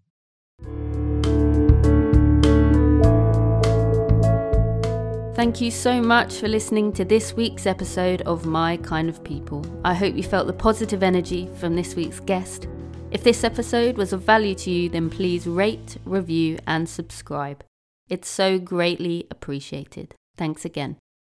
Thank 5.35 5.61
you 5.61 5.73
so 5.73 6.01
much 6.01 6.35
for 6.35 6.47
listening 6.47 6.93
to 6.93 7.05
this 7.05 7.35
week's 7.35 7.67
episode 7.67 8.23
of 8.23 8.47
My 8.47 8.77
Kind 8.77 9.09
of 9.09 9.25
People. 9.25 9.67
I 9.85 9.93
hope 9.93 10.15
you 10.15 10.23
felt 10.23 10.47
the 10.47 10.53
positive 10.53 11.03
energy 11.03 11.51
from 11.57 11.75
this 11.75 11.97
week's 11.97 12.21
guest. 12.21 12.69
If 13.11 13.25
this 13.25 13.43
episode 13.43 13.97
was 13.97 14.13
of 14.13 14.23
value 14.23 14.55
to 14.55 14.71
you, 14.71 14.89
then 14.89 15.11
please 15.11 15.49
rate, 15.49 15.99
review, 16.05 16.61
and 16.69 16.89
subscribe. 16.89 17.65
It's 18.09 18.29
so 18.29 18.61
greatly 18.61 19.27
appreciated. 19.29 20.15
Thanks 20.37 20.65
again. 20.65 20.99